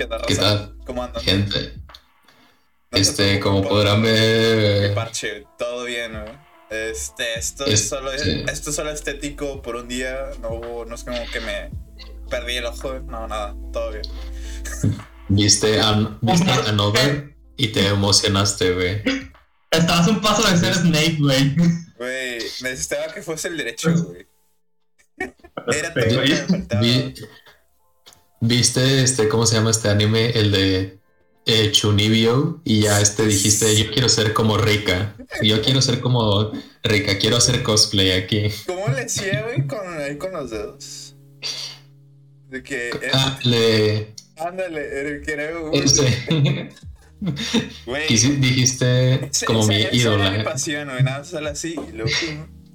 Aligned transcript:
¿Qué 0.00 0.06
tal, 0.06 0.22
¿Qué 0.26 0.34
raza? 0.34 0.42
tal, 0.68 0.76
¿Cómo 0.86 1.02
andan? 1.04 1.22
gente? 1.22 1.74
No 2.90 2.98
Este, 2.98 3.38
como 3.38 3.62
podrán 3.62 4.00
ver, 4.02 4.94
parche, 4.94 5.44
todo 5.58 5.84
bien, 5.84 6.12
güey. 6.12 6.32
Este, 6.70 7.38
esto 7.38 7.66
Es- 7.66 7.82
es 7.82 7.88
solo, 7.90 8.10
sí. 8.18 8.44
esto 8.50 8.70
es 8.70 8.76
solo 8.76 8.90
estético 8.92 9.60
por 9.60 9.76
un 9.76 9.88
día. 9.88 10.30
No, 10.40 10.52
hubo- 10.52 10.86
no 10.86 10.94
es 10.94 11.04
como 11.04 11.18
que 11.30 11.40
me 11.40 11.70
perdí 12.30 12.56
el 12.56 12.64
ojo. 12.64 12.98
No, 13.00 13.28
nada, 13.28 13.54
todo 13.74 13.90
bien. 13.90 14.04
viste, 15.28 15.78
an- 15.82 16.18
viste 16.22 16.50
Another 16.50 17.36
y 17.58 17.68
te 17.68 17.86
emocionaste, 17.88 18.72
güey. 18.72 19.02
Estabas 19.70 20.08
un 20.08 20.22
paso 20.22 20.48
de 20.50 20.56
ser 20.56 20.74
Snake, 20.76 21.16
güey. 21.20 21.54
Güey, 21.98 22.38
necesitaba 22.62 23.12
que 23.12 23.20
fuese 23.20 23.48
el 23.48 23.58
derecho, 23.58 23.90
güey. 24.04 24.26
Era 25.76 25.92
todo 25.92 26.04
lo 26.04 26.10
que 26.10 26.14
güey. 26.16 26.30
me 26.30 26.36
faltaba. 26.46 26.80
Vi- 26.80 27.14
¿Viste 28.40 29.02
este, 29.02 29.28
cómo 29.28 29.46
se 29.46 29.56
llama 29.56 29.70
este 29.70 29.88
anime? 29.88 30.30
El 30.30 30.50
de 30.50 30.98
eh, 31.46 31.70
Chunibyo. 31.72 32.60
Y 32.64 32.80
ya 32.82 33.00
este 33.00 33.26
dijiste, 33.26 33.76
yo 33.76 33.90
quiero 33.92 34.08
ser 34.08 34.32
como 34.32 34.56
Rika. 34.58 35.14
Yo 35.42 35.60
quiero 35.62 35.82
ser 35.82 36.00
como 36.00 36.50
Rika, 36.82 37.18
quiero 37.18 37.36
hacer 37.36 37.62
cosplay 37.62 38.12
aquí. 38.12 38.44
¿Cómo 38.66 38.88
le 38.88 39.02
hacía, 39.02 39.42
güey, 39.42 39.66
con, 39.66 39.78
ahí 40.00 40.16
con 40.16 40.32
los 40.32 40.50
dedos? 40.50 41.14
De 42.48 42.62
que, 42.62 42.88
eh, 42.88 43.10
Ah, 43.12 43.38
le... 43.44 44.14
ándale, 44.36 45.20
que 45.24 45.32
era, 45.32 45.50
güey. 45.58 45.82
Güey, 47.86 48.08
quisi- 48.08 48.38
dijiste 48.40 49.26
esa- 49.26 49.44
como 49.46 49.60
esa- 49.60 49.68
mi 49.68 49.80
era 49.82 49.90
mi 49.92 49.98
ídola 49.98 50.44
pasión, 50.44 50.88
güey, 50.88 51.02
nada, 51.02 51.22
solo 51.24 51.50
así, 51.50 51.74
y 51.74 51.92
luego 51.92 52.10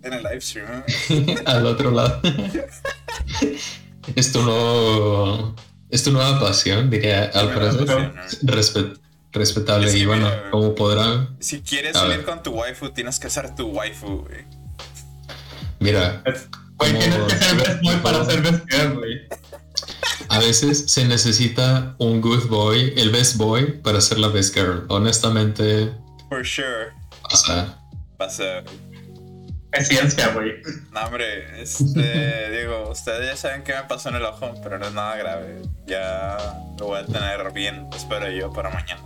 en 0.03 0.13
el 0.13 0.21
live 0.23 0.39
stream, 0.41 0.83
al 1.45 1.65
otro 1.65 1.89
lado. 1.91 2.21
Es 4.15 4.31
tu 4.31 4.41
nuevo... 4.41 5.55
Es 5.89 6.03
tu 6.03 6.11
nueva 6.11 6.39
pasión, 6.39 6.89
diría 6.89 7.31
al 7.33 7.47
Me 7.47 7.53
da 7.53 7.59
parecer. 7.59 7.85
pasión, 7.85 8.15
¿no? 8.15 8.53
Respet- 8.53 8.99
respetable. 9.31 9.87
Es 9.87 9.93
que 9.93 9.99
y 9.99 10.05
bueno, 10.05 10.25
mira, 10.27 10.49
como 10.51 10.75
podrán, 10.75 11.37
Si 11.39 11.61
quieres 11.61 11.93
salir 11.95 12.17
ver. 12.17 12.25
con 12.25 12.43
tu 12.43 12.51
waifu, 12.51 12.89
tienes 12.89 13.19
que 13.19 13.29
ser 13.29 13.55
tu 13.55 13.67
waifu, 13.67 14.25
güey. 14.27 14.45
mira, 15.79 16.23
Güey, 16.77 16.91
tienes 16.99 17.17
que 17.33 17.37
ser 17.37 17.55
best 17.55 17.81
boy 17.83 17.95
para 17.97 18.25
ser 18.25 18.41
best 18.41 18.65
girl, 18.69 18.93
güey. 18.97 19.21
A 20.29 20.39
veces 20.39 20.85
se 20.91 21.05
necesita 21.05 21.95
un 21.99 22.19
good 22.19 22.47
boy, 22.47 22.93
el 22.97 23.11
best 23.11 23.37
boy, 23.37 23.79
para 23.81 24.01
ser 24.01 24.17
la 24.19 24.27
best 24.29 24.53
girl. 24.55 24.85
Honestamente, 24.89 25.93
For 26.29 26.45
sure. 26.45 26.91
pasa. 27.29 27.77
Pasa. 28.17 28.63
Es 29.75 29.87
ciencia, 29.87 30.29
güey. 30.29 30.53
No, 30.91 31.01
hombre, 31.05 31.61
este, 31.61 32.49
digo, 32.61 32.89
ustedes 32.89 33.29
ya 33.31 33.35
saben 33.37 33.63
qué 33.63 33.73
me 33.73 33.83
pasó 33.83 34.09
en 34.09 34.15
el 34.15 34.23
ojo, 34.25 34.53
pero 34.63 34.79
no 34.79 34.87
es 34.87 34.93
nada 34.93 35.15
grave. 35.17 35.61
Ya 35.85 36.37
lo 36.79 36.85
voy 36.87 36.99
a 37.01 37.05
tener 37.05 37.51
bien, 37.53 37.87
espero 37.95 38.29
yo, 38.31 38.51
para 38.53 38.69
mañana. 38.69 39.01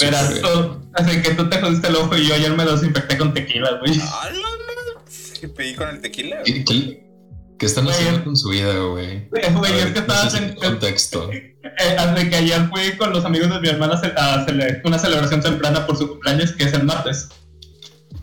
Verás, 0.00 0.40
tú, 0.40 0.88
así 0.94 1.20
que 1.22 1.30
tú 1.34 1.48
te 1.50 1.60
jodiste 1.60 1.88
el 1.88 1.96
ojo 1.96 2.16
y 2.16 2.26
yo 2.26 2.34
ayer 2.34 2.52
me 2.56 2.64
desinfecté 2.64 3.18
con 3.18 3.34
tequila, 3.34 3.78
güey. 3.80 4.00
¡Hala, 4.00 4.32
no! 4.38 5.02
¿Qué 5.40 5.48
pedí 5.48 5.74
con 5.74 5.88
el 5.88 6.00
tequila? 6.00 6.42
¿Qué, 6.44 6.64
qué- 6.64 7.10
qué 7.58 7.66
están 7.66 7.84
Güey. 7.84 7.96
haciendo 7.96 8.24
con 8.24 8.36
su 8.36 8.48
vida, 8.48 8.72
güey? 8.72 9.28
Güey, 9.28 9.44
A 9.44 9.48
es 9.48 9.60
ver, 9.60 9.92
que 9.92 9.98
estabas 9.98 10.34
en. 10.34 10.54
contexto. 10.54 11.30
Eh, 11.62 11.96
Así 11.98 12.30
que 12.30 12.36
ayer 12.36 12.68
fui 12.70 12.96
con 12.96 13.12
los 13.12 13.22
amigos 13.24 13.50
de 13.50 13.60
mi 13.60 13.68
hermana 13.68 13.94
a 13.94 14.00
ce- 14.00 14.14
a 14.16 14.46
cele- 14.46 14.80
una 14.82 14.98
celebración 14.98 15.42
temprana 15.42 15.86
por 15.86 15.96
su 15.96 16.08
cumpleaños, 16.08 16.52
que 16.52 16.64
es 16.64 16.72
el 16.72 16.84
martes. 16.84 17.28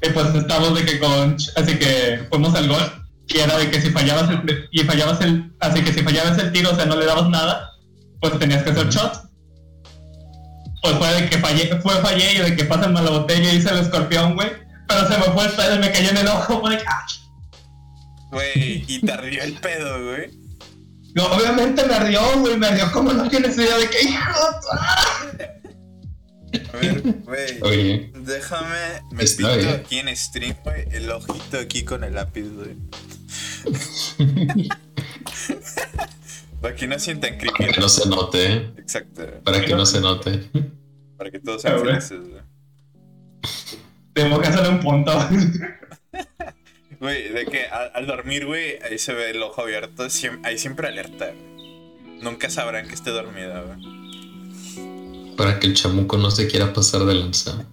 Y 0.02 0.10
pues 0.10 0.34
estábamos 0.36 0.76
de 0.76 0.86
que 0.86 1.00
con. 1.00 1.36
Así 1.56 1.78
que 1.78 2.26
fuimos 2.30 2.54
al 2.56 2.68
golf. 2.68 2.94
Y 3.28 3.40
era 3.40 3.58
de 3.58 3.70
que 3.70 3.82
si 3.82 3.90
fallabas 3.90 4.30
el. 4.30 4.70
Y 4.72 4.84
fallabas 4.84 5.22
el. 5.22 5.52
Así 5.60 5.84
que 5.84 5.94
si 5.94 6.02
fallabas 6.02 6.38
el 6.38 6.52
tiro, 6.52 6.72
o 6.72 6.76
sea, 6.76 6.86
no 6.86 6.96
le 6.96 7.06
dabas 7.06 7.30
nada, 7.30 7.72
pues 8.22 8.38
tenías 8.40 8.64
que 8.64 8.72
hacer 8.72 8.90
shot. 8.90 9.28
Pues 10.82 10.96
fue 10.96 11.14
de 11.14 11.30
que 11.30 11.38
fallé, 11.40 11.82
fue 11.82 11.96
fallé 12.02 12.34
y 12.34 12.38
de 12.38 12.56
que 12.56 12.64
pásenme 12.66 13.02
la 13.02 13.10
botella 13.10 13.52
y 13.52 13.58
hice 13.58 13.70
el 13.70 13.80
escorpión, 13.80 14.36
güey. 14.36 14.50
Pero 14.88 15.08
se 15.08 15.18
me 15.18 15.24
fue 15.26 15.46
el 15.46 15.52
pedo 15.52 15.76
y 15.76 15.80
me 15.80 15.92
cayó 15.92 16.10
en 16.12 16.18
el 16.18 16.28
ojo, 16.28 16.62
fue 16.62 16.72
de 16.72 16.78
que, 16.78 16.86
ah. 16.88 17.06
Güey, 18.32 18.86
y 18.88 19.02
te 19.02 19.12
ardió 19.12 19.44
el 19.44 19.54
pedo, 19.54 20.06
güey. 20.06 20.30
No, 21.16 21.26
obviamente 21.26 21.84
me 21.86 21.96
ardió, 21.96 22.22
güey, 22.40 22.58
me 22.58 22.68
ardió 22.68 22.92
como 22.92 23.12
no 23.12 23.28
tienes 23.28 23.58
idea 23.58 23.78
de 23.78 23.90
que 23.90 24.02
hijo. 24.04 24.40
A 26.74 26.78
ver, 26.78 27.02
güey. 27.02 27.62
Oye, 27.62 28.12
Déjame, 28.16 29.02
me 29.12 29.24
pinto 29.26 29.56
bien. 29.58 29.70
aquí 29.70 30.00
en 30.00 30.16
stream, 30.16 30.56
güey, 30.64 30.86
el 30.92 31.10
ojito 31.12 31.58
aquí 31.60 31.84
con 31.84 32.04
el 32.04 32.14
lápiz, 32.16 32.46
güey. 32.54 32.76
Para 36.62 36.76
que 36.76 36.88
no 36.88 36.98
sientan 37.00 37.38
creepy. 37.38 37.58
para 37.58 37.72
que 37.74 37.80
no 37.82 37.90
se 37.90 38.10
note, 38.10 38.52
¿eh? 38.54 38.72
Exacto, 38.78 39.24
para 39.44 39.62
que 39.64 39.76
no 39.76 39.86
se 39.86 40.00
note. 40.02 40.50
para 41.18 41.30
que 41.32 41.40
todos 41.40 41.62
sean 41.62 41.80
felices, 41.82 42.20
güey. 42.20 42.42
Tengo 44.14 44.42
que 44.42 44.48
hacerle 44.48 44.70
un 44.70 44.80
punto. 44.80 45.12
Güey, 47.00 47.30
de 47.32 47.46
que 47.46 47.68
al, 47.68 47.92
al 47.94 48.08
dormir, 48.08 48.48
güey, 48.48 48.80
ahí 48.82 48.98
se 48.98 49.14
ve 49.14 49.30
el 49.30 49.44
ojo 49.44 49.62
abierto, 49.62 50.06
siem- 50.08 50.40
hay 50.44 50.58
siempre 50.58 50.88
alerta. 50.88 51.32
Nunca 52.24 52.50
sabrán 52.50 52.88
que 52.88 52.96
esté 52.96 53.12
dormido, 53.12 53.68
güey. 53.68 54.07
Para 55.38 55.60
que 55.60 55.68
el 55.68 55.76
chamuco 55.76 56.18
no 56.18 56.32
se 56.32 56.48
quiera 56.48 56.74
pasar 56.74 57.06
de 57.06 57.14
lanza. 57.14 57.66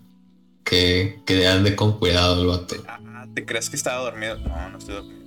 Que, 0.64 1.20
que 1.26 1.48
ande 1.48 1.75
con 1.75 1.98
cuidado 1.98 2.41
el 2.41 2.47
vato. 2.47 2.76
Ah, 2.86 3.26
¿te 3.34 3.44
crees 3.44 3.69
que 3.69 3.76
estaba 3.76 4.02
dormido? 4.04 4.38
No, 4.38 4.70
no 4.70 4.78
estoy 4.78 4.94
dormido. 4.94 5.25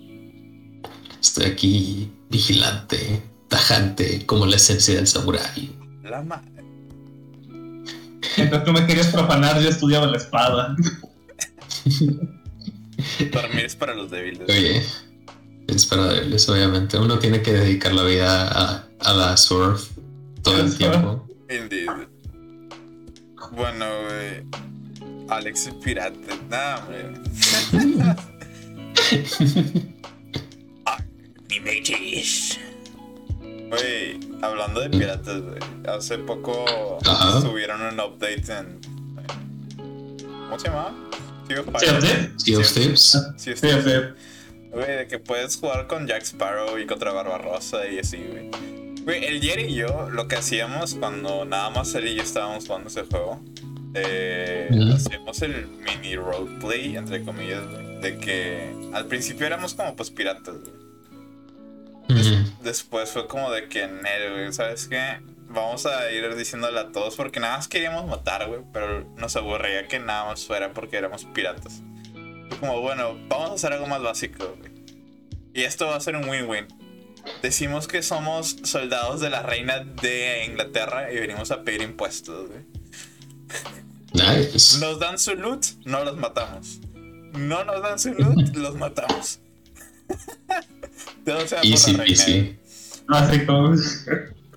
Estoy 1.20 1.46
aquí 1.46 2.12
vigilante, 2.30 3.22
tajante, 3.48 4.26
como 4.26 4.46
la 4.46 4.56
esencia 4.56 4.96
del 4.96 5.08
samurái. 5.08 5.76
La 6.04 6.22
madre. 6.22 6.52
Entonces 8.38 8.64
tú 8.66 8.72
me 8.72 8.86
querías 8.86 9.08
profanar, 9.08 9.60
yo 9.62 9.70
estudiaba 9.70 10.06
la 10.08 10.18
espada. 10.18 10.76
Dormir 13.32 13.66
es 13.66 13.76
para 13.76 13.94
los 13.96 14.10
débiles. 14.10 14.50
Oye, 14.50 14.84
es 15.68 15.86
para 15.86 16.08
verles, 16.08 16.48
obviamente. 16.50 16.98
Uno 16.98 17.20
tiene 17.20 17.42
que 17.42 17.54
dedicar 17.54 17.94
la 17.94 18.04
vida 18.04 18.48
a, 18.48 18.88
a 19.00 19.14
la 19.14 19.38
surf 19.38 19.90
todo 20.42 20.62
el 20.62 20.76
tiempo. 20.78 21.28
Indeed. 21.50 21.90
Bueno, 23.58 23.86
güey. 24.04 24.44
Alex 25.30 25.66
es 25.68 25.74
pirata. 25.74 26.16
Nah, 26.48 26.78
hombre. 26.78 27.14
Animages. 31.50 32.60
Güey, 33.42 34.20
hablando 34.44 34.82
de 34.82 34.90
piratas, 34.92 35.42
güey. 35.42 35.58
Hace 35.88 36.20
poco 36.20 37.00
Ajá. 37.04 37.42
subieron 37.42 37.82
un 37.82 38.00
update 38.00 38.44
en. 38.48 38.80
¿Cómo 39.76 40.60
se 40.60 40.68
llama? 40.68 40.96
Sea 41.48 41.62
of 41.62 41.66
¿Sí, 41.66 41.72
Pirates. 41.86 42.30
Sea 42.38 42.60
of 42.60 42.74
Thieves. 42.74 43.18
Sea 43.38 43.54
of 43.56 43.62
Thieves. 43.62 44.14
Güey, 44.72 44.98
de 44.98 45.08
que 45.08 45.18
puedes 45.18 45.58
jugar 45.58 45.88
con 45.88 46.06
Jack 46.06 46.22
Sparrow 46.24 46.78
y 46.78 46.86
contra 46.86 47.12
Barbarossa 47.12 47.88
y 47.88 47.98
así, 48.00 48.18
güey. 48.18 48.52
Güey, 49.08 49.24
el 49.24 49.42
Jerry 49.42 49.68
y 49.68 49.76
yo, 49.76 50.10
lo 50.10 50.28
que 50.28 50.36
hacíamos 50.36 50.96
cuando 50.96 51.46
nada 51.46 51.70
más 51.70 51.96
él 51.96 52.10
y 52.10 52.16
yo 52.16 52.24
estábamos 52.24 52.68
jugando 52.68 52.90
ese 52.90 53.04
juego, 53.04 53.42
eh, 53.94 54.68
hacíamos 54.94 55.42
el 55.44 55.66
mini 55.66 56.18
roleplay, 56.18 56.98
entre 56.98 57.24
comillas, 57.24 57.66
güey, 57.70 58.02
de 58.02 58.18
que 58.18 58.76
al 58.92 59.06
principio 59.06 59.48
éramos 59.48 59.76
como 59.76 59.96
pues 59.96 60.12
piratas, 60.12 60.56
güey. 60.60 62.24
Después 62.62 63.12
fue 63.12 63.28
como 63.28 63.50
de 63.50 63.70
que, 63.70 63.88
Nel, 63.88 64.34
güey, 64.34 64.52
¿sabes 64.52 64.90
qué? 64.90 65.22
Vamos 65.48 65.86
a 65.86 66.12
ir 66.12 66.36
diciéndole 66.36 66.78
a 66.78 66.92
todos 66.92 67.16
porque 67.16 67.40
nada 67.40 67.56
más 67.56 67.70
queríamos 67.70 68.06
matar, 68.08 68.46
güey, 68.50 68.60
pero 68.74 69.06
nos 69.16 69.38
aburría 69.38 69.88
que 69.88 70.00
nada 70.00 70.26
más 70.26 70.46
fuera 70.46 70.74
porque 70.74 70.98
éramos 70.98 71.24
piratas. 71.24 71.82
Y 72.52 72.56
como, 72.56 72.82
bueno, 72.82 73.18
vamos 73.30 73.52
a 73.52 73.54
hacer 73.54 73.72
algo 73.72 73.88
más 73.88 74.02
básico, 74.02 74.54
güey. 74.60 74.70
Y 75.54 75.64
esto 75.64 75.88
va 75.88 75.96
a 75.96 76.02
ser 76.02 76.18
un 76.18 76.28
win-win. 76.28 76.68
Decimos 77.42 77.88
que 77.88 78.02
somos 78.04 78.58
soldados 78.64 79.22
de 79.22 79.30
la 79.30 79.42
reina 79.44 79.80
de 79.80 80.46
Inglaterra 80.46 81.12
y 81.12 81.20
venimos 81.20 81.52
a 81.52 81.64
pedir 81.64 81.82
impuestos, 81.82 82.50
güey. 82.50 82.62
Nice. 84.14 84.80
Nos 84.80 85.00
dan 85.00 85.20
su 85.20 85.36
loot, 85.36 85.66
no 85.86 86.04
los 86.04 86.18
matamos. 86.18 86.80
No 87.34 87.64
nos 87.64 87.82
dan 87.82 88.00
su 88.00 88.14
loot, 88.14 88.50
los 88.56 88.76
matamos. 88.76 89.40
Todo 91.26 91.48
sea 91.48 91.60
por 91.60 91.68
Easy 91.68 91.92
la 91.94 92.04
reina. 92.04 92.58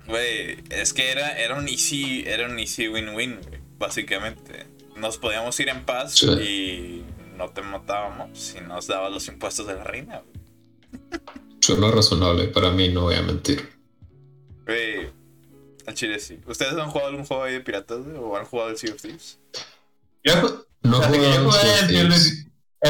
Güey, 0.07 0.57
es 0.69 0.93
que 0.93 1.11
era, 1.11 1.37
era 1.37 1.55
un 1.55 1.67
easy, 1.67 2.23
era 2.25 2.47
un 2.47 2.59
easy 2.59 2.87
win-win, 2.87 3.39
básicamente. 3.77 4.65
Nos 4.97 5.17
podíamos 5.17 5.59
ir 5.59 5.69
en 5.69 5.85
paz 5.85 6.15
Sí. 6.15 6.27
y 6.27 7.05
no 7.37 7.49
te 7.49 7.61
matábamos 7.61 8.37
si 8.37 8.59
nos 8.61 8.87
dabas 8.87 9.11
los 9.11 9.27
impuestos 9.27 9.67
de 9.67 9.75
la 9.75 9.83
reina, 9.83 10.19
güey. 10.19 10.40
Suena 11.61 11.91
razonable, 11.91 12.47
para 12.47 12.71
mí 12.71 12.89
no 12.89 13.01
voy 13.03 13.15
a 13.15 13.21
mentir. 13.21 13.69
Güey, 14.65 15.11
al 15.85 15.93
chile 15.93 16.19
sí. 16.19 16.39
¿Ustedes 16.47 16.73
han 16.73 16.89
jugado 16.89 17.09
algún 17.09 17.25
juego 17.25 17.43
ahí 17.43 17.53
de 17.53 17.61
piratas? 17.61 17.99
¿O 18.17 18.35
han 18.35 18.45
jugado 18.45 18.69
el 18.71 18.77
Sea 18.77 18.93
of 18.93 19.01
Thieves? 19.01 19.39
Yo, 20.23 20.65
No 20.83 21.01
yo 21.01 21.07
juego 21.07 21.51
jugué 21.51 21.61
Sea 21.61 22.05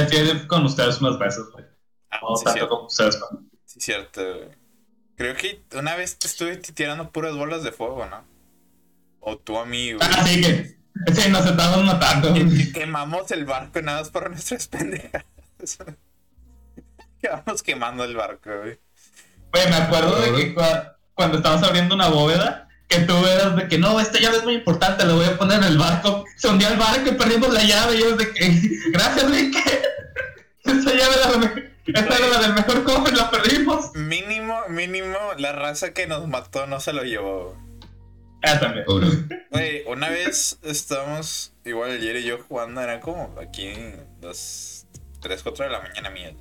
of 0.04 0.12
el 0.32 0.48
con 0.48 0.66
ustedes 0.66 1.02
unas 1.02 1.20
veces, 1.20 1.44
güey. 1.52 1.66
Ah, 2.12 2.20
No 2.22 2.36
sí, 2.36 2.46
tanto 2.46 2.58
cierto. 2.58 2.76
como 2.76 2.88
ustedes, 2.88 3.20
güey. 3.20 3.44
Sí, 3.66 3.80
cierto, 3.82 4.22
güey. 4.22 4.50
Creo 5.18 5.36
que 5.36 5.62
una 5.78 5.96
vez 5.96 6.18
te 6.18 6.28
estuve 6.28 6.58
tirando 6.58 7.12
puras 7.12 7.36
bolas 7.36 7.64
de 7.64 7.72
fuego, 7.72 8.06
¿no? 8.06 8.24
O 9.20 9.38
tú 9.38 9.58
a 9.58 9.66
mí, 9.66 9.94
güey. 9.94 10.08
Ah, 10.10 10.26
sí, 10.26 10.42
que. 10.42 10.78
Sí, 11.14 11.30
nos 11.30 11.46
estamos 11.46 11.84
matando. 11.86 12.36
Y, 12.36 12.42
y 12.62 12.72
quemamos 12.72 13.30
el 13.32 13.46
barco 13.46 13.82
nada 13.82 14.00
más 14.00 14.10
por 14.10 14.30
nuestras 14.30 14.68
pendejas. 14.70 15.26
Quedamos 17.46 17.64
quemando 17.64 18.04
el 18.04 18.16
barco, 18.16 18.50
güey. 18.62 18.80
Güey, 19.54 19.70
me 19.70 19.76
acuerdo 19.76 20.20
de 20.22 20.34
que 20.34 20.56
cua- 20.56 20.96
cuando 21.14 21.38
estábamos 21.38 21.68
abriendo 21.68 21.94
una 21.96 22.08
bóveda, 22.08 22.68
que 22.88 23.00
tú 23.00 23.16
eras 23.26 23.56
de 23.56 23.68
que 23.68 23.78
no, 23.78 24.00
esta 24.00 24.20
llave 24.20 24.38
es 24.38 24.44
muy 24.44 24.56
importante, 24.56 25.06
la 25.06 25.14
voy 25.14 25.26
a 25.26 25.38
poner 25.38 25.58
en 25.60 25.66
el 25.66 25.78
barco. 25.78 26.26
Se 26.38 26.48
hundió 26.48 26.68
el 26.70 26.78
barco 26.78 27.10
y 27.10 27.14
perdimos 27.14 27.54
la 27.54 27.64
llave. 27.64 27.96
Y 27.96 28.00
yo 28.00 28.16
de 28.16 28.32
que, 28.34 28.50
gracias, 28.92 29.30
Rick. 29.32 29.56
Esa 30.64 30.94
llave 30.94 31.16
era 31.16 31.32
la, 31.32 31.38
me- 31.38 31.72
esa 31.88 32.16
era 32.18 32.28
la 32.28 32.40
del 32.40 32.54
mejor 32.54 32.84
cofre, 32.84 33.16
la 33.16 33.30
perdimos. 33.32 33.94
Mínimo, 33.96 34.62
mínimo, 34.70 35.18
la 35.38 35.52
raza 35.52 35.94
que 35.94 36.08
nos 36.08 36.28
mató 36.28 36.68
no 36.68 36.80
se 36.80 36.94
lo 36.94 37.04
llevó. 37.04 37.58
Ah, 38.44 38.60
también. 38.60 38.86
Pobre. 38.86 39.08
Güey, 39.50 39.84
una 39.88 40.10
vez 40.10 40.60
estábamos, 40.64 41.54
igual 41.66 41.92
ayer 41.92 42.16
y 42.18 42.24
yo 42.24 42.38
jugando, 42.48 42.80
era 42.82 43.00
como 43.02 43.36
aquí 43.42 43.74
las 44.22 44.86
3, 45.22 45.42
4 45.44 45.66
de 45.66 45.72
la 45.72 45.82
mañana 45.82 46.10
mía. 46.12 46.34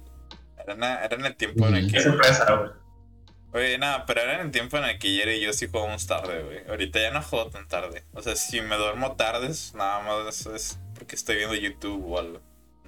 Era, 0.66 1.04
era 1.04 1.16
en 1.16 1.26
el 1.26 1.36
tiempo 1.36 1.66
en 1.66 1.76
el 1.76 1.92
que. 1.92 2.00
sorpresa, 2.00 2.54
güey. 2.54 2.70
Oye, 3.52 3.78
nada, 3.78 4.06
pero 4.06 4.20
era 4.20 4.34
en 4.34 4.46
el 4.46 4.50
tiempo 4.52 4.78
en 4.78 4.84
el 4.84 4.98
que 4.98 5.08
ayer 5.08 5.28
y 5.30 5.40
yo 5.40 5.52
sí 5.52 5.66
jugamos 5.66 6.06
tarde, 6.06 6.42
güey. 6.42 6.68
Ahorita 6.68 7.00
ya 7.00 7.10
no 7.10 7.20
juego 7.20 7.50
tan 7.50 7.66
tarde. 7.66 8.04
O 8.12 8.22
sea, 8.22 8.36
si 8.36 8.60
me 8.60 8.76
duermo 8.76 9.16
tardes, 9.16 9.74
nada 9.74 10.00
más 10.02 10.46
es 10.46 10.78
porque 10.94 11.16
estoy 11.16 11.36
viendo 11.36 11.56
YouTube 11.56 12.04
o 12.06 12.18
algo. 12.18 12.40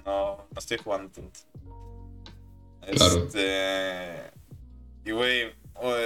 No, 0.05 0.47
no 0.49 0.59
estoy 0.59 0.77
jugando 0.77 1.11
tanto. 1.11 1.39
Claro. 2.91 3.25
Este. 3.25 4.31
Y 5.05 5.11
güey, 5.11 5.53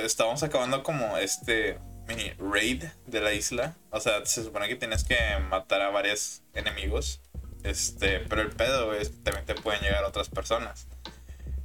estábamos 0.03 0.41
acabando 0.41 0.81
como 0.81 1.17
este 1.17 1.79
mini 2.07 2.31
raid 2.39 2.83
de 3.05 3.21
la 3.21 3.33
isla. 3.33 3.75
O 3.91 3.99
sea, 3.99 4.25
se 4.25 4.43
supone 4.43 4.67
que 4.67 4.75
tienes 4.75 5.03
que 5.03 5.17
matar 5.49 5.81
a 5.81 5.89
varios 5.89 6.41
enemigos. 6.53 7.21
Este, 7.63 8.19
pero 8.21 8.41
el 8.41 8.49
pedo 8.51 8.93
es 8.93 9.09
que 9.09 9.17
también 9.17 9.45
te 9.45 9.55
pueden 9.55 9.81
llegar 9.81 10.03
otras 10.03 10.29
personas. 10.29 10.87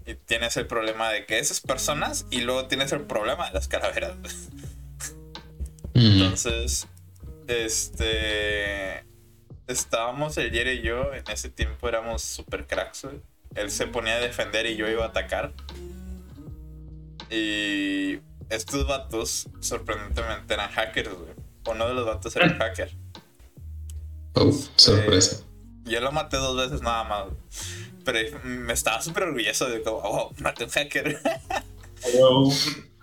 Y 0.07 0.15
tienes 0.15 0.57
el 0.57 0.67
problema 0.67 1.11
de 1.11 1.27
que 1.27 1.39
esas 1.39 1.61
personas 1.61 2.27
y 2.31 2.41
luego 2.41 2.67
tienes 2.67 2.93
el 2.93 3.03
problema 3.03 3.47
de 3.47 3.53
las 3.53 3.69
calaveras. 3.69 4.17
Entonces, 5.95 6.87
este. 7.47 9.05
Estábamos 9.69 10.37
el 10.39 10.51
Jerry 10.51 10.79
y 10.79 10.83
yo, 10.83 11.15
en 11.15 11.23
ese 11.31 11.49
tiempo 11.49 11.89
éramos 11.89 12.23
super 12.23 12.67
cracks, 12.67 13.05
güey. 13.05 13.21
Él 13.55 13.71
se 13.71 13.87
ponía 13.87 14.15
a 14.15 14.21
defender 14.21 14.67
y 14.67 14.77
yo 14.77 14.89
iba 14.89 15.05
a 15.05 15.09
atacar. 15.09 15.53
Y 17.31 18.19
estos 18.51 18.87
vatos, 18.87 19.49
sorprendentemente, 19.61 20.53
eran 20.53 20.71
hackers, 20.71 21.11
güey. 21.11 21.33
Uno 21.67 21.89
de 21.89 21.95
los 21.95 22.05
vatos 22.05 22.35
era 22.37 22.47
un 22.47 22.59
hacker. 22.59 22.93
Oh, 24.35 24.53
sorpresa. 24.77 25.45
Yo 25.85 26.01
lo 26.01 26.13
maté 26.13 26.37
dos 26.39 26.57
veces 26.57 26.83
nada 26.83 27.05
más. 27.05 27.25
güey. 27.27 27.37
Pero 28.05 28.41
me 28.45 28.73
estaba 28.73 29.01
súper 29.03 29.25
orgulloso 29.25 29.69
de 29.69 29.83
como, 29.83 29.99
oh, 29.99 30.35
maté 30.39 30.65
un 30.65 30.71
hacker. 30.71 31.21
Wow. 32.15 32.53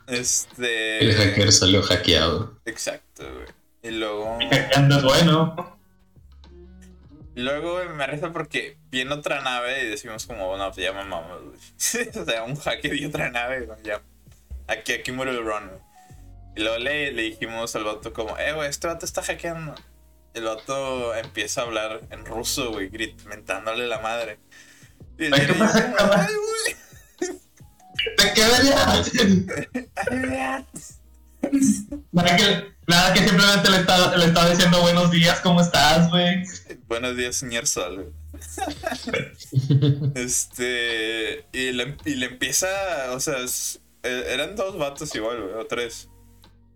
este. 0.08 1.00
El 1.06 1.14
hacker 1.16 1.52
salió 1.52 1.82
hackeado. 1.82 2.60
Exacto, 2.66 3.24
güey. 3.24 3.48
Y 3.82 3.98
luego. 3.98 4.38
Ando 4.76 4.98
es 4.98 5.04
bueno. 5.04 5.80
Luego 7.36 7.76
güey, 7.76 7.88
me 7.90 8.06
reza 8.06 8.34
porque 8.34 8.78
viene 8.92 9.14
otra 9.14 9.42
nave 9.42 9.84
y 9.84 9.88
decimos 9.88 10.26
como, 10.26 10.58
no, 10.58 10.72
pues 10.72 10.86
ya 10.86 10.92
mamamos, 10.92 11.42
güey. 11.44 12.10
o 12.16 12.26
sea, 12.26 12.44
un 12.44 12.56
hacker 12.56 12.94
y 12.96 13.06
otra 13.06 13.30
nave, 13.32 13.62
güey, 13.62 13.80
ya. 13.84 14.02
Aquí, 14.68 14.94
aquí 14.94 15.12
muere 15.12 15.32
el 15.32 15.46
run, 15.46 15.68
güey. 15.68 15.80
Y 16.58 16.62
luego 16.62 16.78
le, 16.80 17.14
le 17.14 17.22
dijimos 17.22 17.74
al 17.76 17.86
vato 17.86 18.12
como, 18.12 18.38
eh, 18.38 18.52
güey, 18.52 18.70
este 18.70 18.88
vato 18.88 19.06
está 19.06 19.24
hackeando. 19.24 19.74
El 20.34 20.44
vato 20.44 21.16
empieza 21.16 21.62
a 21.62 21.64
hablar 21.66 22.02
en 22.10 22.26
ruso, 22.26 22.72
güey, 22.72 22.90
grit, 22.90 23.24
mentándole 23.24 23.88
la 23.88 24.00
madre. 24.00 24.40
¿Qué 25.20 25.54
pasa, 25.58 25.84
como, 25.84 25.96
cabrón? 25.96 26.20
"Ay, 26.28 26.34
güey, 26.36 27.36
¿De 28.18 28.34
qué 28.34 28.44
venías? 28.46 29.12
ay, 29.96 30.20
güey". 30.20 30.66
Nada 32.12 32.36
que, 32.38 32.68
nada 32.88 33.14
que 33.14 33.28
simplemente 33.28 33.70
le 33.72 33.78
estaba, 33.78 34.16
le 34.18 34.26
estaba 34.26 34.50
diciendo 34.50 34.82
buenos 34.82 35.12
días, 35.12 35.40
¿cómo 35.42 35.62
estás, 35.62 36.10
güey? 36.10 36.44
Buenos 36.88 37.16
días, 37.18 37.36
señor 37.36 37.66
Sol. 37.68 38.14
este. 40.16 41.46
Y 41.52 41.72
le, 41.72 41.98
y 42.06 42.16
le 42.16 42.26
empieza. 42.28 42.68
O 43.12 43.20
sea, 43.20 43.38
es- 43.40 43.80
eh, 44.04 44.26
eran 44.30 44.56
dos 44.56 44.78
vatos 44.78 45.14
igual, 45.16 45.42
güey, 45.42 45.54
o 45.56 45.66
tres. 45.66 46.10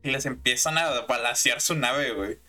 Y 0.03 0.11
les 0.11 0.25
empiezan 0.25 0.77
a 0.77 1.01
balasear 1.01 1.61
su 1.61 1.75
nave, 1.75 2.11
güey. 2.13 2.39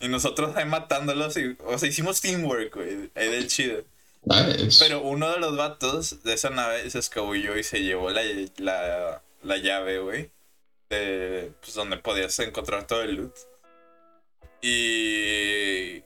Y 0.00 0.08
nosotros 0.08 0.56
ahí 0.56 0.64
matándolos. 0.64 1.36
Y, 1.36 1.56
o 1.64 1.78
sea, 1.78 1.88
hicimos 1.88 2.20
teamwork, 2.20 2.74
güey. 2.74 3.10
Ahí 3.14 3.28
del 3.30 3.46
chido. 3.48 3.84
Nice. 4.26 4.84
Pero 4.84 5.00
uno 5.02 5.30
de 5.30 5.38
los 5.38 5.56
vatos 5.56 6.22
de 6.24 6.34
esa 6.34 6.50
nave 6.50 6.88
se 6.90 6.98
escabulló 6.98 7.56
y 7.56 7.62
se 7.62 7.82
llevó 7.82 8.10
la, 8.10 8.22
la, 8.58 9.22
la 9.42 9.56
llave, 9.58 10.00
güey. 10.00 10.30
De, 10.90 11.52
pues 11.60 11.74
donde 11.74 11.96
podías 11.96 12.38
encontrar 12.40 12.86
todo 12.86 13.02
el 13.02 13.14
loot. 13.16 13.34
Y. 14.62 16.02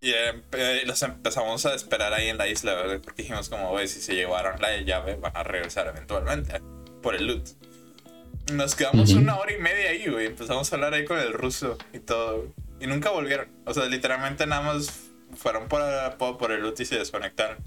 Y 0.00 0.12
empe- 0.12 0.84
los 0.84 1.02
empezamos 1.02 1.64
a 1.66 1.74
esperar 1.74 2.12
ahí 2.12 2.28
en 2.28 2.38
la 2.38 2.46
isla, 2.48 2.74
¿verdad? 2.74 3.00
Porque 3.02 3.22
dijimos 3.22 3.48
como, 3.48 3.70
güey, 3.70 3.88
si 3.88 4.00
se 4.00 4.14
llevaron 4.14 4.60
la 4.60 4.76
llave 4.80 5.14
van 5.16 5.36
a 5.36 5.42
regresar 5.42 5.86
eventualmente 5.88 6.60
por 7.02 7.14
el 7.14 7.26
loot. 7.26 7.48
Nos 8.52 8.74
quedamos 8.76 9.10
Ujú. 9.10 9.20
una 9.20 9.36
hora 9.38 9.52
y 9.52 9.58
media 9.58 9.90
ahí, 9.90 10.06
güey. 10.08 10.26
Empezamos 10.26 10.70
a 10.70 10.76
hablar 10.76 10.94
ahí 10.94 11.04
con 11.04 11.18
el 11.18 11.32
ruso 11.32 11.78
y 11.92 11.98
todo. 12.00 12.52
Y 12.78 12.86
nunca 12.86 13.10
volvieron. 13.10 13.48
O 13.64 13.74
sea, 13.74 13.86
literalmente 13.86 14.46
nada 14.46 14.62
más 14.62 15.05
fueron 15.36 15.68
por, 15.68 15.82
por, 16.18 16.38
por 16.38 16.52
el 16.52 16.60
loot 16.62 16.80
y 16.80 16.84
se 16.84 16.98
desconectaron. 16.98 17.58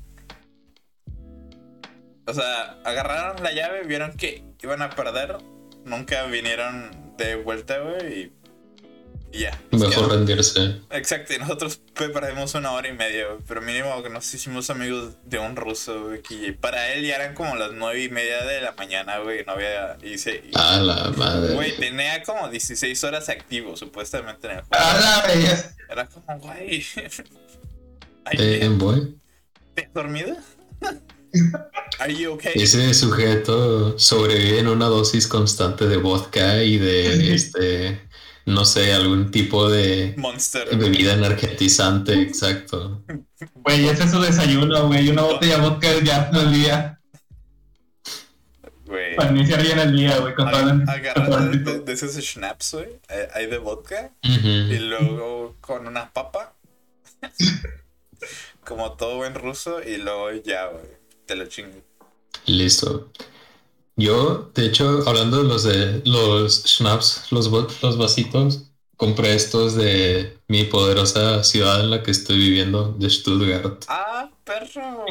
O 2.25 2.33
sea, 2.33 2.77
agarraron 2.86 3.42
la 3.44 3.51
llave, 3.51 3.83
vieron 3.83 4.16
que 4.16 4.44
iban 4.62 4.81
a 4.81 4.89
perder. 4.92 5.38
Nunca 5.86 6.24
vinieron 6.25 7.16
de 7.18 7.36
vuelta, 7.36 7.80
güey. 7.80 8.19
Y, 8.21 8.33
y 9.31 9.39
ya. 9.42 9.60
Mejor 9.71 10.12
rendirse. 10.12 10.81
Exacto, 10.92 11.33
y 11.33 11.39
nosotros 11.39 11.81
pe- 11.95 12.10
perdimos 12.10 12.54
una 12.54 12.71
hora 12.71 12.88
y 12.88 12.94
media, 12.94 13.27
güey, 13.27 13.39
pero 13.48 13.62
mínimo 13.62 14.04
que 14.04 14.10
nos 14.10 14.31
hicimos 14.31 14.69
amigos 14.69 15.13
de 15.25 15.39
un 15.39 15.56
ruso, 15.56 16.06
güey, 16.06 16.21
que 16.21 16.54
para 16.54 16.94
él 16.94 17.04
ya 17.06 17.16
eran 17.16 17.33
como 17.33 17.56
las 17.56 17.71
nueve 17.71 18.04
y 18.04 18.10
media 18.10 18.44
de 18.44 18.62
la 18.62 18.74
mañana, 18.74 19.18
güey, 19.19 19.44
no 19.45 19.54
había... 19.54 19.98
Y 20.04 20.18
se, 20.19 20.36
y- 20.36 20.51
A 20.54 20.77
la 20.77 21.10
madre. 21.18 21.54
güey, 21.56 21.75
tenía 21.77 22.21
como 22.24 22.48
16 22.50 23.04
horas 23.06 23.30
activo, 23.30 23.75
supuestamente, 23.75 24.48
en 24.51 24.57
el 24.57 24.63
juego. 24.66 24.83
A 24.86 25.00
la 25.00 25.27
vez. 25.27 25.76
Era 25.90 26.06
como, 26.06 26.40
güey... 26.40 26.85
Eh, 28.31 28.68
boy. 28.78 29.16
¿Te 29.76 29.83
has 29.85 29.94
dormido? 29.94 30.35
Are 31.99 32.14
you 32.16 32.33
okay? 32.33 32.54
Ese 32.56 32.94
sujeto 32.94 33.97
sobrevive 33.99 34.59
en 34.59 34.68
una 34.68 34.85
dosis 34.85 35.28
constante 35.28 35.88
de 35.88 35.97
vodka 35.97 36.64
y 36.64 36.78
de 36.78 37.33
este, 37.35 38.02
no 38.45 38.66
sé, 38.66 38.94
algún 38.94 39.30
tipo 39.31 39.69
de 39.69 40.14
Monster. 40.18 40.76
bebida 40.78 41.14
energetizante, 41.14 42.14
exacto. 42.21 43.04
Güey, 43.56 43.88
ese 43.90 44.06
es 44.06 44.11
su 44.11 44.21
desayuno, 44.21 44.88
güey. 44.88 45.09
Una 45.09 45.23
botella 45.23 45.57
de 45.57 45.69
vodka 45.69 45.88
ya 46.04 46.30
al 46.33 46.54
día. 46.54 46.99
Güey. 48.85 49.16
Para 49.16 49.30
iniciar 49.31 49.61
bien 49.61 49.78
el 49.80 49.95
día, 49.95 50.18
güey. 50.18 50.33
Con 50.33 50.49
todo 50.49 50.69
el- 50.71 50.85
todo 51.14 51.38
el 51.38 51.64
de, 51.64 51.80
de- 51.95 52.21
schnapps, 52.21 52.73
güey. 52.73 52.88
eh, 53.09 53.28
Hay 53.35 53.45
de 53.47 53.57
vodka. 53.59 54.11
Ujú. 54.23 54.47
Y 54.47 54.80
luego 54.80 55.57
con 55.61 55.85
una 55.88 56.11
papa. 56.11 56.56
Como 58.69 58.94
todo 58.94 59.18
buen 59.18 59.33
ruso. 59.33 59.81
Y 59.83 59.97
luego 59.97 60.31
ya, 60.45 60.68
güey. 60.68 60.85
Te 61.26 61.35
lo 61.35 61.45
chingo. 61.47 61.81
Listo. 62.45 63.09
Yo, 63.95 64.52
de 64.54 64.66
hecho, 64.68 65.04
hablando 65.07 65.40
de 65.40 65.44
los 65.44 65.64
de 65.64 66.02
los 66.06 66.64
schnapps, 66.66 67.31
los, 67.31 67.49
los 67.81 67.97
vasitos, 67.97 68.61
compré 68.95 69.33
estos 69.33 69.76
de 69.76 70.38
mi 70.47 70.64
poderosa 70.66 71.44
ciudad 71.44 71.81
en 71.81 71.90
la 71.90 72.02
que 72.04 72.11
estoy 72.11 72.38
viviendo, 72.38 72.94
de 72.97 73.09
Stuttgart. 73.09 73.83
¡Ah, 73.90 74.30
perro! 74.45 75.06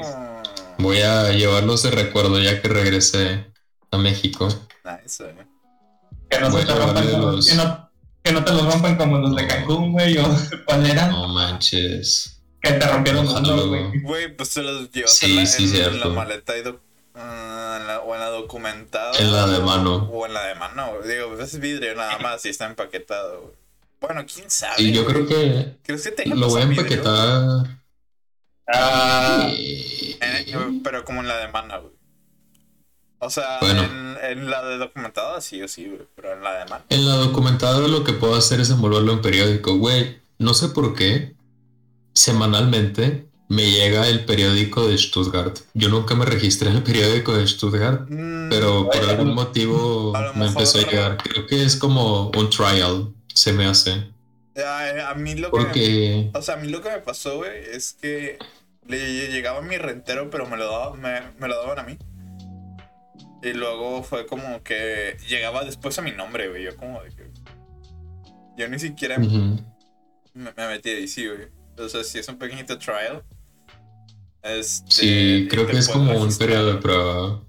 Voy 0.79 1.01
a 1.01 1.33
llevarlos 1.33 1.83
de 1.83 1.91
recuerdo 1.91 2.41
ya 2.41 2.63
que 2.63 2.69
regresé 2.69 3.45
a 3.91 3.99
México. 3.99 4.49
Nice, 4.85 5.25
güey. 5.25 5.37
Que 6.31 6.41
no 6.41 6.51
se 6.51 6.65
te 6.65 6.75
rompan 6.75 7.11
como, 7.11 7.33
los- 7.33 7.47
que, 7.47 7.55
no, 7.57 7.91
que 8.23 8.33
no 8.33 8.45
te 8.45 8.53
los 8.53 8.73
rompan 8.73 8.97
como 8.97 9.19
los 9.19 9.35
de 9.37 9.47
Cancún, 9.47 9.93
güey. 9.93 10.17
O 10.19 10.25
cuál 10.67 10.87
era. 10.87 11.09
No 11.09 11.29
manches. 11.29 12.38
Que 12.61 12.73
te 12.73 12.87
rompieron 12.87 13.25
luego. 13.27 13.69
güey. 13.69 14.01
Güey, 14.03 14.37
pues 14.37 14.51
te 14.55 14.63
los 14.63 14.91
llevas 14.91 15.15
Sí, 15.17 15.27
en, 15.31 15.37
la, 15.37 15.47
sí, 15.47 15.63
en- 15.65 15.69
en 15.69 15.75
cierto. 15.77 16.09
la 16.09 16.15
maleta 16.15 16.57
y 16.59 16.63
ah, 17.15 17.79
en 17.81 17.87
la- 17.87 18.01
o 18.01 18.15
en 18.15 18.21
la 18.21 18.29
documentada. 18.31 19.13
En 19.19 19.33
la 19.33 19.47
de 19.47 19.61
mano. 19.61 20.09
O 20.13 20.27
en 20.27 20.35
la 20.35 20.43
de 20.47 20.55
mano. 20.57 20.93
Digo, 21.05 21.29
pues 21.37 21.55
es 21.55 21.61
vidrio 21.61 21.95
nada 21.95 22.19
más 22.19 22.45
y 22.47 22.49
está 22.49 22.67
empaquetado, 22.67 23.41
güey. 23.43 23.55
Bueno, 24.01 24.25
quién 24.33 24.49
sabe. 24.51 24.81
Y 24.83 24.93
yo 24.93 25.05
creo 25.07 25.27
que 25.27 25.77
¿Crees 25.85 26.03
que 26.05 26.11
te 26.13 26.27
lo 26.29 26.49
voy 26.49 26.61
a 26.63 26.65
empaquetar. 26.65 27.79
Ah, 28.67 29.49
y- 29.51 30.17
Eh, 30.21 30.81
pero 30.85 31.05
como 31.05 31.21
en 31.21 31.29
la 31.29 31.37
de 31.39 31.49
mana, 31.49 31.79
güey. 31.79 31.93
O 33.21 33.31
sea, 33.31 33.59
Bueno. 33.61 33.83
en, 33.83 34.17
en 34.23 34.51
la 34.51 34.65
de 34.65 34.79
documentada 34.79 35.41
sí 35.41 35.61
o 35.63 35.69
sí, 35.69 35.87
güey, 35.89 36.07
pero 36.15 36.35
en 36.35 36.43
la 36.43 36.59
de 36.65 36.71
man. 36.71 36.83
En 36.89 37.07
la 37.07 37.15
documentada 37.17 37.81
lo 37.89 38.05
que 38.05 38.13
puedo 38.13 38.37
hacer 38.37 38.61
es 38.61 38.71
envolverlo 38.71 39.13
en 39.13 39.23
periódico. 39.23 39.77
Güey, 39.77 40.21
no 40.39 40.55
sé 40.55 40.69
por 40.69 40.95
qué. 40.95 41.35
Semanalmente 42.19 43.29
me 43.49 43.71
llega 43.71 44.09
el 44.09 44.25
periódico 44.25 44.89
de 44.89 44.99
Stuttgart. 44.99 45.57
Yo 45.73 45.89
nunca 45.89 46.17
me 46.17 46.25
registré 46.25 46.69
en 46.69 46.79
el 46.79 46.83
periódico 46.83 47.33
de 47.37 47.47
Stuttgart, 47.47 48.09
Mm, 48.11 48.49
pero 48.51 48.91
por 48.91 49.05
algún 49.09 49.35
motivo 49.35 50.17
A 50.17 50.33
me 50.33 50.47
empezó 50.49 50.79
a 50.79 50.83
llegar. 50.83 51.17
Creo 51.19 51.47
que 51.47 51.63
es 51.63 51.77
como 51.77 52.31
un 52.31 52.51
trial, 52.51 53.15
se 53.33 53.53
me 53.53 53.67
hace. 53.67 54.11
a, 54.57 55.11
a 55.11 55.15
mí 55.15 55.37
lo 55.37 55.53
que 55.53 55.61
me, 55.61 55.65
Porque... 55.65 56.31
o 56.35 56.43
sea, 56.43 56.55
a 56.55 56.57
mí 56.57 56.67
lo 56.69 56.83
que 56.83 56.89
me 56.91 56.99
pasó, 56.99 57.37
güey, 57.37 57.53
es 57.73 57.93
que 57.93 58.37
le 58.89 59.29
llegaba 59.31 59.63
mi 59.63 59.79
rentero, 59.79 60.29
pero 60.29 60.49
me 60.49 60.57
lo 60.57 60.69
daba, 60.69 60.95
me, 60.97 61.21
me 61.39 61.47
lo 61.47 61.55
daban 61.57 61.79
a 61.79 61.83
mí. 61.85 61.97
Y 63.45 63.53
luego 63.53 64.03
fue 64.03 64.27
como 64.27 64.65
que 64.65 65.17
llegaba 65.29 65.65
después 65.65 65.97
a 66.01 66.03
mi 66.03 66.11
nombre, 66.11 66.49
güey. 66.49 66.65
Yo 66.65 66.77
como 66.77 67.01
de 67.05 67.11
que. 67.11 67.31
Yo 68.57 68.67
ni 68.69 68.81
siquiera 68.81 69.19
me, 69.21 69.63
me 70.35 70.67
metí 70.67 70.91
ahí, 70.91 71.07
sí, 71.07 71.25
güey. 71.29 71.57
O 71.79 71.89
sea, 71.89 72.05
si 72.05 72.19
es 72.19 72.29
un 72.29 72.39
pequeñito 72.39 72.79
trial. 72.79 73.23
Este, 74.43 74.85
Sí, 74.89 75.49
creo 75.51 75.67
que 75.67 75.79
es 75.79 75.89
como 75.89 76.19
un 76.19 76.37
periodo 76.37 76.75
de 76.75 76.79
prueba. 76.79 77.43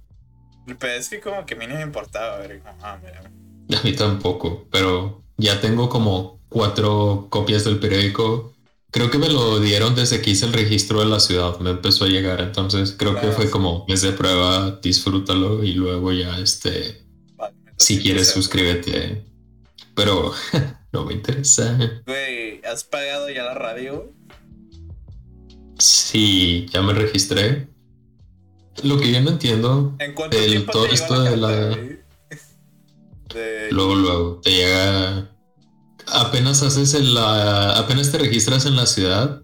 Pero 0.80 0.94
es 0.94 1.10
que 1.10 1.20
como 1.20 1.46
que 1.46 1.56
a 1.56 1.58
mí 1.58 1.68
no 1.68 1.76
me 1.76 1.82
importaba, 1.82 2.38
ver, 2.38 2.60
como, 2.60 2.78
ah, 2.82 3.00
mira. 3.04 3.80
A 3.80 3.84
mí 3.84 3.94
tampoco, 3.94 4.68
pero 4.72 5.24
ya 5.38 5.62
tengo 5.62 5.90
como 5.90 6.40
cuatro 6.50 7.28
copias 7.30 7.64
del 7.64 7.80
periódico. 7.80 8.54
Creo 8.92 9.12
que 9.12 9.20
me 9.20 9.30
lo 9.30 9.60
dieron 9.60 9.96
desde 9.96 10.22
que 10.22 10.32
hice 10.32 10.46
el 10.46 10.54
registro 10.54 11.00
de 11.00 11.06
la 11.06 11.20
ciudad, 11.20 11.60
me 11.60 11.70
empezó 11.70 12.06
a 12.06 12.08
llegar, 12.08 12.42
entonces 12.42 12.96
creo 12.98 13.20
que 13.20 13.28
fue 13.32 13.46
sí. 13.46 13.52
como 13.52 13.86
mes 13.88 14.02
de 14.02 14.12
prueba, 14.14 14.80
disfrútalo 14.82 15.64
y 15.64 15.74
luego 15.74 16.12
ya 16.12 16.40
este, 16.40 17.06
vale, 17.36 17.56
si 17.78 18.00
quieres 18.00 18.30
suscríbete. 18.30 19.24
Pero 19.94 20.34
no 20.92 21.06
me 21.06 21.14
interesa. 21.14 22.02
Güey, 22.08 22.62
¿has 22.66 22.84
pagado 22.84 23.30
ya 23.30 23.44
la 23.44 23.54
radio? 23.54 24.12
Sí, 25.80 26.68
ya 26.72 26.82
me 26.82 26.94
registré. 26.94 27.68
Lo 28.84 29.00
que 29.00 29.12
yo 29.12 29.22
no 29.22 29.32
entiendo, 29.32 29.96
¿En 30.00 30.14
El- 30.32 30.66
todo 30.66 30.86
esto 30.88 31.16
la 31.16 31.30
de 31.30 31.38
la-? 31.38 31.70
De- 33.34 33.72
luego, 33.72 33.96
luego 33.96 34.42
te 34.44 34.52
llega. 34.52 35.30
Apenas 36.08 36.64
haces 36.64 36.94
el, 36.96 37.14
la- 37.14 37.78
apenas 37.78 38.12
te 38.12 38.18
registras 38.18 38.66
en 38.66 38.76
la 38.76 38.86
ciudad 38.88 39.44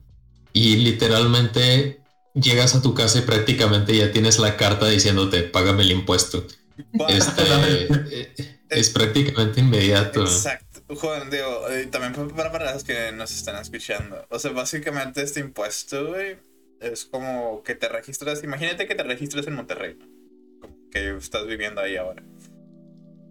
y 0.53 0.77
literalmente 0.77 2.01
llegas 2.33 2.75
a 2.75 2.81
tu 2.81 2.93
casa 2.93 3.19
y 3.19 3.21
prácticamente 3.21 3.95
ya 3.95 4.11
tienes 4.11 4.39
la 4.39 4.57
carta 4.57 4.87
diciéndote 4.87 5.43
págame 5.43 5.83
el 5.83 5.91
impuesto. 5.91 6.45
Este 7.07 7.43
eh, 8.09 8.55
es 8.69 8.89
prácticamente 8.89 9.59
inmediato. 9.61 10.23
Exacto. 10.23 10.64
Juan, 10.87 11.29
digo, 11.31 11.65
también 11.89 12.29
para, 12.35 12.51
para 12.51 12.77
que 12.83 13.11
nos 13.11 13.31
están 13.31 13.59
escuchando. 13.59 14.25
O 14.29 14.37
sea, 14.37 14.51
básicamente 14.51 15.23
este 15.23 15.39
impuesto, 15.39 16.09
güey, 16.09 16.37
es 16.79 17.05
como 17.05 17.63
que 17.63 17.73
te 17.73 17.89
registras. 17.89 18.43
Imagínate 18.43 18.87
que 18.87 18.95
te 18.95 19.03
registras 19.03 19.47
en 19.47 19.55
Monterrey, 19.55 19.97
que 20.91 21.15
estás 21.17 21.47
viviendo 21.47 21.81
ahí 21.81 21.95
ahora. 21.95 22.23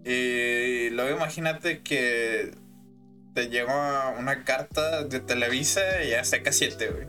Y 0.03 0.89
luego 0.91 1.15
imagínate 1.15 1.81
que 1.81 2.51
te 3.33 3.49
llega 3.49 4.09
una 4.19 4.43
carta 4.43 5.03
de 5.03 5.19
Televisa 5.19 6.03
y 6.03 6.25
saca 6.25 6.51
7, 6.51 6.89
güey. 6.89 7.07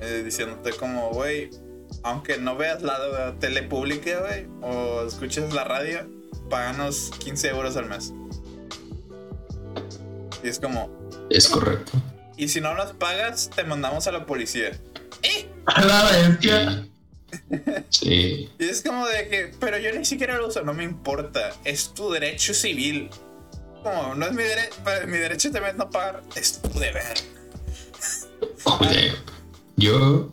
Eh, 0.00 0.22
diciéndote 0.22 0.72
como, 0.72 1.10
güey, 1.10 1.50
aunque 2.02 2.36
no 2.36 2.56
veas 2.56 2.82
la 2.82 3.34
tele 3.40 3.62
pública, 3.62 4.20
güey, 4.20 4.46
o 4.60 5.06
escuches 5.06 5.52
la 5.54 5.64
radio, 5.64 6.08
páganos 6.50 7.10
15 7.18 7.48
euros 7.48 7.76
al 7.76 7.86
mes. 7.86 8.12
Y 10.42 10.48
es 10.48 10.58
como, 10.60 10.90
Es 11.30 11.48
correcto. 11.48 11.92
y 12.36 12.48
si 12.48 12.60
no 12.60 12.74
las 12.74 12.92
pagas, 12.92 13.50
te 13.54 13.64
mandamos 13.64 14.06
a 14.06 14.12
la 14.12 14.26
policía. 14.26 14.78
A 15.66 15.84
la 15.84 16.04
bestia. 16.10 16.86
Sí. 17.90 18.48
Y 18.58 18.64
es 18.64 18.82
como 18.82 19.06
de 19.06 19.28
que, 19.28 19.52
pero 19.58 19.78
yo 19.78 19.92
ni 19.92 20.04
siquiera 20.04 20.36
lo 20.38 20.48
uso, 20.48 20.62
no 20.62 20.72
me 20.74 20.84
importa. 20.84 21.52
Es 21.64 21.92
tu 21.94 22.10
derecho 22.10 22.54
civil. 22.54 23.10
Como, 23.82 24.14
no 24.14 24.26
es 24.26 24.32
mi 24.32 24.42
derecho, 24.42 24.76
mi 25.06 25.18
derecho 25.18 25.50
también 25.50 25.72
es 25.74 25.78
no 25.78 25.90
pagar, 25.90 26.22
es 26.34 26.60
tu 26.62 26.78
deber. 26.78 27.14
Oye, 28.64 29.12
yo 29.76 30.30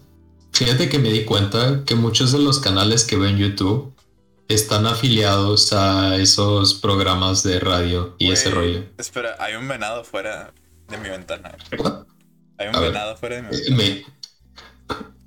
fíjate 0.51 0.89
que 0.89 0.99
me 0.99 1.09
di 1.09 1.23
cuenta 1.25 1.83
que 1.85 1.95
muchos 1.95 2.31
de 2.31 2.39
los 2.39 2.59
canales 2.59 3.03
que 3.03 3.15
veo 3.15 3.29
en 3.29 3.37
YouTube 3.37 3.92
están 4.47 4.85
afiliados 4.85 5.73
a 5.73 6.15
esos 6.17 6.73
programas 6.75 7.43
de 7.43 7.59
radio 7.59 8.15
y 8.19 8.31
ese 8.31 8.49
rollo. 8.51 8.83
Espera, 8.97 9.35
hay 9.39 9.55
un 9.55 9.67
venado 9.67 10.03
fuera 10.03 10.53
de 10.89 10.97
mi 10.97 11.09
ventana. 11.09 11.55
What? 11.79 12.05
Hay 12.59 12.67
un 12.67 12.75
A 12.75 12.79
ver. 12.79 12.91
venado 12.91 13.17
fuera 13.17 13.35
de 13.37 13.41
mi 13.43 13.47
Eh, 13.49 13.59
ventana. 13.69 13.77
Me 13.77 14.05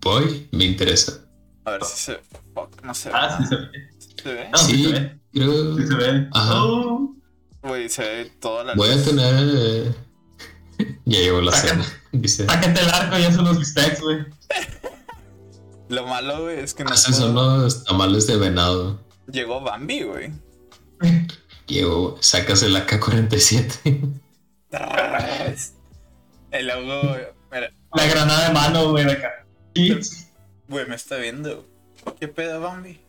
voy, 0.00 0.48
me 0.52 0.64
interesa. 0.64 1.20
A 1.64 1.72
ver 1.72 1.84
si 1.84 1.96
se. 1.98 2.20
Fuck, 2.54 2.82
no 2.84 2.94
se 2.94 3.08
ve. 3.08 3.14
Ah, 3.18 3.38
sí 3.40 3.46
se 3.48 3.56
ve. 3.56 3.68
¿Se 4.22 4.32
ve? 4.34 4.48
Ah, 4.52 4.58
sí 4.58 4.72
Sí, 4.76 4.84
se 4.84 4.92
ve. 4.92 5.20
creo. 5.32 5.76
Sí 5.76 5.86
se 5.86 5.94
ve. 5.94 6.28
Ajá. 6.32 6.64
Oh. 6.64 7.12
Güey, 7.62 7.88
se 7.88 8.02
ve 8.02 8.24
toda 8.40 8.62
la 8.64 8.74
Voy 8.74 8.90
a 8.90 9.02
tener. 9.02 9.34
eh, 9.56 9.94
Ya 11.04 11.18
llegó 11.18 11.40
la 11.40 11.52
Saca- 11.52 11.68
cena. 11.70 11.84
Dice. 12.12 12.46
Sáquete 12.46 12.80
el 12.80 12.90
arco 12.90 13.18
y 13.18 13.24
haz 13.24 13.36
unos 13.38 13.58
bistecs, 13.58 14.00
güey. 14.00 14.18
Lo 15.88 16.06
malo, 16.06 16.42
güey, 16.42 16.60
es 16.60 16.74
que 16.74 16.84
no 16.84 16.90
Haces 16.90 17.16
puedo- 17.18 17.30
unos 17.30 17.84
tamales 17.84 18.26
de 18.26 18.36
venado. 18.36 19.04
Llegó 19.30 19.60
Bambi, 19.60 20.02
güey. 20.02 20.32
Llegó, 21.66 22.16
sacas 22.20 22.62
el 22.62 22.76
AK-47. 22.76 24.12
El 26.52 26.66
logo, 26.68 27.16
mira, 27.52 27.72
La 27.94 28.06
granada 28.06 28.48
de 28.48 28.54
mano, 28.54 28.90
güey, 28.90 29.04
de 29.04 29.12
acá. 29.12 29.46
Sí. 29.74 29.98
güey, 30.68 30.86
me 30.86 30.94
está 30.94 31.16
viendo. 31.16 31.66
¿Qué 32.18 32.28
pedo, 32.28 32.60
Bambi? 32.60 33.00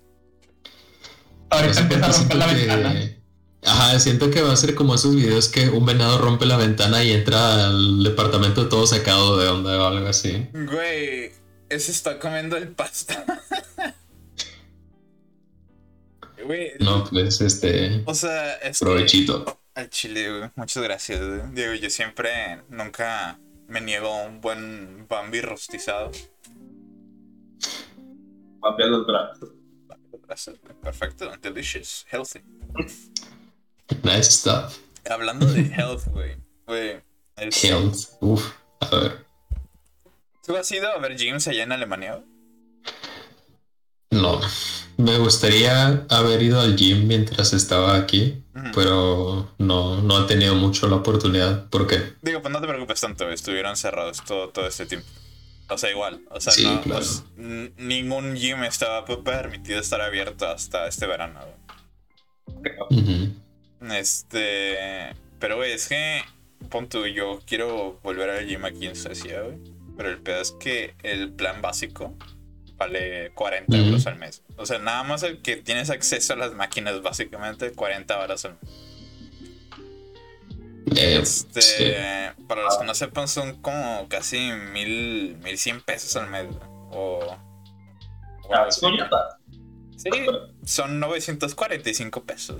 Ahorita 1.49 1.79
empieza 1.81 2.07
a 2.07 2.11
romper 2.11 2.37
la 2.37 2.47
ventana. 2.47 2.95
Ajá, 3.63 3.99
siento 3.99 4.31
que 4.31 4.41
va 4.41 4.53
a 4.53 4.57
ser 4.57 4.75
como 4.75 4.95
esos 4.95 5.15
videos 5.15 5.49
que 5.49 5.69
un 5.69 5.85
venado 5.85 6.17
rompe 6.17 6.45
la 6.45 6.57
ventana 6.57 7.03
y 7.03 7.11
entra 7.11 7.67
al 7.67 8.03
departamento 8.03 8.69
todo 8.69 8.87
sacado 8.87 9.37
de 9.37 9.47
onda 9.47 9.81
o 9.81 9.87
algo 9.87 10.07
así. 10.07 10.47
Güey, 10.53 11.31
ese 11.69 11.91
está 11.91 12.19
comiendo 12.19 12.57
el 12.57 12.69
pasto. 12.69 13.13
Güey, 16.47 16.71
No, 16.79 17.03
pues 17.03 17.41
este. 17.41 18.03
o 18.05 18.13
sea, 18.15 18.53
es 18.55 18.79
que- 18.79 18.85
Provechito. 18.85 19.59
Al 19.75 19.89
chile, 19.89 20.37
güey, 20.39 20.51
muchas 20.55 20.81
gracias. 20.81 21.19
güey. 21.19 21.41
Digo, 21.51 21.73
yo 21.73 21.89
siempre, 21.89 22.61
nunca 22.69 23.37
me 23.67 23.81
niego 23.81 24.07
a 24.07 24.23
un 24.23 24.39
buen 24.41 25.05
Bambi 25.09 25.41
rostizado. 25.41 26.09
Papear 28.61 28.89
los 28.89 29.05
brazos. 29.05 29.49
Perfecto, 30.81 31.31
delicious, 31.41 32.05
healthy. 32.09 32.39
Nice 34.03 34.31
stuff. 34.31 34.77
Hablando 35.09 35.45
de 35.45 35.61
health, 35.61 36.05
güey. 36.07 36.35
Güey, 36.65 37.01
es- 37.37 37.63
Health. 37.63 37.97
Uf. 38.21 38.53
A 38.81 38.89
ver. 38.95 39.25
¿tú 40.45 40.55
has 40.55 40.71
ido 40.71 40.87
a 40.89 40.97
ver 40.99 41.17
gyms 41.17 41.47
allá 41.47 41.63
en 41.63 41.71
Alemania? 41.73 42.15
güey? 42.15 42.25
No. 44.11 44.39
Me 44.97 45.17
gustaría 45.19 46.05
haber 46.09 46.41
ido 46.41 46.59
al 46.59 46.75
gym 46.75 47.07
mientras 47.07 47.53
estaba 47.53 47.95
aquí, 47.97 48.41
pero 48.73 49.53
no, 49.59 50.01
no 50.01 50.23
he 50.23 50.27
tenido 50.27 50.55
mucho 50.55 50.87
la 50.87 50.95
oportunidad. 50.95 51.69
¿Por 51.69 51.85
qué? 51.87 52.13
Digo, 52.23 52.41
pues 52.41 52.51
no 52.51 52.59
te 52.59 52.67
preocupes 52.67 52.99
tanto, 52.99 53.29
estuvieron 53.29 53.75
cerrados 53.77 54.23
todo, 54.25 54.49
todo 54.49 54.67
este 54.67 54.85
tiempo. 54.87 55.07
O 55.69 55.77
sea, 55.77 55.91
igual, 55.91 56.21
o 56.31 56.39
sea, 56.39 56.53
Sí, 56.53 56.63
no, 56.63 56.81
claro. 56.81 57.01
pues, 57.05 57.23
ningún 57.77 58.35
gym 58.35 58.63
estaba 58.63 59.05
permitido 59.05 59.79
estar 59.79 60.01
abierto 60.01 60.47
hasta 60.47 60.87
este 60.87 61.05
verano. 61.05 61.39
Ujú. 62.89 63.33
Este, 63.93 65.13
pero 65.39 65.57
güey, 65.57 65.73
es 65.73 65.87
que, 65.87 66.21
pon 66.69 66.87
tú, 66.89 67.05
yo 67.05 67.39
quiero 67.45 67.99
volver 68.01 68.29
al 68.29 68.47
gym 68.47 68.65
aquí 68.65 68.87
en 68.87 68.95
Suecia, 68.95 69.41
güey. 69.41 69.57
Pero 69.95 70.09
el 70.09 70.19
pedo 70.19 70.41
es 70.41 70.51
que 70.51 70.95
el 71.03 71.31
plan 71.31 71.61
básico 71.61 72.15
vale 72.77 73.31
40 73.33 73.75
Ujú. 73.75 73.85
euros 73.85 74.07
al 74.07 74.17
mes. 74.17 74.43
O 74.55 74.65
sea, 74.65 74.79
nada 74.79 75.03
más 75.03 75.23
el 75.23 75.41
que 75.41 75.57
tienes 75.57 75.89
acceso 75.89 76.33
a 76.33 76.35
las 76.35 76.53
máquinas, 76.53 77.01
básicamente 77.01 77.71
40 77.71 78.19
horas 78.19 78.45
al 78.45 78.57
mes. 78.61 78.71
Eh, 80.95 81.19
Este, 81.21 81.61
sí. 81.61 81.83
para 82.47 82.63
los 82.63 82.77
que 82.77 82.85
no 82.85 82.93
sepan, 82.95 83.27
son 83.27 83.61
como 83.61 84.07
casi 84.07 84.51
mil, 84.73 85.37
mil 85.43 85.57
cien 85.57 85.81
pesos 85.81 86.15
al 86.15 86.29
mes. 86.29 86.47
O. 86.91 87.19
o 88.43 88.53
Ah. 88.55 88.67
Sí, 89.97 90.09
son 90.63 90.99
945 90.99 92.23
pesos 92.23 92.57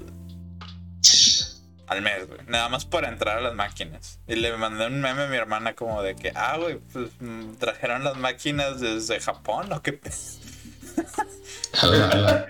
al 1.88 2.02
mes, 2.02 2.28
güey. 2.28 2.40
Nada 2.48 2.70
más 2.70 2.86
por 2.86 3.06
entrar 3.06 3.38
a 3.38 3.42
las 3.42 3.56
máquinas. 3.56 4.20
Y 4.28 4.36
le 4.36 4.56
mandé 4.58 4.88
un 4.88 5.02
meme 5.02 5.24
a 5.24 5.28
mi 5.28 5.38
hermana 5.38 5.74
como 5.74 6.04
de 6.04 6.16
que, 6.16 6.32
ah, 6.36 6.58
güey, 6.58 6.80
pues 6.94 7.10
mm, 7.20 7.56
trajeron 7.56 8.04
las 8.04 8.18
máquinas 8.18 8.80
desde 8.80 9.20
Japón 9.20 9.72
o 9.74 9.82
qué 9.82 9.94
pe-?" 9.94 10.12
A 11.82 11.88
ver, 11.88 12.02
a 12.02 12.08
ver. 12.08 12.48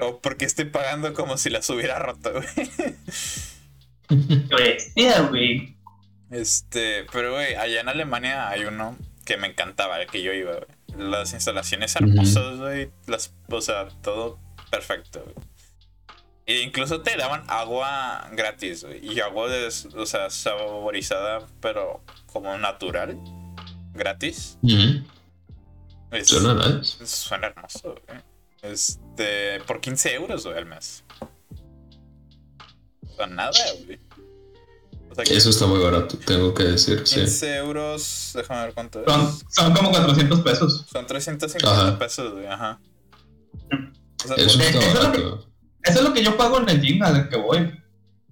O 0.00 0.20
porque 0.20 0.44
estoy 0.44 0.64
pagando 0.66 1.12
como 1.14 1.36
si 1.36 1.50
las 1.50 1.68
hubiera 1.68 1.98
roto, 1.98 2.32
bestia, 4.50 5.20
güey. 5.30 5.76
Este, 6.30 7.04
pero 7.12 7.32
güey, 7.32 7.54
allá 7.54 7.80
en 7.80 7.88
Alemania 7.88 8.48
hay 8.48 8.64
uno 8.64 8.96
que 9.26 9.36
me 9.36 9.48
encantaba, 9.48 10.00
el 10.00 10.08
que 10.08 10.22
yo 10.22 10.32
iba, 10.32 10.52
güey. 10.52 11.10
Las 11.10 11.32
instalaciones 11.34 11.94
hermosas, 11.96 12.58
güey. 12.58 12.90
Las, 13.06 13.34
o 13.48 13.60
sea, 13.60 13.88
todo 14.02 14.38
perfecto, 14.70 15.22
güey. 15.24 15.46
E 16.52 16.62
incluso 16.62 17.00
te 17.02 17.16
daban 17.16 17.44
agua 17.48 18.28
gratis, 18.32 18.84
güey. 18.84 18.98
Y 19.14 19.20
agua, 19.20 19.48
de, 19.48 19.66
o 19.96 20.06
sea, 20.06 20.28
saborizada, 20.28 21.46
pero 21.60 22.02
como 22.26 22.56
natural. 22.58 23.16
Gratis. 23.94 24.58
Ujú. 24.62 25.04
Es- 26.10 26.28
Suena 26.28 26.54
nice. 26.54 27.06
Suena 27.06 27.46
hermoso, 27.48 27.94
güey. 28.06 28.20
Este, 28.62 29.60
por 29.66 29.80
15 29.80 30.14
euros, 30.14 30.44
güey, 30.44 30.58
al 30.58 30.66
mes. 30.66 31.04
O 33.08 33.16
sea, 33.16 33.26
nada, 33.26 33.50
güey. 33.84 33.98
O 35.10 35.14
sea, 35.14 35.24
Eso 35.24 35.50
está 35.50 35.66
muy 35.66 35.78
barato, 35.82 36.16
tengo 36.18 36.54
que 36.54 36.64
decir, 36.64 37.02
sí. 37.06 37.16
15 37.16 37.56
euros, 37.56 38.32
déjame 38.34 38.62
ver 38.64 38.74
cuánto 38.74 39.00
es. 39.00 39.06
Son, 39.06 39.38
son 39.50 39.74
como 39.74 39.90
400 39.90 40.40
pesos. 40.40 40.86
Son 40.90 41.06
350 41.06 41.70
Ajá. 41.88 41.98
pesos, 41.98 42.32
güey, 42.32 42.46
ajá. 42.46 42.80
O 44.24 44.28
sea, 44.28 44.36
Eso 44.36 44.58
por- 44.58 44.62
Eh, 44.62 44.68
está 44.68 44.78
eso 44.78 44.80
es 44.80 44.94
lo 44.94 45.12
que- 45.12 45.18
barato. 45.22 45.51
Eso 45.84 45.98
es 45.98 46.02
lo 46.02 46.12
que 46.14 46.22
yo 46.22 46.36
pago 46.36 46.58
en 46.60 46.68
el 46.68 46.80
gym 46.80 47.02
al 47.02 47.28
que 47.28 47.36
voy. 47.36 47.78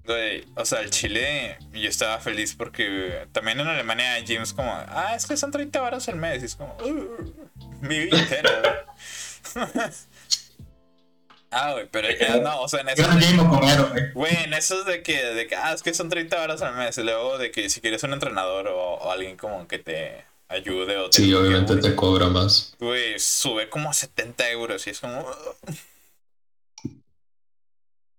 güey, 0.05 0.45
o 0.57 0.65
sea, 0.65 0.81
el 0.81 0.91
Chile, 0.91 1.57
yo 1.73 1.89
estaba 1.89 2.19
feliz 2.21 2.55
porque 2.57 3.27
también 3.33 3.61
en 3.61 3.67
Alemania 3.69 4.13
hay 4.15 4.25
gyms 4.25 4.53
como, 4.53 4.73
ah, 4.73 5.15
es 5.17 5.27
que 5.27 5.37
son 5.37 5.51
30 5.51 5.81
baros 5.81 6.09
al 6.09 6.17
mes. 6.17 6.43
Y 6.43 6.47
es 6.47 6.57
como, 6.57 6.77
"Uh, 6.85 7.33
mi 7.81 7.99
vida 7.99 8.19
entera. 8.19 8.85
ah, 11.51 11.73
güey, 11.73 11.89
pero 11.91 12.09
eh, 12.09 12.41
no, 12.43 12.61
o 12.63 12.69
sea, 12.69 12.81
en 12.81 12.87
Yo 12.89 12.93
eso. 13.05 13.11
al 13.11 13.21
gym 13.21 13.41
o 13.41 13.49
comer, 13.51 13.83
güey. 13.91 14.13
Güey, 14.13 14.37
en 14.45 14.55
esos 14.55 14.85
de 14.87 15.03
que, 15.03 15.17
de 15.25 15.47
que, 15.47 15.57
ah, 15.57 15.73
es 15.73 15.83
que 15.83 15.93
son 15.95 16.09
30 16.09 16.41
horas 16.43 16.63
al 16.63 16.77
mes. 16.77 16.97
Y 16.99 17.03
luego 17.03 17.39
de 17.39 17.51
que 17.51 17.69
si 17.71 17.81
quieres 17.81 18.03
un 18.03 18.13
entrenador 18.13 18.69
o, 18.69 18.95
o 18.95 19.11
alguien 19.11 19.37
como 19.37 19.67
que 19.67 19.79
te 19.79 20.25
ayude 20.49 20.97
o 20.97 21.11
te 21.11 21.19
Sí, 21.19 21.35
obviamente 21.35 21.77
te 21.77 21.95
cobra 21.95 22.29
más. 22.29 22.75
Güey, 22.79 23.19
sube 23.19 23.69
como 23.69 23.91
a 23.91 23.95
70 23.95 24.51
euros 24.51 24.87
y 24.87 24.91
es 24.91 25.01
como... 25.01 25.25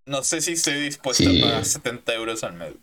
No 0.05 0.23
sé 0.23 0.41
si 0.41 0.53
estoy 0.53 0.75
dispuesto 0.81 1.23
Sí. 1.23 1.41
a 1.41 1.45
pagar 1.45 1.65
70 1.65 2.13
euros 2.15 2.43
al 2.43 2.53
mes. 2.53 2.73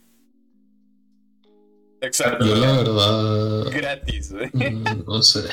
Exacto. 2.00 2.44
Yo 2.46 2.54
la 2.54 2.72
verdad... 2.72 3.64
Gratis, 3.72 4.32
güey. 4.32 4.50
mm, 4.52 5.04
No 5.06 5.22
sé. 5.22 5.48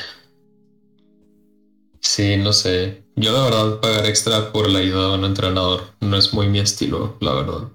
Sí, 2.00 2.36
no 2.36 2.52
sé. 2.52 3.02
Yo 3.16 3.32
la 3.32 3.42
verdad 3.44 3.80
pagar 3.80 4.06
extra 4.06 4.52
por 4.52 4.70
la 4.70 4.78
ayuda 4.78 5.08
de 5.10 5.14
un 5.18 5.24
entrenador 5.24 5.90
no 6.00 6.16
es 6.16 6.32
muy 6.32 6.48
mi 6.48 6.60
estilo, 6.60 7.16
la 7.20 7.32
verdad. 7.32 7.68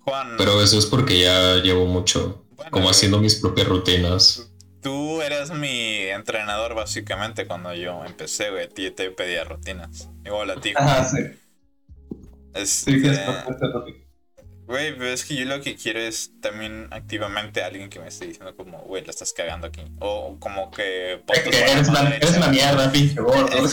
Juan, 0.00 0.36
Pero 0.38 0.62
eso 0.62 0.78
es 0.78 0.86
porque 0.86 1.20
ya 1.20 1.56
llevo 1.56 1.84
mucho 1.86 2.46
bueno, 2.52 2.70
como 2.70 2.88
haciendo 2.88 3.18
mis 3.20 3.34
propias 3.34 3.68
rutinas. 3.68 4.50
Tú 4.80 5.20
eras 5.20 5.50
mi 5.50 5.98
entrenador 6.06 6.74
básicamente 6.74 7.46
cuando 7.46 7.74
yo 7.74 8.04
empecé, 8.06 8.50
güey. 8.50 8.68
Te 8.68 9.10
pedía 9.10 9.44
rutinas. 9.44 10.08
Igual 10.24 10.50
a 10.50 10.60
ti, 10.60 10.72
Juan. 10.72 10.88
Ajá, 10.88 11.04
sí. 11.04 11.18
Este. 12.58 12.90
Güey, 14.66 14.94
pero 14.98 15.06
es 15.06 15.24
que 15.24 15.34
yo 15.34 15.46
lo 15.46 15.62
que 15.62 15.76
quiero 15.76 15.98
es 15.98 16.30
también 16.42 16.88
activamente 16.90 17.62
alguien 17.62 17.88
que 17.88 18.00
me 18.00 18.08
esté 18.08 18.26
diciendo 18.26 18.54
como, 18.54 18.80
güey, 18.82 19.02
la 19.02 19.10
estás 19.10 19.32
cagando 19.32 19.66
aquí. 19.66 19.80
O 19.98 20.36
como 20.38 20.70
que... 20.70 21.22
eres 21.26 21.88
una, 21.88 22.14
eres 22.14 22.36
una 22.36 22.48
mierda, 22.48 22.92
pinche 22.92 23.18
gordo. 23.18 23.56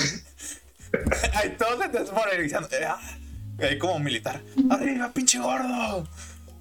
Ay, 1.34 1.56
todos 1.58 1.80
se 1.80 1.90
desmoralizando. 1.90 2.70
Ah, 2.88 2.98
Ahí 3.60 3.78
como 3.78 4.00
militar. 4.00 4.42
¡Arriba, 4.70 5.12
pinche 5.14 5.38
gordo! 5.40 6.08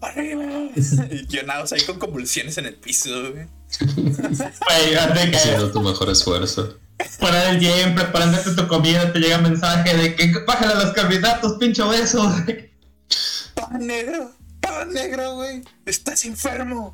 ¡Arriba! 0.00 0.44
Y 1.10 1.26
yo 1.28 1.42
nada, 1.44 1.62
o 1.62 1.66
sea, 1.66 1.78
ahí 1.78 1.84
con 1.84 1.98
convulsiones 1.98 2.58
en 2.58 2.66
el 2.66 2.74
piso, 2.74 3.32
güey. 3.32 3.46
Güey, 3.78 4.96
antes 4.96 5.24
de 5.24 5.30
que 5.30 5.36
Haciendo 5.36 5.72
tu 5.72 5.80
mejor 5.80 6.10
esfuerzo. 6.10 6.78
Fuera 7.18 7.44
del 7.44 7.60
gym, 7.60 7.94
preparándote 7.94 8.54
tu 8.54 8.66
comida, 8.68 9.12
te 9.12 9.18
llega 9.18 9.38
mensaje 9.38 9.96
de 9.96 10.14
que 10.14 10.32
bájale 10.46 10.72
a 10.72 10.84
los 10.84 10.92
carbohidratos, 10.92 11.58
pinche 11.58 11.82
obeso. 11.82 12.22
¡Pan 13.54 13.86
negro! 13.86 14.32
¡Pan 14.60 14.92
negro, 14.92 15.34
güey! 15.36 15.62
¡Estás 15.86 16.24
enfermo! 16.24 16.92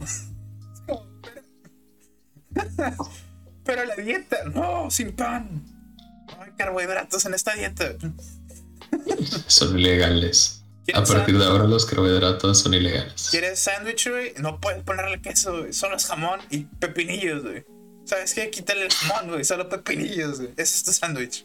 Pero 3.64 3.84
la 3.84 3.96
dieta, 3.96 4.38
no, 4.52 4.90
sin 4.90 5.12
pan. 5.12 5.64
No 6.36 6.42
hay 6.42 6.52
carbohidratos 6.52 7.24
en 7.26 7.34
esta 7.34 7.54
dieta. 7.54 7.94
Son 9.46 9.78
ilegales. 9.78 10.64
A 10.82 10.84
¿Quieres 10.84 11.10
partir 11.10 11.38
de 11.38 11.44
ahora 11.44 11.64
los 11.64 11.86
carbohidratos 11.86 12.60
son 12.60 12.74
ilegales. 12.74 13.28
¿Quieres 13.30 13.60
sándwich, 13.60 14.08
güey? 14.08 14.34
No 14.38 14.60
puedes 14.60 14.82
ponerle 14.82 15.20
queso, 15.20 15.60
güey. 15.60 15.72
Solo 15.72 15.96
es 15.96 16.06
jamón 16.06 16.40
y 16.50 16.64
pepinillos, 16.64 17.42
güey. 17.42 17.64
¿Sabes 18.10 18.34
qué? 18.34 18.50
Quítale 18.50 18.86
el 18.86 18.92
jamón, 18.92 19.28
güey. 19.30 19.44
Solo 19.44 19.68
pepinillos, 19.68 20.40
güey. 20.40 20.50
Ese 20.56 20.76
es 20.78 20.82
tu 20.84 20.92
sándwich. 20.92 21.44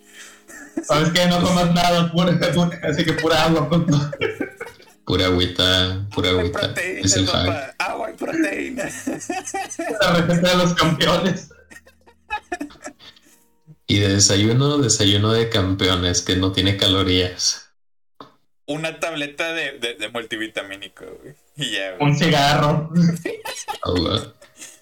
¿Sabes 0.84 1.12
qué? 1.14 1.28
No 1.28 1.40
comas 1.40 1.72
nada, 1.76 2.12
pura, 2.12 2.32
pura- 2.40 2.80
así 2.90 3.06
que 3.06 3.14
pura 3.14 3.44
agua, 3.44 3.70
punto. 3.70 3.96
Pura 5.06 5.26
agüita, 5.28 6.08
pura 6.12 6.30
agüita. 6.32 6.60
proteína, 6.60 7.02
Es 7.06 7.16
el 7.18 7.26
papá. 7.26 7.76
Agua 7.78 8.10
y 8.10 8.14
proteína. 8.16 8.84
La 10.02 10.14
receta 10.14 10.50
de 10.50 10.56
los 10.58 10.74
campeones. 10.74 11.50
Y 13.86 14.00
de 14.00 14.08
desayuno, 14.10 14.80
desayuno 14.80 15.34
de 15.34 15.50
campeones 15.50 16.24
que 16.24 16.36
no 16.36 16.52
tiene 16.52 16.78
calorías. 16.78 17.70
Una 18.66 19.00
tableta 19.00 19.54
de, 19.54 19.78
de, 19.78 19.94
de 19.94 20.10
multivitamínico, 20.10 21.06
güey. 21.22 21.36
Y 21.58 21.74
ya, 21.74 21.92
güey. 21.92 22.10
Un 22.10 22.18
cigarro. 22.18 22.90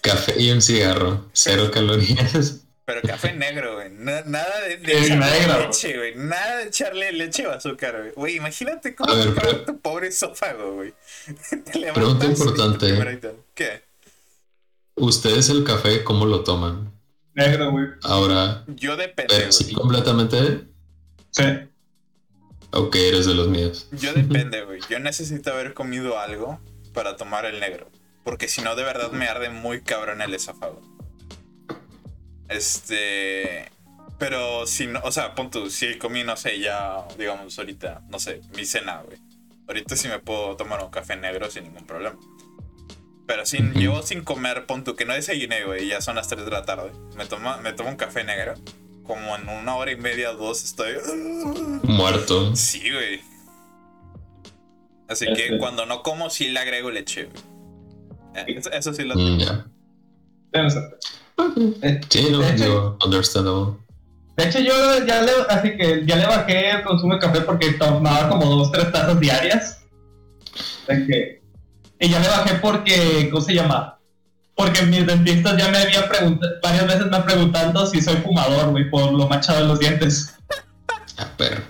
Café 0.04 0.36
y 0.40 0.52
un 0.52 0.62
cigarro. 0.62 1.26
Cero 1.34 1.72
calorías. 1.74 2.60
Pero 2.86 3.02
café 3.02 3.32
negro, 3.32 3.76
güey. 3.76 3.90
Na- 3.92 4.22
nada 4.26 4.60
de, 4.68 4.74
echarle 4.74 5.48
leche, 5.66 5.98
güey. 5.98 6.16
Nada 6.16 6.58
de 6.58 6.64
echarle 6.68 7.12
leche 7.14 7.48
o 7.48 7.52
azúcar, 7.52 7.98
güey. 7.98 8.12
Güey, 8.14 8.36
imagínate 8.36 8.94
cómo 8.94 9.16
ver, 9.16 9.34
pero- 9.34 9.64
tu 9.66 9.80
pobre 9.80 10.08
esófago, 10.10 10.74
güey. 10.76 10.94
Te 11.50 11.80
levantas 11.80 11.94
Pregunta 11.94 12.26
importante. 12.26 13.22
¿Qué? 13.56 13.82
¿Ustedes 14.96 15.50
el 15.50 15.64
café 15.64 16.04
cómo 16.04 16.26
lo 16.26 16.44
toman? 16.44 16.92
Negro, 17.34 17.72
güey. 17.72 17.88
Ahora, 18.04 18.66
Yo 18.68 18.98
depende, 18.98 19.34
pero 19.36 19.52
sí 19.54 19.74
completamente. 19.74 20.66
Sí. 21.32 21.44
Ok, 22.72 22.96
eres 22.98 23.26
de 23.26 23.34
los 23.34 23.48
míos. 23.48 23.88
Yo 23.94 24.14
depende, 24.14 24.62
güey. 24.66 24.82
Yo 24.90 25.00
necesito 25.00 25.52
haber 25.54 25.74
comido 25.74 26.20
algo 26.20 26.60
para 26.94 27.16
tomar 27.16 27.46
el 27.46 27.60
negro. 27.62 27.90
Porque 28.24 28.48
si 28.48 28.62
no, 28.62 28.76
de 28.76 28.84
verdad 28.84 29.12
me 29.12 29.28
arde 29.28 29.50
muy 29.50 29.82
cabrón 29.82 30.22
el 30.22 30.34
esófago. 30.34 30.82
Este. 32.50 33.70
Pero 34.20 34.66
si 34.68 34.88
no, 34.88 35.02
o 35.04 35.12
sea, 35.12 35.36
pon 35.36 35.50
tú, 35.52 35.70
si 35.70 35.98
comí, 35.98 36.24
no 36.24 36.38
sé, 36.38 36.60
ya, 36.60 37.06
digamos, 37.18 37.58
ahorita, 37.58 38.04
no 38.10 38.20
sé, 38.20 38.42
mi 38.56 38.64
cena, 38.66 39.02
güey. 39.02 39.18
Ahorita 39.68 39.96
sí 39.96 40.08
me 40.08 40.20
puedo 40.20 40.56
tomar 40.56 40.84
un 40.84 40.92
café 40.92 41.16
negro 41.18 41.50
sin 41.50 41.64
ningún 41.64 41.86
problema. 41.86 42.18
Pero 43.26 43.46
si 43.46 43.62
Ujú. 43.62 43.80
llevo 43.80 44.02
sin 44.04 44.24
comer, 44.24 44.66
pon 44.66 44.84
tú 44.84 44.96
que 44.96 45.06
no 45.06 45.14
desayuné, 45.14 45.66
güey, 45.66 45.88
ya 45.88 46.00
son 46.02 46.16
las 46.16 46.28
3 46.28 46.46
de 46.46 46.52
la 46.52 46.64
tarde. 46.64 46.92
Me 47.18 47.26
tomo, 47.26 47.58
me 47.58 47.74
tomo 47.74 47.90
un 47.90 47.96
café 47.96 48.24
negro. 48.24 48.54
Como 49.04 49.36
en 49.36 49.50
una 49.50 49.76
hora 49.76 49.92
y 49.92 49.98
media, 49.98 50.32
dos, 50.32 50.64
estoy. 50.64 50.94
Muerto. 51.84 52.56
Sí, 52.56 52.80
güey. 52.92 53.22
Así 55.10 55.26
que 55.34 55.46
Este. 55.48 55.58
cuando 55.58 55.86
no 55.86 56.04
como, 56.04 56.30
sí 56.30 56.50
le 56.50 56.60
agrego 56.60 56.92
leche, 56.92 57.26
güey. 57.26 57.44
Eh, 58.36 58.46
Eso, 58.58 58.72
eso 58.72 58.94
sí 58.94 59.04
lo 59.04 59.16
Mm, 59.16 59.38
no 60.54 60.70
sé. 60.70 60.80
Eh, 61.82 62.02
Sí, 62.10 62.28
no, 62.32 62.40
De 62.40 62.52
hecho- 62.52 62.64
digo, 62.64 62.98
understandable. 63.04 63.74
De 64.38 64.44
hecho, 64.46 64.60
yo 64.60 65.06
ya 65.06 65.22
le, 65.22 65.32
así 65.50 65.78
que 65.78 66.04
ya 66.06 66.16
le 66.16 66.26
bajé 66.26 66.72
el 66.72 66.84
consumo 66.84 67.14
de 67.14 67.20
café 67.20 67.42
porque 67.42 67.74
tomaba 67.74 68.30
como 68.30 68.46
dos, 68.46 68.72
tres 68.72 68.92
tazas 68.92 69.20
diarias. 69.20 69.80
Que- 70.88 71.42
y 72.00 72.10
ya 72.10 72.20
le 72.20 72.28
bajé 72.28 72.56
porque, 72.56 73.30
¿cómo 73.32 73.44
se 73.44 73.54
llama? 73.54 74.00
Porque 74.56 74.84
mis 74.84 75.06
dentistas 75.06 75.58
ya 75.58 75.70
me 75.70 75.78
habían 75.78 76.08
preguntado, 76.10 76.54
varias 76.62 76.88
veces 76.88 77.06
me 77.08 77.18
han 77.18 77.26
preguntado 77.26 77.86
si 77.88 78.02
soy 78.02 78.18
fumador, 78.18 78.70
güey, 78.72 78.90
por 78.90 79.12
lo 79.14 79.28
machado 79.28 79.62
de 79.62 79.68
los 79.68 79.80
dientes. 79.80 80.36
Ah, 81.18 81.28
pero. 81.38 81.62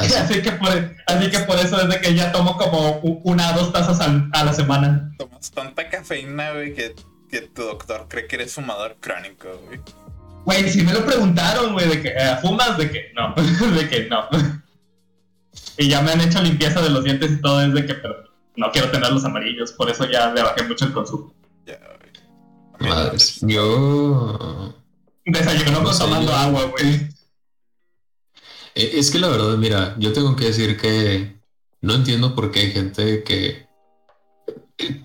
Así. 0.00 0.40
Que, 0.42 0.52
por, 0.52 0.68
así 1.06 1.30
que 1.30 1.38
por 1.40 1.58
eso 1.58 1.80
es 1.80 1.88
de 1.88 2.00
que 2.00 2.14
ya 2.14 2.32
tomo 2.32 2.56
como 2.56 2.98
una 3.24 3.54
o 3.54 3.58
dos 3.58 3.72
tazas 3.72 4.00
al- 4.00 4.28
a 4.32 4.44
la 4.44 4.52
semana. 4.52 5.12
tomas 5.18 5.50
tanta 5.50 5.88
cafeína, 5.88 6.52
güey, 6.52 6.74
que, 6.74 6.94
que 7.30 7.42
tu 7.42 7.62
doctor 7.62 8.06
cree 8.08 8.26
que 8.26 8.36
eres 8.36 8.54
fumador 8.54 8.96
crónico, 9.00 9.48
güey. 9.66 9.80
Güey, 10.44 10.70
si 10.70 10.82
me 10.82 10.92
lo 10.92 11.04
preguntaron, 11.04 11.72
güey, 11.74 11.88
de 11.88 12.00
que 12.02 12.08
eh, 12.08 12.36
fumas, 12.40 12.76
de 12.78 12.90
que 12.90 13.12
no, 13.14 13.34
de 13.74 13.88
que 13.88 14.08
no. 14.08 14.26
Y 15.76 15.88
ya 15.88 16.00
me 16.02 16.12
han 16.12 16.20
hecho 16.20 16.40
limpieza 16.42 16.80
de 16.80 16.90
los 16.90 17.04
dientes 17.04 17.30
y 17.32 17.40
todo, 17.40 17.60
es 17.62 17.72
de 17.74 17.86
que, 17.86 17.94
pero 17.94 18.14
no 18.56 18.70
quiero 18.72 18.90
tener 18.90 19.10
los 19.12 19.24
amarillos, 19.24 19.72
por 19.72 19.90
eso 19.90 20.04
ya 20.06 20.32
le 20.32 20.42
bajé 20.42 20.62
mucho 20.64 20.84
el 20.86 20.92
consumo. 20.92 21.32
Ya, 21.66 21.78
güey. 21.78 22.90
Pues, 23.10 23.40
Yo. 23.42 24.74
Desayuno 25.26 25.70
No 25.78 25.84
con 25.84 25.92
sé, 25.94 26.00
tomando 26.00 26.32
yo- 26.32 26.36
agua, 26.38 26.64
güey. 26.64 27.08
Eh, 28.80 28.90
Es 28.98 29.10
que 29.10 29.18
la 29.18 29.28
verdad, 29.28 29.56
mira, 29.56 29.94
yo 29.98 30.12
tengo 30.12 30.34
que 30.36 30.46
decir 30.46 30.76
que 30.76 31.36
no 31.80 31.94
entiendo 31.94 32.34
por 32.34 32.50
qué 32.50 32.60
hay 32.60 32.70
gente 32.72 33.22
que... 33.24 33.68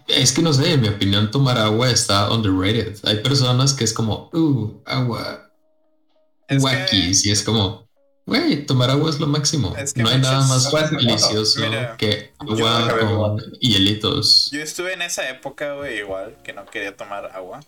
Es 0.07 0.31
que 0.31 0.41
no 0.41 0.53
sé, 0.53 0.73
en 0.73 0.81
mi 0.81 0.87
opinión 0.87 1.29
tomar 1.31 1.57
agua 1.57 1.89
está 1.89 2.31
underrated. 2.31 2.95
Hay 3.03 3.17
personas 3.17 3.73
que 3.73 3.83
es 3.83 3.91
como, 3.93 4.29
uh, 4.33 4.81
agua, 4.85 5.51
Es 6.47 6.63
que- 6.63 6.69
Wakis, 6.69 7.25
y 7.25 7.31
es 7.31 7.43
como, 7.43 7.85
güey, 8.25 8.65
tomar 8.65 8.89
agua 8.89 9.09
es 9.09 9.19
lo 9.19 9.27
máximo. 9.27 9.75
Es 9.77 9.93
que 9.93 10.01
no 10.01 10.09
hay 10.09 10.19
nada 10.19 10.47
más 10.47 10.71
delicioso 10.91 11.59
Mira, 11.59 11.97
que 11.97 12.33
agua 12.39 12.87
con 12.99 13.37
hielitos. 13.59 14.49
Yo 14.53 14.61
estuve 14.61 14.93
en 14.93 15.01
esa 15.01 15.29
época, 15.29 15.73
güey, 15.73 15.99
igual, 15.99 16.37
que 16.41 16.53
no 16.53 16.65
quería 16.65 16.95
tomar 16.95 17.25
agua. 17.33 17.59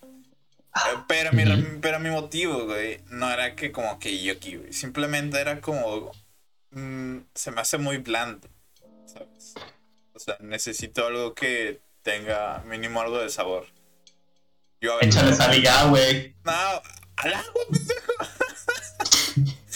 Pero 1.08 1.32
mi, 1.34 1.44
pero 1.82 2.00
mi 2.00 2.10
motivo, 2.10 2.66
güey, 2.66 3.02
no 3.10 3.32
era 3.32 3.56
que 3.56 3.72
como 3.72 4.00
que 4.00 4.22
yo 4.22 4.34
aquí, 4.34 4.56
güey. 4.56 4.74
Simplemente 4.74 5.40
era 5.40 5.62
como... 5.62 6.12
mm, 6.72 7.18
se 7.34 7.52
me 7.52 7.62
hace 7.62 7.78
muy 7.78 7.98
blando, 7.98 8.48
¿sabes? 9.06 9.54
O 10.14 10.20
sea, 10.20 10.38
necesito 10.40 11.08
algo 11.08 11.34
que 11.34 11.80
tenga 12.02 12.64
mínimo 12.68 13.02
algo 13.02 13.20
de 13.20 13.30
sabor. 13.30 13.68
Yo 14.82 14.98
a 14.98 15.02
Échale 15.02 15.34
sal 15.34 15.58
y 15.58 15.64
ya, 15.64 15.86
güey. 15.86 16.36
No, 16.44 16.52
al 17.18 17.34
agua, 17.34 17.62
pendejo. 17.72 18.14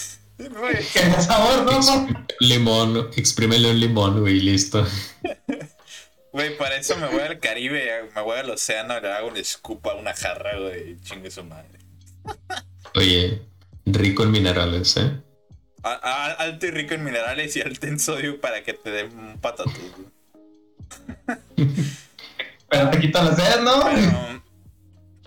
De 0.42 0.82
sabor, 1.22 1.64
no, 1.66 1.80
no. 1.82 2.26
Limón, 2.40 3.12
exprímele 3.16 3.70
un 3.72 3.80
limón, 3.80 4.22
güey, 4.22 4.40
listo. 4.40 4.86
Güey, 6.34 6.58
para 6.58 6.78
eso 6.78 6.96
me 6.98 7.08
voy 7.08 7.20
al 7.22 7.40
Caribe, 7.40 8.10
me 8.16 8.22
voy 8.22 8.38
al 8.40 8.50
océano, 8.50 9.00
le 9.00 9.12
hago 9.12 9.28
un 9.28 9.44
scoop 9.44 9.86
a 9.88 9.96
una 9.96 10.14
jarra, 10.14 10.58
güey, 10.58 10.98
chingue 11.02 11.30
su 11.30 11.44
madre. 11.44 11.80
Oye, 12.96 13.42
rico 13.86 14.24
en 14.24 14.32
minerales, 14.32 14.96
¿eh? 14.98 15.12
A- 15.84 15.94
a- 15.94 16.32
alto 16.34 16.68
y 16.68 16.72
rico 16.72 16.94
en 16.94 17.04
minerales 17.04 17.56
y 17.58 17.62
alto 17.62 17.88
en 17.88 18.00
sodio 18.00 18.40
para 18.40 18.64
que 18.64 18.74
te 18.74 18.92
den 18.92 19.18
un 19.18 19.40
patatús. 19.40 19.74
güey. 19.98 21.38
Pero 22.70 22.90
te 22.90 23.00
quita 23.00 23.24
la 23.24 23.36
sed, 23.36 23.62
¿no? 23.64 23.84
Pero, 23.84 24.42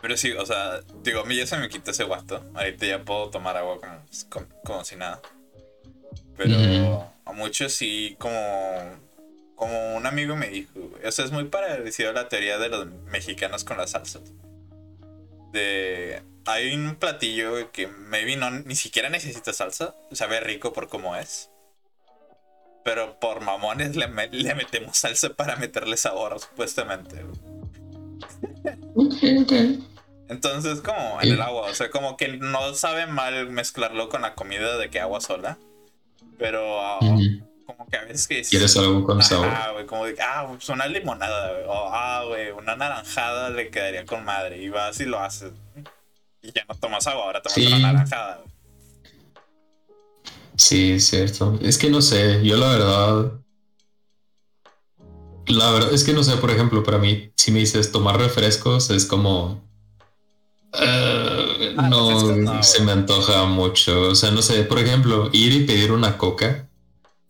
pero 0.00 0.16
sí, 0.16 0.32
o 0.32 0.46
sea, 0.46 0.80
digo, 1.02 1.20
a 1.20 1.24
mí 1.26 1.36
ya 1.36 1.46
se 1.46 1.58
me 1.58 1.68
quitó 1.68 1.90
ese 1.90 2.04
guasto. 2.04 2.42
Ahorita 2.54 2.86
ya 2.86 3.02
puedo 3.04 3.28
tomar 3.28 3.56
agua 3.58 3.78
como, 3.80 4.00
como, 4.30 4.46
como 4.64 4.84
si 4.84 4.96
nada. 4.96 5.20
Pero 6.38 7.12
a 7.26 7.32
muchos 7.32 7.72
sí, 7.74 8.16
como, 8.18 8.34
como 9.66 9.96
un 9.96 10.06
amigo 10.06 10.36
me 10.36 10.48
dijo, 10.48 10.70
güey, 10.74 11.06
o 11.06 11.12
sea, 11.12 11.24
es 11.24 11.30
muy 11.32 11.44
parecido 11.44 12.10
a 12.10 12.12
la 12.12 12.28
teoría 12.28 12.58
de 12.58 12.68
los 12.68 12.86
mexicanos 13.10 13.64
con 13.64 13.76
las 13.78 13.90
salsas. 13.90 14.22
De, 15.52 16.22
hay 16.46 16.74
un 16.74 16.96
platillo 16.96 17.70
que 17.72 17.86
maybe 17.86 18.36
no, 18.36 18.50
ni 18.50 18.74
siquiera 18.74 19.08
necesita 19.08 19.52
salsa, 19.52 19.94
sabe 20.12 20.40
rico 20.40 20.72
por 20.72 20.88
cómo 20.88 21.16
es. 21.16 21.50
Pero 22.84 23.18
por 23.18 23.40
mamones 23.40 23.96
le, 23.96 24.08
me- 24.08 24.28
le 24.28 24.54
metemos 24.54 24.98
salsa 24.98 25.30
para 25.30 25.56
meterle 25.56 25.96
sabor, 25.96 26.38
supuestamente. 26.40 27.22
güey. 27.22 27.38
Entonces, 30.28 30.80
como 30.80 31.20
en 31.22 31.32
el 31.32 31.40
agua, 31.42 31.70
o 31.70 31.74
sea, 31.74 31.90
como 31.90 32.16
que 32.16 32.28
no 32.38 32.74
sabe 32.74 33.06
mal 33.06 33.48
mezclarlo 33.50 34.08
con 34.08 34.22
la 34.22 34.34
comida 34.34 34.76
de 34.78 34.90
que 34.90 35.00
agua 35.00 35.20
sola. 35.20 35.58
Pero 36.38 36.80
ah, 36.80 36.98
Ujú. 37.02 37.22
Como 37.64 37.86
que 37.88 37.96
a 37.96 38.04
veces 38.04 38.26
que... 38.28 38.42
¿Quieres 38.42 38.76
algo 38.76 39.04
con 39.04 39.22
sabor? 39.22 39.48
Ah, 39.48 39.70
güey, 39.72 39.86
como 39.86 40.04
de, 40.06 40.16
ah, 40.20 40.46
pues 40.48 40.68
una 40.68 40.86
limonada, 40.86 41.50
güey. 41.52 41.64
O, 41.66 41.88
ah, 41.92 42.24
güey, 42.26 42.50
una 42.50 42.76
naranjada 42.76 43.50
le 43.50 43.70
quedaría 43.70 44.04
con 44.04 44.24
madre. 44.24 44.62
Y 44.62 44.68
vas 44.68 45.00
y 45.00 45.04
lo 45.04 45.18
haces. 45.20 45.52
Y 46.42 46.52
ya 46.52 46.64
no 46.68 46.74
tomas 46.74 47.06
agua, 47.06 47.24
ahora 47.24 47.40
tomas 47.42 47.54
Sí. 47.54 47.66
una 47.66 47.78
naranjada. 47.78 48.36
güey. 48.38 48.48
Sí, 50.56 50.92
es 50.92 51.06
cierto. 51.06 51.58
Es 51.62 51.78
que 51.78 51.90
no 51.90 52.00
sé, 52.00 52.44
yo 52.44 52.56
la 52.56 52.68
verdad. 52.68 53.32
La 55.46 55.70
verdad 55.72 55.92
es 55.92 56.04
que 56.04 56.12
no 56.12 56.22
sé, 56.22 56.36
por 56.36 56.50
ejemplo, 56.50 56.82
para 56.82 56.98
mí, 56.98 57.30
si 57.36 57.50
me 57.50 57.58
dices 57.58 57.92
tomar 57.92 58.18
refrescos, 58.18 58.90
es 58.90 59.04
como. 59.06 59.62
eh, 60.80 61.74
Ah, 61.76 61.88
no, 61.88 62.62
se 62.62 62.82
me 62.82 62.92
antoja 62.92 63.44
mucho. 63.46 64.10
O 64.10 64.14
sea, 64.14 64.30
no 64.30 64.42
sé, 64.42 64.62
por 64.64 64.78
ejemplo, 64.78 65.28
ir 65.32 65.52
y 65.52 65.64
pedir 65.66 65.90
una 65.90 66.16
coca, 66.18 66.68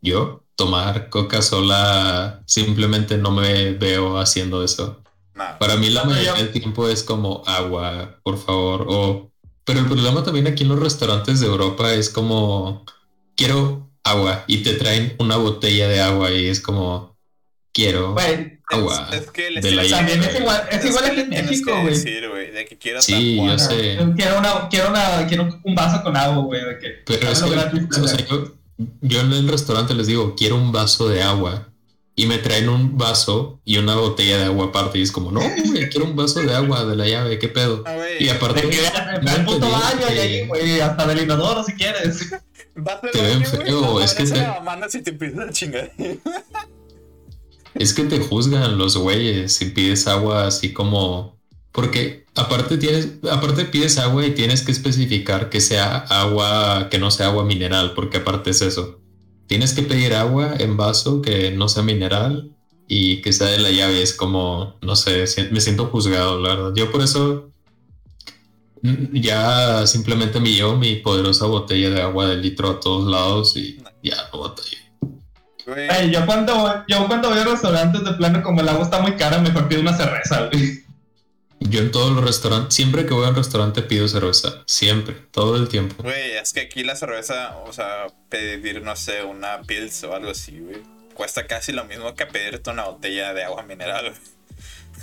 yo 0.04 0.44
tomar 0.56 1.08
coca 1.10 1.42
sola, 1.42 2.42
simplemente 2.46 3.18
no 3.18 3.30
me 3.32 3.72
veo 3.72 4.18
haciendo 4.18 4.62
eso. 4.62 5.02
Nada. 5.34 5.58
Para 5.58 5.76
mí 5.76 5.90
la 5.90 6.04
No, 6.04 6.10
mayoría 6.10 6.32
yo- 6.36 6.44
del 6.44 6.52
tiempo 6.52 6.88
es 6.88 7.02
como 7.02 7.42
agua, 7.46 8.20
por 8.22 8.38
favor. 8.38 8.86
O, 8.88 9.32
pero 9.64 9.80
el 9.80 9.86
problema 9.86 10.22
también 10.22 10.46
aquí 10.46 10.62
en 10.62 10.68
los 10.68 10.78
restaurantes 10.78 11.40
de 11.40 11.46
Europa 11.46 11.92
es 11.92 12.08
como 12.08 12.84
quiero 13.34 13.90
agua 14.04 14.44
y 14.46 14.58
te 14.58 14.74
traen 14.74 15.16
una 15.18 15.36
botella 15.36 15.88
de 15.88 16.00
agua 16.00 16.30
y 16.30 16.46
es 16.46 16.60
como 16.60 17.16
quiero 17.72 18.12
Güey, 18.12 18.60
agua. 18.70 19.08
Es 19.12 19.30
que 19.32 19.50
le 19.50 19.60
de 19.60 19.70
la 19.72 19.88
también 19.88 20.22
es 20.22 20.38
igual, 20.38 20.68
es 20.70 20.84
igual 20.84 21.04
que 21.14 21.20
en 21.22 21.30
México, 21.30 21.72
güey. 21.80 22.50
de 22.52 22.64
que 22.68 22.78
quiero 22.78 23.02
Sí, 23.02 23.36
yo 23.44 23.58
sé. 23.58 23.98
Quiero 24.16 24.38
una, 24.38 24.68
quiero 24.68 24.90
una, 24.90 25.26
quiero 25.26 25.48
un 25.64 25.74
vaso 25.74 26.00
con 26.04 26.16
agua, 26.16 26.44
güey. 26.44 26.60
Pero 27.04 27.28
es 27.30 27.42
que, 27.42 27.50
gratis, 27.50 27.98
o 27.98 28.06
sea, 28.06 28.24
yo, 28.26 28.52
yo 29.00 29.20
en 29.20 29.32
el 29.32 29.48
restaurante 29.48 29.94
les 29.94 30.06
digo 30.06 30.34
quiero 30.36 30.56
un 30.56 30.72
vaso 30.72 31.08
de 31.08 31.22
agua 31.22 31.68
y 32.16 32.26
me 32.26 32.38
traen 32.38 32.68
un 32.68 32.96
vaso 32.96 33.60
y 33.64 33.78
una 33.78 33.96
botella 33.96 34.38
de 34.38 34.44
agua 34.44 34.66
aparte 34.66 34.98
y 34.98 35.02
es 35.02 35.10
como 35.12 35.32
no, 35.32 35.40
güey, 35.66 35.88
quiero 35.90 36.06
un 36.06 36.14
vaso 36.16 36.40
de 36.40 36.54
agua 36.54 36.84
de 36.84 36.94
la 36.96 37.08
llave, 37.08 37.38
qué 37.38 37.48
pedo. 37.48 37.82
Y 38.20 38.28
aparte 38.28 38.62
de 38.62 38.70
que 38.70 38.80
ve 38.80 39.30
al 39.30 39.44
puto 39.44 39.68
baño 39.70 40.06
y 40.14 40.18
ahí, 40.18 40.46
güey, 40.46 40.80
hasta 40.80 41.06
del 41.06 41.22
inodoro 41.22 41.64
si 41.64 41.72
quieres. 41.74 42.30
te 43.12 43.20
ven 43.20 43.44
feo, 43.44 44.00
es 44.00 44.14
que 44.14 44.24
te- 44.24 44.46
si 44.90 45.02
te 45.02 45.12
chingar. 45.52 45.92
Es 47.74 47.92
que 47.92 48.04
te 48.04 48.20
juzgan 48.20 48.78
los 48.78 48.96
güeyes 48.96 49.52
si 49.54 49.66
pides 49.66 50.06
agua 50.06 50.46
así 50.46 50.72
como 50.72 51.33
porque 51.74 52.24
aparte 52.36 52.78
tienes 52.78 53.14
aparte 53.28 53.64
pides 53.64 53.98
agua 53.98 54.24
y 54.24 54.30
tienes 54.30 54.62
que 54.62 54.70
especificar 54.70 55.50
que 55.50 55.60
sea 55.60 55.96
agua 55.96 56.88
que 56.88 57.00
no 57.00 57.10
sea 57.10 57.26
agua 57.26 57.44
mineral, 57.44 57.94
porque 57.96 58.18
aparte 58.18 58.50
es 58.50 58.62
eso. 58.62 59.00
Tienes 59.48 59.74
que 59.74 59.82
pedir 59.82 60.14
agua 60.14 60.54
en 60.56 60.76
vaso 60.76 61.20
que 61.20 61.50
no 61.50 61.68
sea 61.68 61.82
mineral 61.82 62.52
y 62.86 63.20
que 63.22 63.32
sea 63.32 63.48
de 63.48 63.58
la 63.58 63.72
llave, 63.72 64.02
es 64.02 64.14
como 64.14 64.76
no 64.82 64.94
sé, 64.94 65.24
me 65.50 65.60
siento 65.60 65.86
juzgado, 65.86 66.40
la 66.40 66.54
verdad. 66.54 66.72
Yo 66.76 66.92
por 66.92 67.02
eso 67.02 67.50
mm, 68.82 69.16
ya 69.16 69.84
simplemente 69.88 70.38
me 70.38 70.52
llevo 70.52 70.76
mi 70.76 70.94
poderosa 70.94 71.46
botella 71.46 71.90
de 71.90 72.02
agua 72.02 72.28
de 72.28 72.36
litro 72.36 72.70
a 72.70 72.78
todos 72.78 73.10
lados 73.10 73.56
y 73.56 73.78
ya 74.00 74.16
no 74.32 74.42
batallé. 74.42 74.78
Güey, 75.66 76.12
yo 76.12 76.24
cuando, 76.24 76.84
yo 76.86 77.08
cuando 77.08 77.30
voy 77.30 77.38
a 77.38 77.44
restaurantes 77.44 78.04
de 78.04 78.12
plano 78.12 78.44
como 78.44 78.60
el 78.60 78.68
agua 78.68 78.84
está 78.84 79.00
muy 79.00 79.16
cara, 79.16 79.38
mejor 79.40 79.66
pido 79.66 79.80
una 79.80 79.96
cerveza, 79.96 80.48
güey. 80.52 80.83
Yo 81.60 81.80
en 81.80 81.90
todos 81.90 82.12
los 82.12 82.24
restaurantes, 82.24 82.74
siempre 82.74 83.06
que 83.06 83.14
voy 83.14 83.24
a 83.26 83.30
un 83.30 83.36
restaurante 83.36 83.82
pido 83.82 84.06
cerveza, 84.08 84.62
siempre, 84.66 85.14
todo 85.30 85.56
el 85.56 85.68
tiempo. 85.68 86.02
Güey, 86.02 86.32
es 86.32 86.52
que 86.52 86.60
aquí 86.60 86.84
la 86.84 86.94
cerveza, 86.96 87.56
o 87.58 87.72
sea, 87.72 88.06
pedir, 88.28 88.82
no 88.82 88.96
sé, 88.96 89.22
una 89.22 89.62
Pils 89.62 90.04
o 90.04 90.14
algo 90.14 90.30
así, 90.30 90.58
güey, 90.60 90.82
cuesta 91.14 91.46
casi 91.46 91.72
lo 91.72 91.84
mismo 91.84 92.14
que 92.14 92.26
pedirte 92.26 92.70
una 92.70 92.84
botella 92.84 93.32
de 93.32 93.44
agua 93.44 93.62
mineral, 93.62 94.10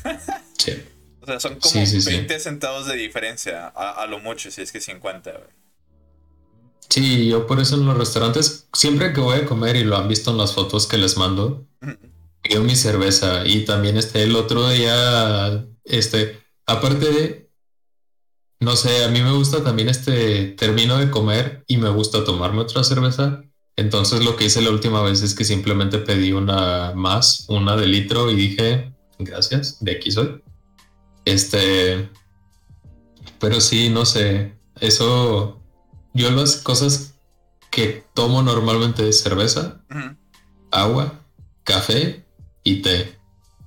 güey. 0.04 0.18
Sí. 0.58 0.84
O 1.22 1.26
sea, 1.26 1.40
son 1.40 1.60
como 1.60 1.72
Sí, 1.72 1.86
sí, 1.86 2.02
sí. 2.02 2.12
20 2.12 2.40
centavos 2.40 2.88
de 2.88 2.96
diferencia, 2.96 3.68
a, 3.76 4.04
a 4.04 4.06
lo 4.08 4.20
mucho, 4.20 4.52
si 4.52 4.62
es 4.62 4.72
que 4.72 4.82
50, 4.82 5.32
güey. 5.32 5.62
Sí, 6.92 7.30
yo 7.30 7.48
por 7.48 7.62
eso 7.62 7.76
en 7.76 7.86
los 7.86 7.98
restaurantes, 7.98 8.68
siempre 8.74 9.14
que 9.14 9.22
voy 9.22 9.40
a 9.40 9.46
comer 9.46 9.78
y 9.78 9.86
lo 9.86 9.96
han 9.96 10.10
visto 10.10 10.32
en 10.32 10.38
las 10.38 10.54
fotos 10.54 10.88
que 10.88 10.98
les 10.98 11.16
mando, 11.16 11.66
pido 12.42 12.64
mi 12.64 12.76
cerveza 12.76 13.44
y 13.46 13.64
también 13.64 13.96
este 13.96 14.24
el 14.24 14.36
otro 14.36 14.70
día, 14.70 15.66
este, 15.86 16.41
aparte 16.72 17.12
de, 17.12 17.50
no 18.60 18.76
sé, 18.76 19.04
a 19.04 19.10
mí 19.10 19.22
me 19.22 19.32
gusta 19.32 19.64
también 19.64 19.90
este, 19.90 20.50
termino 20.58 20.98
de 20.98 21.10
comer 21.10 21.64
y 21.68 21.78
me 21.78 21.90
gusta 21.90 22.24
tomarme 22.24 22.62
otra 22.62 22.84
cerveza. 22.84 23.44
Entonces 23.76 24.24
lo 24.24 24.36
que 24.36 24.46
hice 24.46 24.62
la 24.62 24.70
última 24.70 25.02
vez 25.02 25.22
es 25.22 25.34
que 25.34 25.44
simplemente 25.44 25.98
pedí 26.00 26.32
una 26.32 26.94
más, 26.96 27.46
una 27.50 27.76
de 27.76 27.88
litro 27.88 28.30
y 28.30 28.36
dije, 28.36 28.94
gracias, 29.20 29.84
de 29.84 29.92
aquí 29.94 30.12
soy. 30.12 30.44
Este, 31.26 32.10
pero 33.40 33.60
sí, 33.62 33.90
no 33.90 34.06
sé, 34.06 34.56
eso, 34.80 35.62
yo 36.14 36.32
las 36.32 36.58
cosas 36.58 37.16
que 37.70 38.04
tomo 38.14 38.44
normalmente 38.44 39.08
es 39.08 39.22
cerveza, 39.22 39.84
agua, 40.72 41.22
café 41.64 42.26
y 42.64 42.82
té. 42.82 43.21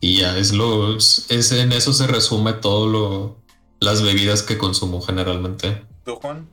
Y 0.05 0.19
ya 0.19 0.37
es 0.37 0.53
lo 0.53 0.99
es 0.99 1.53
en 1.53 1.73
eso 1.73 1.95
se 1.95 2.07
resume 2.07 2.53
todo 2.53 2.87
lo 2.87 3.39
las 3.81 4.03
bebidas 4.03 4.43
que 4.43 4.59
consumo 4.59 5.01
generalmente. 5.01 5.83
¿Tú, 6.05 6.17
Juan? 6.17 6.47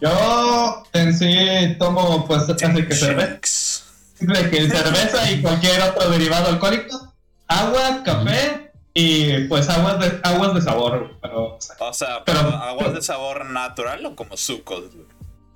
Yo 0.00 0.82
en 0.92 1.16
sí 1.16 1.76
tomo 1.78 2.26
pues 2.26 2.48
así 2.48 2.56
que 2.56 2.94
cerveza, 2.96 3.84
que 4.18 4.68
cerveza 4.68 5.30
y 5.30 5.40
cualquier 5.40 5.82
otro 5.82 6.10
derivado 6.10 6.48
alcohólico, 6.48 7.14
agua, 7.46 8.02
café 8.04 8.72
y 8.92 9.44
pues 9.44 9.68
aguas 9.68 10.00
de, 10.00 10.18
aguas 10.24 10.52
de 10.52 10.62
sabor, 10.62 11.16
pero 11.22 11.54
o 11.54 11.92
sea, 11.92 12.24
Pero- 12.26 12.40
pero, 12.40 12.56
¿aguas 12.56 12.92
de 12.92 13.02
sabor 13.02 13.46
natural 13.46 14.04
o 14.04 14.16
como 14.16 14.36
sucos, 14.36 14.92
güey? 14.92 15.06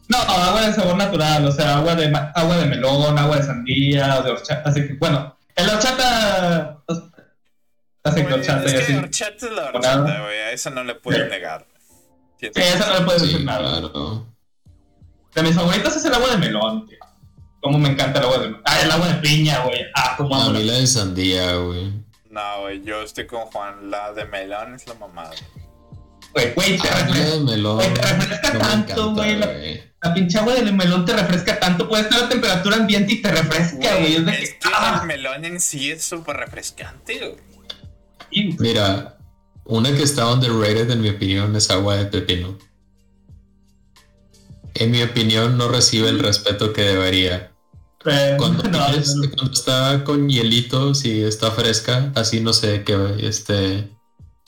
No, 0.06 0.18
agua 0.18 0.68
de 0.68 0.72
sabor 0.72 0.96
natural, 0.96 1.44
o 1.46 1.50
sea, 1.50 1.78
agua 1.78 1.96
de, 1.96 2.12
agua 2.36 2.58
de 2.58 2.66
melón, 2.66 3.18
agua 3.18 3.38
de 3.38 3.42
sandía, 3.42 4.20
de 4.22 4.30
horchata. 4.30 4.70
Así 4.70 4.86
que, 4.86 4.94
bueno, 4.94 5.36
el 5.58 5.68
horchata. 5.70 6.82
que 8.14 8.22
Güey, 8.22 8.32
horchata 8.32 8.64
es 8.64 8.72
y 8.72 8.76
así. 8.76 8.92
que 8.92 8.98
horchata 8.98 9.46
es 9.46 9.52
la 9.52 9.64
horchata, 9.66 10.20
güey. 10.22 10.38
A 10.38 10.50
eso 10.52 10.70
no 10.70 10.82
le 10.84 10.94
puedes 10.94 11.24
Sí. 11.24 11.28
negar. 11.30 11.66
Sí, 12.40 12.50
eso 12.54 12.86
no 12.86 12.98
le 12.98 13.04
puedes 13.04 13.22
Sí, 13.22 13.28
decir 13.28 13.44
nada. 13.44 13.80
claro. 13.80 14.26
De 15.34 15.42
mis 15.42 15.54
favoritos 15.54 15.96
es 15.96 16.04
el 16.04 16.14
agua 16.14 16.28
de 16.30 16.36
melón, 16.38 16.86
tío. 16.86 16.98
Como 17.60 17.78
me 17.78 17.90
encanta 17.90 18.18
el 18.20 18.24
agua 18.26 18.38
de 18.38 18.46
melón. 18.48 18.62
Ah, 18.64 18.80
el 18.80 18.90
agua 18.90 19.08
de 19.08 19.14
piña, 19.14 19.58
güey. 19.64 19.84
Ah, 19.94 20.14
como 20.16 20.34
A 20.34 20.48
mí 20.50 20.64
la- 20.64 20.72
la 20.72 20.78
de 20.78 20.86
sandía, 20.86 21.54
güey. 21.56 21.92
No, 22.30 22.60
güey, 22.60 22.82
yo 22.84 23.02
estoy 23.02 23.26
con 23.26 23.40
Juan. 23.46 23.90
La 23.90 24.12
de 24.12 24.24
melón 24.24 24.74
es 24.74 24.86
la 24.86 24.94
mamada. 24.94 25.32
Güey, 26.54 26.54
güey, 26.54 26.78
te 26.78 27.40
melón. 27.44 27.76
Güey, 27.76 27.94
te 27.94 28.02
refresca 28.02 28.48
no 28.52 28.52
me 28.54 28.60
tanto, 28.60 28.92
encanta, 28.92 29.12
güey, 29.22 29.36
la- 30.00 30.14
pinche 30.14 30.38
agua 30.38 30.54
del 30.54 30.72
melón 30.74 31.04
te 31.04 31.12
refresca 31.12 31.58
tanto. 31.60 31.88
Puede 31.88 32.02
estar 32.04 32.24
a 32.24 32.28
temperatura 32.28 32.76
ambiente 32.76 33.12
y 33.14 33.22
te 33.22 33.30
refresca, 33.30 33.96
güey. 33.96 34.16
Es 34.16 34.26
de 34.26 34.32
es 34.32 34.50
que. 34.50 34.58
que 34.60 34.68
Ah, 34.72 34.98
el 35.02 35.06
melón 35.08 35.44
en 35.44 35.60
sí 35.60 35.90
es 35.90 36.04
súper 36.04 36.36
refrescante, 36.36 37.18
güey. 37.18 38.56
Mira, 38.58 39.16
una 39.64 39.90
que 39.94 40.02
está 40.02 40.30
underrated 40.32 40.90
en 40.90 41.00
mi 41.00 41.08
opinión 41.10 41.54
es 41.56 41.70
agua 41.70 41.96
de 41.96 42.06
pepino. 42.06 42.56
En 44.74 44.90
mi 44.90 45.02
opinión 45.02 45.58
no 45.58 45.68
recibe 45.68 46.08
el 46.08 46.20
respeto 46.20 46.72
que 46.72 46.82
debería. 46.82 47.52
eh, 48.06 48.36
Cuando, 48.38 48.62
no, 48.62 48.86
tienes- 48.86 49.14
no, 49.16 49.24
no. 49.24 49.30
cuando 49.32 49.52
está 49.52 50.04
con 50.04 50.28
hielitos 50.28 51.04
y 51.04 51.22
está 51.24 51.50
fresca, 51.50 52.12
así 52.14 52.40
no 52.40 52.52
sé, 52.52 52.84
que 52.84 52.96
este 53.26 53.88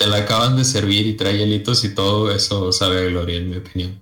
te 0.00 0.06
la 0.06 0.16
acaban 0.16 0.56
de 0.56 0.64
servir 0.64 1.06
y 1.06 1.14
trae 1.14 1.36
hielitos 1.36 1.84
y 1.84 1.94
todo 1.94 2.34
eso 2.34 2.72
sabe 2.72 3.00
a 3.00 3.10
gloria 3.10 3.36
en 3.36 3.50
mi 3.50 3.56
opinión. 3.58 4.00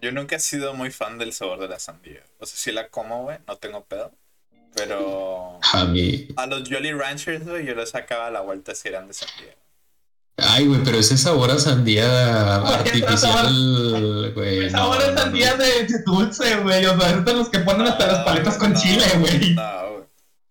Yo 0.00 0.12
nunca 0.12 0.36
he 0.36 0.40
sido 0.40 0.72
muy 0.74 0.90
fan 0.90 1.18
del 1.18 1.32
sabor 1.32 1.58
de 1.58 1.68
la 1.68 1.78
sandía. 1.80 2.22
O 2.38 2.46
sea, 2.46 2.56
si 2.56 2.70
la 2.70 2.88
como, 2.88 3.24
güey, 3.24 3.38
no 3.48 3.56
tengo 3.56 3.84
pedo. 3.84 4.12
Pero 4.74 5.58
A 5.72 5.84
mí, 5.86 6.28
a 6.36 6.46
los 6.46 6.68
Jolly 6.68 6.92
Ranchers, 6.92 7.44
güey, 7.44 7.66
yo 7.66 7.74
los 7.74 7.90
sacaba 7.90 8.26
a 8.28 8.30
la 8.30 8.42
vuelta 8.42 8.74
si 8.74 8.88
eran 8.88 9.08
de 9.08 9.14
sandía. 9.14 9.56
ay 10.36 10.66
güey, 10.66 10.82
pero 10.84 10.98
ese 10.98 11.16
sabor 11.16 11.50
a 11.50 11.58
sandía 11.58 12.56
artificial, 12.56 14.32
güey. 14.34 14.70
no, 14.70 14.78
Ahora 14.78 15.06
no, 15.06 15.06
es 15.06 15.14
no. 15.14 15.20
sandía 15.22 15.56
de, 15.56 15.84
de 15.86 15.98
dulce, 16.04 16.56
güey. 16.58 16.84
O 16.86 16.98
sea, 17.00 17.16
los 17.32 17.48
que 17.48 17.60
ponen 17.60 17.86
hasta 17.86 18.06
las 18.06 18.24
paletas 18.24 18.58
con 18.58 18.72
No, 18.72 18.78
chile, 18.80 19.04
güey. 19.18 19.54
No, 19.54 19.90
güey. 19.92 19.95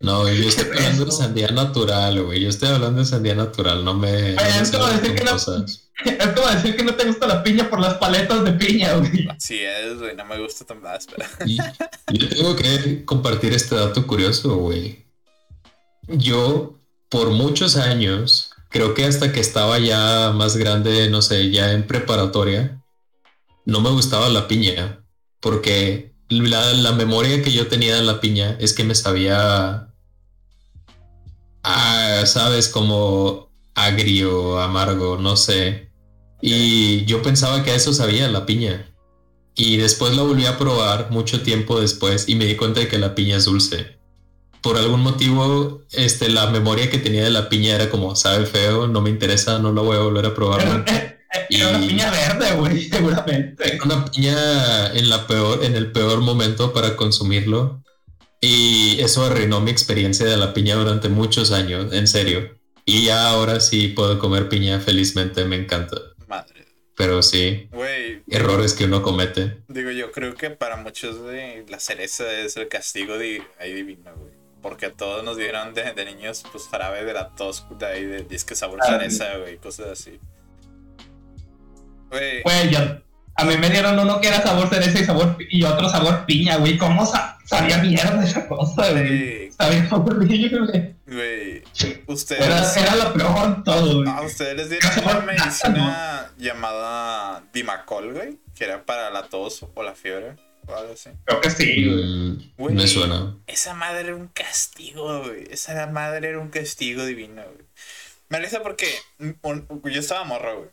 No, 0.06 0.22
güey, 0.22 0.42
yo 0.44 0.50
estoy 0.50 0.66
¿Qué 0.66 0.78
es 0.78 0.80
hablando 0.86 1.06
de 1.06 1.12
sandía 1.12 1.48
natural, 1.48 2.24
güey. 2.24 2.40
Yo 2.42 2.50
estoy 2.50 2.70
hablando 2.70 3.00
de 3.00 3.06
sandía 3.06 3.34
natural, 3.36 3.84
no 3.84 3.94
me. 3.96 4.34
no 4.34 4.42
me 4.44 4.60
es 4.62 4.72
como 4.72 4.86
decir 4.88 5.16
que 5.16 5.24
no- 5.24 5.32
cosas. 5.32 5.82
Es 6.06 6.28
como 6.34 6.48
decir 6.50 6.76
que 6.76 6.84
no 6.84 6.94
te 6.96 7.06
gusta 7.06 7.26
la 7.26 7.42
piña 7.42 7.70
por 7.70 7.80
las 7.80 7.94
paletas 7.96 8.44
de 8.44 8.52
piña, 8.52 8.96
güey. 8.98 9.28
Así 9.30 9.60
es, 9.60 9.98
güey, 9.98 10.14
no 10.14 10.26
me 10.26 10.38
gusta 10.42 10.66
tan 10.66 10.82
más, 10.82 11.08
pero. 11.08 11.26
Y 11.46 11.58
yo 12.20 12.28
tengo 12.30 12.54
que 12.58 13.06
compartir 13.06 13.54
este 13.54 13.76
dato 13.76 14.06
curioso, 14.06 14.58
güey. 14.58 15.06
Yo, 16.10 16.78
por 17.10 17.30
muchos 17.30 17.78
años, 17.78 18.52
creo 18.70 18.94
que 18.94 19.06
hasta 19.06 19.32
que 19.32 19.40
estaba 19.40 19.80
ya 19.80 20.32
más 20.36 20.58
grande, 20.58 21.10
no 21.10 21.22
sé, 21.22 21.50
ya 21.50 21.72
en 21.72 21.88
preparatoria, 21.88 22.84
no 23.66 23.80
me 23.80 23.90
gustaba 23.90 24.28
la 24.30 24.48
piña. 24.50 25.00
Porque 25.40 26.14
la, 26.28 26.74
la 26.74 26.92
memoria 26.92 27.42
que 27.42 27.54
yo 27.54 27.68
tenía 27.68 27.96
de 27.96 28.04
la 28.04 28.20
piña 28.20 28.58
es 28.60 28.74
que 28.74 28.84
me 28.84 28.96
sabía. 28.96 29.88
Ah, 31.68 32.22
sabes, 32.26 32.70
como 32.70 33.50
agrio, 33.74 34.60
amargo, 34.60 35.18
no 35.18 35.36
sé. 35.36 35.90
Y 36.42 37.06
yo 37.06 37.22
pensaba 37.24 37.64
que 37.64 37.72
a 37.72 37.76
eso 37.76 37.92
sabía 37.94 38.28
la 38.30 38.46
piña. 38.46 38.92
Y 39.56 39.78
después 39.78 40.16
la 40.16 40.22
volví 40.24 40.46
a 40.46 40.58
probar 40.58 41.10
mucho 41.12 41.42
tiempo 41.42 41.80
después 41.80 42.30
y 42.30 42.36
me 42.36 42.46
di 42.46 42.56
cuenta 42.56 42.82
de 42.82 42.88
que 42.88 43.00
la 43.00 43.16
piña 43.16 43.38
es 43.38 43.46
dulce. 43.46 43.98
Por 44.62 44.78
algún 44.78 45.02
motivo, 45.02 45.82
este, 45.92 46.30
la 46.30 46.48
memoria 46.48 46.90
que 46.90 46.98
tenía 46.98 47.24
de 47.24 47.30
la 47.30 47.50
piña 47.50 47.76
era 47.76 47.90
como, 47.90 48.16
sabe 48.16 48.46
feo, 48.46 48.88
no 48.88 49.02
me 49.02 49.10
interesa, 49.10 49.58
no 49.60 49.72
la 49.72 49.82
voy 49.82 49.96
a 49.98 50.02
volver 50.02 50.26
a 50.26 50.34
probar. 50.36 50.62
Era, 50.62 50.74
nunca". 50.74 51.18
era- 51.50 51.70
una 51.70 51.88
piña 51.88 52.12
verde, 52.12 52.56
güey, 52.58 52.82
seguramente. 52.90 53.80
Una 53.84 54.06
piña 54.06 54.88
en, 54.94 55.10
la 55.10 55.26
peor, 55.26 55.64
en 55.64 55.76
el 55.76 55.92
peor 55.92 56.22
momento 56.22 56.74
para 56.74 56.96
consumirlo. 56.96 57.82
Y 58.48 59.02
eso 59.02 59.26
arruinó 59.26 59.60
mi 59.60 59.72
experiencia 59.72 60.24
de 60.28 60.38
la 60.38 60.54
piña 60.54 60.76
durante 60.76 61.10
muchos 61.10 61.52
años, 61.52 61.92
en 61.94 62.08
serio. 62.08 62.56
Y 62.86 63.06
ya 63.06 63.30
ahora 63.30 63.60
sí 63.60 63.88
puedo 63.88 64.20
comer 64.20 64.50
piña 64.50 64.80
felizmente, 64.80 65.46
me 65.46 65.56
encanta. 65.56 65.98
Madre. 66.28 66.64
Pero 66.96 67.24
sí, 67.24 67.68
Güey, 67.72 68.22
errores 68.30 68.74
que 68.76 68.86
uno 68.86 69.02
comete. 69.02 69.64
digo, 69.68 69.90
yo 69.90 70.12
creo 70.12 70.36
que 70.36 70.52
para 70.52 70.76
muchos, 70.78 71.18
la 71.68 71.80
cereza 71.80 72.32
es 72.34 72.56
el 72.58 72.68
castigo 72.68 73.18
de 73.18 73.42
ahí 73.60 73.74
divino, 73.74 74.12
güey. 74.16 74.36
Porque 74.62 74.86
a 74.86 74.92
todos 74.92 75.24
nos 75.24 75.38
dieron 75.38 75.74
de, 75.74 75.94
de 75.94 76.06
niños, 76.06 76.44
pues, 76.52 76.66
jarabe 76.68 77.04
de 77.04 77.14
la 77.14 77.30
tos, 77.36 77.66
de 77.80 77.86
ahí, 77.88 78.06
de 78.06 78.24
disque 78.26 78.56
sabor 78.56 78.80
Ah, 78.84 78.86
cereza, 78.92 79.38
güey, 79.38 79.58
cosas 79.58 79.88
así. 79.88 80.20
Güey, 82.12 82.44
Güey, 82.44 82.70
yo- 82.72 83.02
a 83.36 83.44
mí 83.46 83.58
me 83.58 83.70
dieron 83.70 84.00
uno 84.00 84.22
que 84.22 84.28
era 84.30 84.42
sabor 84.42 84.70
cereza 84.70 85.00
y 85.00 85.06
sabor 85.06 85.38
y 85.50 85.64
otro 85.64 85.90
sabor 85.90 86.26
piña, 86.26 86.58
güey. 86.58 86.78
¿Cómo 86.78 87.06
sa- 87.06 87.38
sabía 87.46 87.78
mierda 87.80 88.24
esa 88.24 88.48
cosa, 88.48 88.92
güey? 88.92 89.52
Sabía 89.52 89.88
horrible. 89.92 90.96
güey, 91.06 91.64
Era, 91.80 92.00
ustedes... 92.08 92.78
era 92.78 92.96
lo 92.96 93.14
peor 93.14 93.64
todo, 93.64 93.98
güey. 94.04 94.10
A 94.10 94.22
ustedes 94.22 94.56
les 94.56 94.70
dieron 94.70 94.92
una 95.04 95.20
medicina 95.22 96.32
llamada 96.38 97.44
Dimacol, 97.54 98.14
güey, 98.14 98.40
que 98.56 98.64
era 98.66 98.86
para 98.86 99.10
la 99.10 99.24
tos 99.24 99.66
o 99.74 99.84
la 99.84 99.94
fiebre 99.96 100.36
o 100.68 100.76
algo 100.76 100.94
así. 100.94 101.10
Creo 101.26 101.42
que 101.42 101.50
sí, 101.52 101.86
güey. 101.90 102.04
Mm, 102.06 102.52
Güey, 102.58 102.76
me 102.76 102.88
suena. 102.88 103.36
Esa 103.48 103.74
madre 103.74 104.02
era 104.08 104.16
un 104.16 104.28
castigo, 104.30 105.24
güey. 105.24 105.44
Esa 105.52 105.86
madre 105.88 106.30
era 106.30 106.40
un 106.40 106.50
castigo 106.50 107.06
divino, 107.06 107.44
güey. 107.44 107.66
Me 108.30 108.40
risa 108.40 108.64
porque 108.64 108.88
un- 109.20 109.38
un- 109.44 109.82
yo 109.92 110.00
estaba 110.00 110.24
morro, 110.24 110.58
güey. 110.58 110.70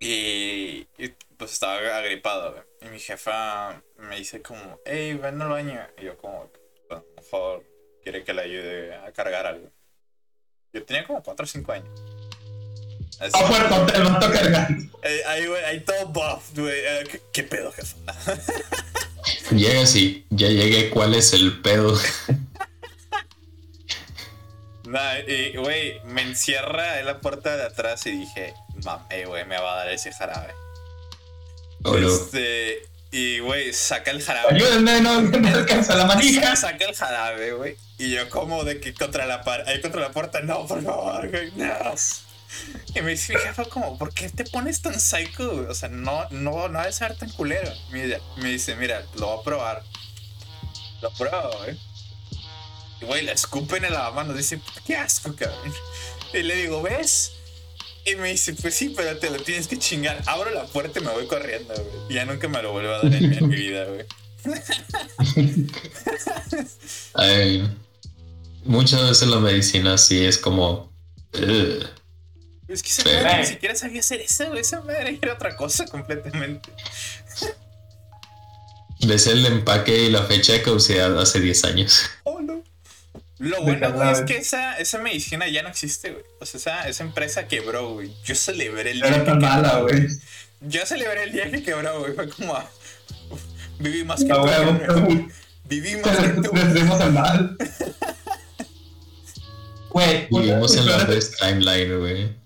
Y, 0.00 0.86
y, 0.98 1.14
pues 1.42 1.54
estaba 1.54 1.96
agripado, 1.96 2.52
güey. 2.52 2.64
Y 2.82 2.86
mi 2.92 3.00
jefa 3.00 3.82
me 3.98 4.16
dice 4.16 4.42
como, 4.42 4.78
hey, 4.84 5.14
ven 5.14 5.42
al 5.42 5.48
baño. 5.48 5.80
Y 5.98 6.04
yo 6.04 6.16
como, 6.18 6.48
"Pues, 6.88 7.00
a 7.00 7.02
lo 7.02 7.22
mejor 7.22 7.64
quiere 8.02 8.22
que 8.22 8.32
le 8.32 8.42
ayude 8.42 8.94
a 8.94 9.10
cargar 9.12 9.46
algo. 9.46 9.68
Yo 10.72 10.84
tenía 10.84 11.04
como 11.04 11.20
4 11.22 11.44
o 11.44 11.46
5 11.48 11.72
años. 11.72 11.88
Así, 13.20 13.32
A 13.34 13.46
fuerte, 13.46 13.96
el 13.96 14.04
vato 14.04 14.30
cargando. 14.32 14.98
eh, 15.02 15.22
ahí, 15.26 15.46
güey, 15.46 15.64
ahí 15.64 15.80
todo 15.80 16.06
buff, 16.06 16.56
güey. 16.56 16.78
Eh, 16.80 17.04
¿qué, 17.10 17.20
qué 17.32 17.42
pedo, 17.42 17.72
jefa? 17.72 17.96
Llega 19.50 19.82
así, 19.82 20.24
ya 20.30 20.48
llegué, 20.48 20.90
¿cuál 20.90 21.14
es 21.14 21.32
el 21.32 21.60
pedo? 21.60 21.96
Nah, 24.84 25.18
y, 25.20 25.56
güey, 25.56 26.00
me 26.04 26.22
encierra 26.22 26.98
en 27.00 27.06
la 27.06 27.20
puerta 27.20 27.56
de 27.56 27.62
atrás 27.64 28.04
y 28.06 28.10
dije, 28.10 28.52
mame, 28.84 29.24
güey, 29.26 29.44
me 29.46 29.58
va 29.58 29.74
a 29.74 29.76
dar 29.78 29.88
ese 29.90 30.12
jarabe. 30.12 30.52
Este, 31.84 32.88
y, 33.10 33.40
güey, 33.40 33.72
saca 33.72 34.10
el 34.10 34.22
jarabe. 34.22 34.54
Ayúdenme, 34.54 35.00
no 35.00 35.20
me 35.22 35.48
alcanza 35.50 35.94
la 35.96 36.06
manija. 36.06 36.56
Saca 36.56 36.84
el 36.84 36.94
jarabe, 36.94 37.52
güey. 37.52 37.76
Y 37.98 38.10
yo 38.10 38.28
como 38.30 38.64
de 38.64 38.80
que 38.80 38.94
contra 38.94 39.26
la 39.26 39.42
par 39.42 39.64
contra 39.80 40.00
la 40.00 40.10
puerta, 40.10 40.40
no, 40.40 40.66
por 40.66 40.82
favor, 40.82 41.28
güey, 41.30 41.52
no. 41.56 41.94
Y 42.94 43.00
me 43.00 43.12
dice 43.12 43.34
mi 43.34 43.40
jefa 43.40 43.64
como, 43.64 43.98
¿por 43.98 44.12
qué 44.12 44.28
te 44.28 44.44
pones 44.44 44.82
tan 44.82 44.98
psycho? 44.98 45.50
güey? 45.50 45.66
O 45.66 45.74
sea, 45.74 45.88
no, 45.88 46.28
no, 46.30 46.68
no 46.68 46.78
debe 46.80 46.92
ser 46.92 47.16
tan 47.16 47.30
culero. 47.30 47.72
Mira, 47.90 48.18
me 48.36 48.50
dice, 48.50 48.76
mira, 48.76 49.04
lo 49.16 49.26
voy 49.26 49.40
a 49.40 49.42
probar. 49.42 49.82
Lo 51.00 51.10
pruebo, 51.12 51.50
güey. 51.58 51.78
Y 53.00 53.04
güey, 53.04 53.24
la 53.24 53.32
escupen 53.32 53.84
en 53.84 53.92
la 53.92 54.10
mano, 54.10 54.32
dice, 54.32 54.60
qué 54.86 54.96
asco, 54.96 55.34
cabrón. 55.34 55.74
Y 56.32 56.42
le 56.42 56.54
digo, 56.56 56.82
¿ves? 56.82 57.32
Y 58.04 58.16
me 58.16 58.30
dice, 58.30 58.54
pues 58.54 58.74
sí, 58.74 58.92
pero 58.96 59.16
te 59.18 59.30
lo 59.30 59.36
tienes 59.38 59.68
que 59.68 59.78
chingar. 59.78 60.22
Abro 60.26 60.50
la 60.50 60.64
puerta 60.64 60.98
y 60.98 61.02
me 61.04 61.10
voy 61.12 61.26
corriendo, 61.26 61.72
güey. 61.74 62.14
Ya 62.14 62.24
nunca 62.24 62.48
me 62.48 62.60
lo 62.62 62.72
vuelvo 62.72 62.90
a 62.94 63.02
dar 63.02 63.14
en, 63.14 63.32
en 63.32 63.48
mi 63.48 63.54
vida, 63.56 63.84
güey. 63.84 64.04
Ay, 67.14 67.68
muchas 68.64 69.02
veces 69.08 69.28
la 69.28 69.38
medicina 69.38 69.98
sí 69.98 70.24
es 70.24 70.38
como... 70.38 70.92
"Ugh". 71.34 71.86
Es 72.68 72.82
que 72.82 72.88
esa 72.88 73.02
Pero- 73.04 73.22
madre 73.24 73.40
ni 73.40 73.46
siquiera 73.46 73.74
sabía 73.74 74.00
hacer 74.00 74.20
eso, 74.20 74.46
güey. 74.48 74.60
Esa 74.60 74.80
madre 74.80 75.18
era 75.20 75.34
otra 75.34 75.56
cosa 75.56 75.86
completamente. 75.86 76.70
ves 79.06 79.26
el 79.26 79.44
empaque 79.46 80.04
y 80.04 80.10
la 80.10 80.22
fecha 80.24 80.52
de 80.52 80.62
caducidad 80.62 81.18
hace 81.20 81.40
10 81.40 81.64
años. 81.64 82.02
Oh, 82.24 82.40
no. 82.40 82.61
Lo 83.42 83.60
bueno, 83.60 83.92
güey, 83.92 84.12
es 84.12 84.20
que 84.20 84.36
esa, 84.36 84.78
esa 84.78 84.98
medicina 84.98 85.48
ya 85.48 85.64
no 85.64 85.68
existe, 85.68 86.12
güey. 86.12 86.24
O 86.38 86.46
sea, 86.46 86.60
esa, 86.60 86.88
esa 86.88 87.02
empresa 87.02 87.48
quebró, 87.48 87.94
güey. 87.94 88.14
Yo 88.24 88.36
celebré 88.36 88.92
el 88.92 89.00
día 89.00 89.08
Era 89.08 89.18
que 89.18 89.24
tan 89.24 89.40
quebró, 89.40 89.52
mala, 89.52 89.78
güey. 89.80 90.06
Yo 90.60 90.86
celebré 90.86 91.24
el 91.24 91.32
día 91.32 91.50
que 91.50 91.60
quebró, 91.64 91.98
güey. 91.98 92.12
Fue 92.12 92.28
como... 92.28 92.54
ah, 92.54 92.70
uf, 93.30 93.40
viví 93.80 94.04
más 94.04 94.22
que 94.22 94.30
A 94.30 94.36
tú, 94.36 94.42
güey. 94.42 95.26
Viví 95.64 95.96
más 96.04 96.16
que 96.18 96.28
tú. 96.40 96.50
El 96.54 97.12
mal. 97.12 97.56
Güey, 99.90 100.28
una 100.30 100.40
de 100.40 100.46
Vivimos 100.46 100.70
mis 100.70 100.80
en 100.80 100.86
la 100.86 101.04
best 101.04 101.40
timeline, 101.40 101.98
güey. 101.98 102.36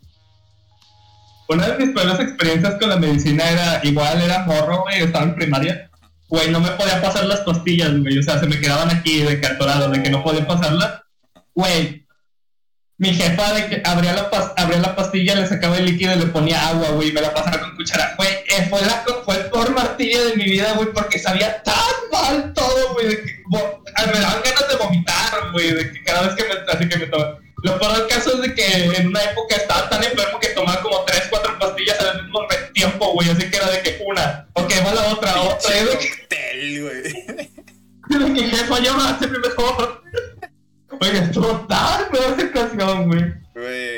Una 1.48 1.68
de 1.68 1.84
mis 1.84 1.94
peores 1.94 2.20
experiencias 2.20 2.74
con 2.80 2.88
la 2.88 2.96
medicina 2.96 3.50
era 3.50 3.80
igual, 3.84 4.22
era 4.22 4.46
morro, 4.46 4.84
güey, 4.84 5.02
estaba 5.02 5.26
en 5.26 5.34
primaria. 5.34 5.90
Güey, 6.28 6.50
no 6.50 6.60
me 6.60 6.70
podía 6.70 7.00
pasar 7.00 7.24
las 7.24 7.40
pastillas, 7.40 7.96
güey. 7.98 8.18
O 8.18 8.22
sea, 8.22 8.38
se 8.38 8.46
me 8.46 8.60
quedaban 8.60 8.90
aquí 8.90 9.22
de 9.22 9.40
que 9.40 9.48
de 9.48 10.02
que 10.02 10.10
no 10.10 10.22
podía 10.22 10.46
pasarlas. 10.46 11.02
Güey, 11.54 12.06
mi 12.98 13.12
jefa 13.12 13.52
de 13.52 13.68
que 13.68 13.82
abría 13.84 14.14
la, 14.14 14.30
abría 14.56 14.78
la 14.78 14.96
pastilla, 14.96 15.34
le 15.34 15.46
sacaba 15.46 15.76
el 15.76 15.84
líquido 15.84 16.14
y 16.14 16.18
le 16.18 16.26
ponía 16.26 16.68
agua, 16.68 16.90
güey, 16.90 17.10
y 17.10 17.12
me 17.12 17.20
la 17.20 17.34
pasaba 17.34 17.60
con 17.60 17.76
cuchara. 17.76 18.14
Güey, 18.16 18.30
eh, 18.30 18.66
fue, 18.70 18.80
la, 18.80 19.04
fue 19.24 19.36
el 19.36 19.50
peor 19.50 19.74
martillo 19.74 20.24
de 20.28 20.36
mi 20.36 20.44
vida, 20.44 20.72
güey, 20.74 20.92
porque 20.92 21.18
sabía 21.18 21.62
tan 21.62 21.74
mal 22.10 22.52
todo, 22.54 22.94
güey, 22.94 23.08
de 23.08 23.22
que 23.22 23.42
ah, 23.96 24.06
me 24.12 24.18
daban 24.18 24.42
ganas 24.42 24.68
de 24.68 24.76
vomitar, 24.76 25.52
güey, 25.52 25.72
de 25.72 25.92
que 25.92 26.02
cada 26.04 26.22
vez 26.22 26.34
que 26.34 26.44
me, 26.44 26.72
así 26.72 26.88
que 26.88 26.98
me 26.98 27.06
tomaba. 27.06 27.38
Lo 27.62 27.78
peor 27.78 27.96
del 27.96 28.06
caso 28.06 28.34
es 28.34 28.42
de 28.42 28.54
que 28.54 28.84
en 28.96 29.08
una 29.08 29.22
época 29.24 29.56
estaba 29.56 29.88
tan 29.88 30.02
enfermo 30.04 30.38
que 30.38 30.48
tomaba 30.48 30.80
como 30.82 31.04
3, 31.04 31.22
4 31.30 31.58
pastillas 31.58 32.00
al 32.00 32.22
mismo 32.22 32.46
tiempo, 32.76 33.12
güey, 33.14 33.30
así 33.30 33.50
que 33.50 33.56
era 33.56 33.70
de 33.70 33.82
que 33.82 34.04
una, 34.06 34.46
ok, 34.52 34.70
va 34.84 34.94
la 34.94 35.12
otra, 35.14 35.40
otra, 35.40 35.80
y 35.80 35.84
de 35.84 35.98
que 35.98 36.80
güey. 36.82 37.02
de 38.26 38.34
que 38.34 38.48
jefa, 38.50 38.82
ya 38.82 38.92
va 38.94 39.10
a 39.10 39.18
ser 39.18 39.30
mejor. 39.30 40.02
Oye, 41.00 41.18
estuvo 41.18 41.66
tan 41.66 42.10
feo 42.10 42.34
esa 42.34 42.46
ocasión, 42.46 43.08
güey. 43.08 43.34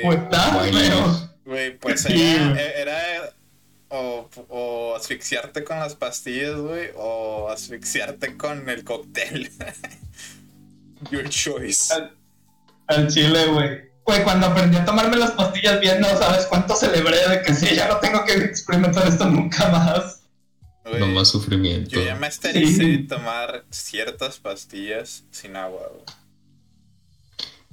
Bueno. 0.04 0.28
feo. 0.72 1.30
Güey, 1.44 1.78
pues 1.78 2.02
Sí, 2.02 2.36
era, 2.36 2.62
era 2.72 3.32
o, 3.88 4.28
o 4.48 4.94
asfixiarte 4.94 5.64
con 5.64 5.80
las 5.80 5.96
pastillas, 5.96 6.56
güey, 6.56 6.90
o 6.94 7.48
asfixiarte 7.50 8.36
con 8.36 8.68
el 8.68 8.84
cóctel. 8.84 9.50
Your 11.10 11.28
choice. 11.28 11.92
Al, 11.92 12.16
al 12.86 13.08
chile, 13.08 13.46
güey. 13.46 13.87
Güey, 14.08 14.22
cuando 14.24 14.46
aprendí 14.46 14.74
a 14.74 14.86
tomarme 14.86 15.18
las 15.18 15.32
pastillas 15.32 15.80
bien, 15.80 16.00
no 16.00 16.08
sabes 16.16 16.46
cuánto 16.46 16.74
celebré 16.74 17.28
de 17.28 17.42
que 17.42 17.52
sí, 17.52 17.74
ya 17.74 17.88
no 17.88 17.98
tengo 17.98 18.24
que 18.24 18.32
experimentar 18.38 19.06
esto 19.06 19.26
nunca 19.26 19.68
más. 19.68 20.22
No 20.98 21.08
más 21.08 21.28
sufrimiento. 21.28 21.90
yo 21.90 22.02
ya 22.02 22.14
me 22.14 22.26
esterilicé 22.26 22.84
Sí. 22.84 22.96
de 22.96 23.06
tomar 23.06 23.66
ciertas 23.68 24.38
pastillas 24.38 25.24
sin 25.30 25.56
agua, 25.56 25.82
güey. 25.92 26.04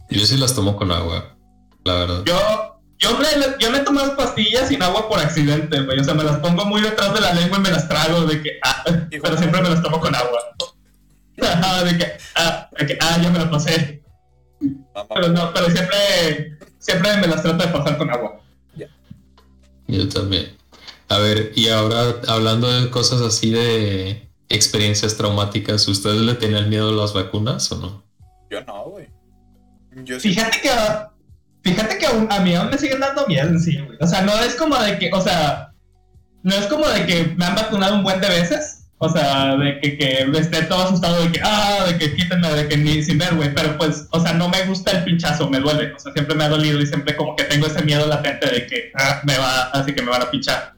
Yo 0.10 0.26
sí 0.26 0.36
las 0.36 0.54
tomo 0.54 0.76
con 0.76 0.92
agua, 0.92 1.38
la 1.86 1.94
verdad. 1.94 2.24
Yo, 2.26 2.82
yo, 2.98 3.18
me, 3.18 3.28
yo 3.58 3.72
me 3.72 3.78
he 3.78 3.82
tomado 3.86 4.18
pastillas 4.18 4.68
sin 4.68 4.84
agua 4.84 5.08
por 5.08 5.20
accidente, 5.20 5.80
güey. 5.84 6.02
O 6.02 6.04
sea, 6.04 6.16
me 6.16 6.26
las 6.26 6.40
pongo 6.40 6.66
muy 6.66 6.82
detrás 6.82 7.14
de 7.14 7.22
la 7.22 7.34
lengua 7.34 7.60
y 7.60 7.62
me 7.62 7.72
las 7.72 7.88
trago 7.88 8.26
de 8.26 8.42
que, 8.44 8.60
ah, 8.62 8.84
pero 9.10 9.38
siempre 9.38 9.62
me 9.62 9.70
las 9.70 9.82
tomo 9.82 10.02
con 10.02 10.14
agua. 10.14 10.42
Ajá, 11.42 11.84
de 11.86 11.98
que, 11.98 12.12
ah, 12.36 12.70
de 12.78 12.86
que, 12.88 12.98
ah, 13.00 13.20
ya 13.24 13.30
me 13.30 13.40
las 13.40 13.48
pasé. 13.48 14.02
Mamá, 14.96 15.08
Pero 15.14 15.28
no, 15.30 15.54
pero 15.54 15.70
siempre, 15.70 16.58
siempre 16.80 17.18
me 17.18 17.28
las 17.28 17.44
trato 17.44 17.66
de 17.66 17.72
pasar 17.72 17.98
con 17.98 18.10
agua. 18.10 18.42
Yo 19.88 20.10
también. 20.10 20.56
A 21.10 21.20
ver, 21.20 21.52
y 21.56 21.70
ahora 21.70 22.16
hablando 22.28 22.68
de 22.72 22.90
cosas 22.90 23.22
así 23.22 23.52
de 23.52 24.28
experiencias 24.50 25.16
traumáticas, 25.18 25.88
¿ustedes 25.88 26.22
le 26.22 26.34
tenían 26.34 26.70
miedo 26.70 26.90
a 26.90 26.94
las 26.94 27.14
vacunas 27.14 27.72
o 27.72 27.78
no? 27.78 28.04
Yo 28.50 28.62
no, 28.62 28.86
güey. 28.86 29.08
Yo 30.04 30.20
sí. 30.20 30.30
Fíjate 30.30 30.60
que, 30.62 30.70
fíjate 31.62 31.98
que 32.00 32.08
aún- 32.08 32.28
a 32.32 32.40
mí 32.40 32.56
aún 32.56 32.70
me 32.70 32.78
siguen 32.78 33.00
dando 33.00 33.28
miedo 33.28 33.48
en 33.50 33.60
sí, 33.60 33.78
güey. 33.80 33.98
O 34.02 34.08
sea, 34.08 34.22
no 34.24 34.34
es 34.40 34.56
como 34.56 34.76
de 34.78 34.98
que, 34.98 35.12
o 35.14 35.22
sea, 35.22 35.72
no 36.42 36.56
es 36.56 36.66
como 36.68 36.88
de 36.88 37.06
que 37.06 37.36
me 37.38 37.46
han 37.46 37.56
vacunado 37.56 37.96
un 37.96 38.04
buen 38.04 38.20
de 38.22 38.28
veces. 38.30 38.75
O 38.98 39.10
sea, 39.10 39.58
de 39.58 39.80
que, 39.82 39.98
que 39.98 40.22
esté 40.40 40.64
todo 40.64 40.84
asustado 40.84 41.22
de 41.22 41.32
que, 41.32 41.42
ah, 41.44 41.86
de 41.88 41.98
que 41.98 42.16
quítenme, 42.16 42.50
de 42.50 42.68
que 42.68 42.78
ni 42.78 43.04
sin 43.04 43.18
ver, 43.18 43.36
güey. 43.36 43.54
Pero 43.54 43.78
pues, 43.78 44.08
o 44.12 44.20
sea, 44.22 44.34
no 44.34 44.48
me 44.48 44.64
gusta 44.66 44.92
el 44.92 45.04
pinchazo, 45.04 45.50
me 45.50 45.60
duele. 45.60 45.92
O 45.94 46.00
sea, 46.00 46.14
siempre 46.14 46.34
me 46.34 46.46
ha 46.46 46.50
dolido 46.50 46.80
y 46.82 46.88
siempre 46.88 47.16
como 47.16 47.36
que 47.36 47.44
tengo 47.44 47.68
ese 47.68 47.84
miedo 47.84 48.08
latente 48.08 48.50
de 48.50 48.66
que 48.68 48.92
ah, 48.96 49.22
me 49.26 49.38
va, 49.38 49.64
así 49.72 49.94
que 49.94 50.02
me 50.02 50.12
van 50.12 50.22
a 50.22 50.32
pinchar. 50.32 50.74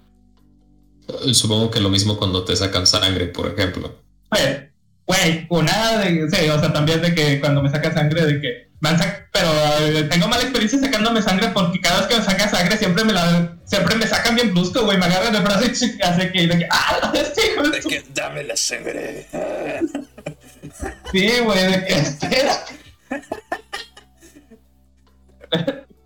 Eh, 1.25 1.33
Supongo 1.33 1.69
que 1.71 1.79
lo 1.79 1.89
mismo 1.89 2.17
cuando 2.17 2.43
te 2.43 2.55
sacan 2.55 2.87
sangre, 2.87 3.27
por 3.27 3.47
ejemplo. 3.53 4.01
Pues, 4.29 4.63
güey, 5.05 5.45
una 5.49 5.97
de, 5.99 6.27
sí, 6.29 6.49
o 6.49 6.59
sea, 6.59 6.73
también 6.73 7.01
de 7.01 7.13
que 7.13 7.39
cuando 7.39 7.61
me 7.61 7.69
saca 7.69 7.93
sangre, 7.93 8.25
de 8.25 8.41
que 8.41 8.71
me 8.81 8.89
han 8.89 8.97
sac- 8.97 9.27
pero 9.31 9.49
eh, 9.81 10.03
tengo 10.09 10.27
mala 10.27 10.41
experiencia 10.43 10.79
sacándome 10.79 11.21
sangre 11.21 11.49
porque 11.49 11.79
cada 11.79 11.99
vez 11.99 12.07
que 12.07 12.15
me 12.17 12.23
sacan 12.23 12.49
sangre 12.49 12.77
siempre 12.77 13.05
me 13.05 13.13
la, 13.13 13.56
siempre 13.67 13.95
me 13.95 14.07
sacan 14.07 14.33
bien 14.35 14.51
brusco, 14.53 14.83
güey, 14.83 14.97
me 14.97 15.05
agarran 15.05 15.35
el 15.35 15.43
brazo 15.43 15.65
y 15.65 16.01
hace 16.01 16.31
que, 16.31 16.47
de 16.47 16.57
que, 16.57 16.67
ah, 16.71 17.11
este 17.15 17.51
hijo 17.53 17.63
de 17.63 17.69
De 17.69 17.81
su- 17.83 17.89
que 17.89 18.03
dame 18.13 18.43
la 18.43 18.57
sangre. 18.57 19.27
sí, 21.11 21.31
güey, 21.43 21.71
de 21.71 21.85
que, 21.85 21.93
espera. 21.93 22.65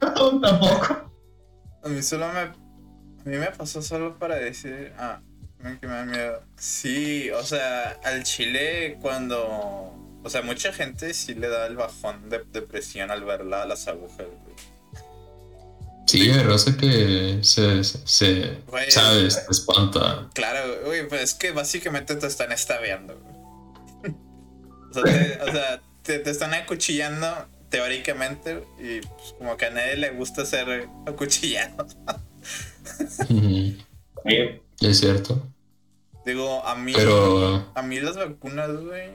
No, 0.01 0.39
tampoco. 0.41 1.11
A 1.83 1.89
mí 1.89 2.01
solo 2.01 2.27
me. 2.31 2.39
A 2.39 2.53
mí 3.25 3.37
me 3.37 3.47
pasó 3.51 3.81
solo 3.81 4.17
para 4.17 4.35
decir. 4.35 4.93
Ah, 4.97 5.19
que 5.79 5.87
me 5.87 5.93
da 5.93 6.05
miedo. 6.05 6.43
Sí, 6.57 7.29
o 7.31 7.43
sea, 7.43 7.97
al 8.03 8.23
chile 8.23 8.97
cuando. 9.01 9.95
O 10.23 10.29
sea, 10.29 10.41
mucha 10.43 10.71
gente 10.73 11.13
sí 11.13 11.33
le 11.33 11.47
da 11.49 11.65
el 11.65 11.75
bajón 11.75 12.29
de 12.29 12.43
depresión 12.51 13.09
al 13.09 13.23
ver 13.23 13.45
la- 13.45 13.65
las 13.65 13.87
agujas, 13.87 14.27
güey. 14.27 14.55
Sí, 16.07 16.29
hay 16.29 16.43
raza 16.43 16.75
que 16.77 17.39
se, 17.41 17.83
se, 17.83 18.07
se- 18.07 18.57
Güey. 18.67 18.91
sabes, 18.91 19.45
te 19.45 19.51
espanta. 19.51 20.29
Claro, 20.33 20.81
güey, 20.85 21.07
pues 21.07 21.21
es 21.21 21.33
que 21.35 21.51
básicamente 21.51 22.15
te 22.15 22.27
están 22.27 22.51
estabeando, 22.51 23.17
güey. 23.19 24.13
O 24.89 24.93
sea, 24.93 25.03
te, 25.03 25.41
o 25.41 25.51
sea, 25.53 25.81
te, 26.03 26.19
te 26.19 26.29
están 26.31 26.53
acuchillando 26.53 27.27
teóricamente 27.69 28.65
y 28.77 28.99
pues, 28.99 29.35
como 29.37 29.55
que 29.55 29.67
a 29.67 29.69
nadie 29.69 29.95
le 29.95 30.09
gusta 30.09 30.45
ser 30.45 30.89
acuchillado. 31.07 31.87
Es 34.81 34.99
cierto. 34.99 35.47
Digo, 36.25 36.65
a 36.65 36.75
mí. 36.75 36.93
Pero 36.95 37.71
A 37.75 37.81
mí 37.81 37.99
las 37.99 38.17
vacunas, 38.17 38.71
güey. 38.71 39.11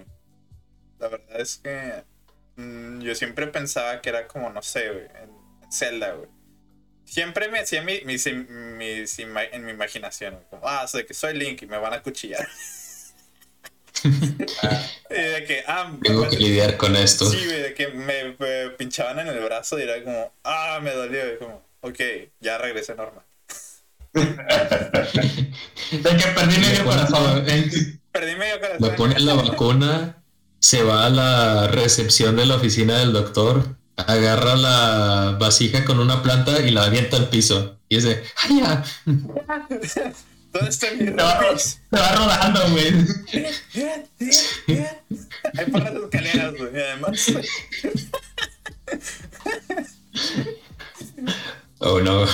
La 0.98 1.08
verdad 1.08 1.40
es 1.40 1.58
que. 1.58 2.04
mm, 2.56 3.00
yo 3.02 3.14
siempre 3.14 3.46
pensaba 3.48 4.00
que 4.00 4.08
era 4.08 4.26
como, 4.26 4.50
no 4.50 4.62
sé, 4.62 4.88
güey. 4.90 5.04
En, 5.22 5.30
en 5.62 5.72
Zelda, 5.72 6.12
güey. 6.12 6.28
Siempre 7.06 7.48
me 7.48 7.60
hacía 7.60 7.82
mi, 7.82 8.00
mis, 8.04 8.26
mis 8.26 9.18
en 9.20 9.64
mi 9.64 9.70
imaginación. 9.72 10.38
Como, 10.50 10.68
ah, 10.68 10.86
sé 10.88 11.06
que 11.06 11.14
soy 11.14 11.34
Link 11.34 11.62
y 11.62 11.66
me 11.66 11.78
van 11.78 11.94
a 11.94 12.02
cuchillar. 12.02 12.46
y 15.10 15.14
de 15.14 15.44
que, 15.46 15.64
ah, 15.66 15.90
tengo 16.02 16.22
me- 16.22 16.28
que 16.28 16.36
lidiar 16.36 16.76
con 16.76 16.96
esto. 16.96 17.28
Sí, 17.30 17.44
de 17.44 17.74
que 17.74 17.88
me, 17.88 18.36
me 18.38 18.70
pinchaban 18.70 19.18
en 19.20 19.28
el 19.28 19.38
brazo 19.40 19.78
y 19.78 19.82
era 19.82 20.02
como, 20.02 20.32
ah, 20.44 20.80
me 20.82 20.92
dolió. 20.92 21.34
Y 21.34 21.38
como, 21.38 21.62
ok, 21.80 22.00
ya 22.40 22.58
regresé 22.58 22.94
normal. 22.94 23.24
De 25.90 26.16
que 26.16 26.26
perdí 26.34 26.58
medio 26.58 26.84
corazón. 26.84 27.44
Perdí 28.12 28.36
medio 28.36 28.60
corazón. 28.60 28.78
Me 28.80 28.90
ponen 28.96 29.26
la 29.26 29.34
vacuna, 29.34 30.22
se 30.58 30.82
va 30.82 31.06
a 31.06 31.10
la 31.10 31.68
recepción 31.68 32.36
de 32.36 32.46
la 32.46 32.56
oficina 32.56 32.98
del 32.98 33.12
doctor, 33.12 33.75
agarra 33.96 34.56
la 34.56 35.36
vasija 35.38 35.84
con 35.84 35.98
una 36.00 36.22
planta 36.22 36.60
y 36.60 36.70
la 36.70 36.84
avienta 36.84 37.16
al 37.16 37.28
piso. 37.28 37.78
Y 37.88 37.96
es 37.96 38.04
de, 38.04 38.22
¡ay, 38.42 38.60
ya! 38.60 38.84
¿Dónde 39.04 40.70
está 40.70 40.90
mi 40.92 41.06
Se 41.06 41.12
va, 41.12 42.14
rodando, 42.14 42.70
güey. 42.70 42.92
Hay 45.58 45.66
por 45.70 45.82
las 45.82 45.94
escaleras, 45.94 46.54
güey, 46.56 46.74
y 46.74 46.80
además. 46.80 47.26
Oh 51.78 52.00
no. 52.00 52.24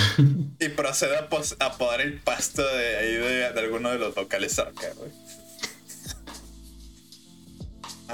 Y 0.61 0.69
procede 0.69 1.17
a, 1.17 1.29
a 1.59 1.73
podar 1.77 2.01
el 2.01 2.21
pasto 2.21 2.63
de 2.63 2.97
ahí 2.97 3.13
de, 3.15 3.53
de 3.53 3.61
alguno 3.61 3.91
de 3.91 3.99
los 3.99 4.15
locales 4.15 4.53
cerca, 4.53 4.87
güey. 4.97 5.11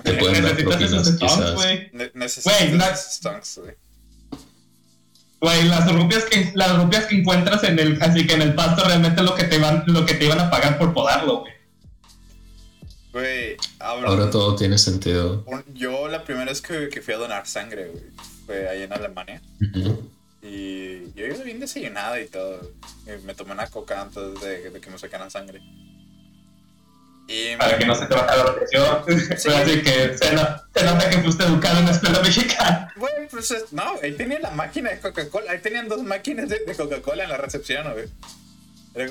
Te 0.03 0.15
pueden 0.15 0.43
dar 0.43 0.55
Necesitas 0.55 0.81
esos 0.83 1.09
propinas, 1.09 1.35
quizás. 1.37 1.55
güey. 1.55 1.91
ne- 1.93 2.11
necesito 2.15 2.51
Güey, 2.55 2.77
güey. 3.57 3.75
Güey, 5.41 5.69
las 5.69 5.93
rupias 5.93 6.25
que 6.25 6.51
las 6.55 6.77
rupias 6.77 7.07
que 7.07 7.17
encuentras 7.17 7.63
en 7.65 7.79
el 7.79 8.03
así 8.03 8.27
que 8.27 8.35
en 8.35 8.43
el 8.43 8.55
pasto 8.55 8.85
realmente 8.85 9.21
es 9.21 9.27
lo 9.27 9.35
que 9.37 9.45
te 9.45 9.59
van 9.59 9.85
lo 9.87 10.05
que 10.05 10.15
te 10.15 10.25
iban 10.25 10.41
a 10.41 10.51
pagar 10.51 10.79
por 10.79 10.93
podarlo, 10.93 11.41
güey. 11.41 11.53
Güey, 13.13 13.57
Ahora 13.79 14.31
todo 14.31 14.55
tiene 14.57 14.79
sentido. 14.79 15.43
un- 15.47 15.65
yo 15.75 16.09
la 16.09 16.25
primera 16.25 16.47
vez 16.47 16.61
que, 16.61 16.89
que 16.89 17.01
fui 17.01 17.15
a 17.15 17.19
donar 17.19 17.47
sangre, 17.47 17.89
güey, 17.89 18.05
fue 18.47 18.69
ahí 18.69 18.83
en 18.83 18.93
Alemania. 18.93 19.41
Y 20.43 21.13
yo 21.15 21.27
iba 21.27 21.43
bien 21.45 21.59
desayunado 21.61 22.19
y 22.21 22.27
todo. 22.27 22.61
Y 23.07 23.25
me 23.25 23.35
tomé 23.35 23.53
una 23.53 23.67
coca 23.69 24.01
antes 24.03 24.41
de, 24.41 24.71
de 24.71 24.81
que 24.81 24.91
me 24.91 24.99
sacaran 24.99 25.31
sangre. 25.31 25.61
Y 27.31 27.57
Para 27.57 27.77
que 27.79 27.85
no 27.85 27.95
se 27.95 28.07
te 28.07 28.15
baje 28.15 28.37
la 28.39 28.55
presión. 28.55 28.87
Así 29.07 29.83
que 29.83 30.17
se, 30.17 30.33
no- 30.33 30.63
se 30.75 30.85
nota 30.85 31.11
que 31.11 31.19
fuiste 31.19 31.45
educado 31.45 31.79
en 31.81 31.85
la 31.85 31.91
escuela 31.93 32.21
mexicana. 32.23 32.93
Güey, 32.97 33.29
pues 33.31 33.51
es- 33.51 33.71
no, 33.73 33.83
ahí 34.03 34.13
tenía 34.13 34.41
la 34.41 34.51
máquina 34.51 34.91
de 34.91 34.99
Coca-Cola. 35.01 35.53
Ahí 35.53 35.59
tenían 35.59 35.89
dos 35.89 36.03
máquinas 36.03 36.49
de, 36.49 36.61
de 36.61 36.75
Coca-Cola 36.75 37.25
en 37.25 37.29
la 37.31 37.37
recepción, 37.37 37.93
güey. 37.93 38.07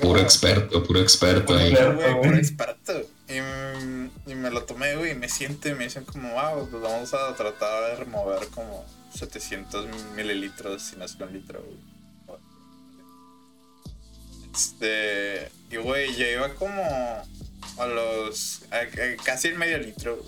Puro 0.14 0.20
experto, 0.20 0.82
puro 0.84 1.00
experto 1.00 1.46
Puro 1.46 1.58
ahí. 1.60 1.68
experto. 1.70 1.94
Güey, 1.94 2.10
güey. 2.12 2.22
puro 2.24 2.36
experto. 2.36 2.92
Y, 3.28 4.30
y 4.30 4.34
me 4.34 4.50
lo 4.50 4.64
tomé, 4.64 4.96
güey, 4.96 5.12
y 5.12 5.14
me 5.14 5.28
siento 5.28 5.68
y 5.68 5.74
me 5.74 5.84
dicen 5.84 6.04
como, 6.04 6.32
wow, 6.34 6.68
pues 6.68 6.82
vamos 6.82 7.14
a 7.14 7.34
tratar 7.36 7.84
de 7.90 7.96
remover 7.96 8.48
como 8.48 8.84
700 9.14 9.86
mililitros 10.16 10.82
si 10.82 10.96
no 10.96 11.04
es 11.04 11.14
un 11.14 11.32
litro, 11.32 11.62
güey. 11.62 12.38
Este, 14.54 15.50
y 15.70 15.76
güey, 15.76 16.14
ya 16.16 16.28
iba 16.30 16.48
como 16.54 16.82
a 17.76 17.86
los. 17.86 18.60
a- 18.70 18.76
a 18.78 19.22
casi 19.24 19.48
el 19.48 19.56
medio 19.58 19.78
litro. 19.78 20.24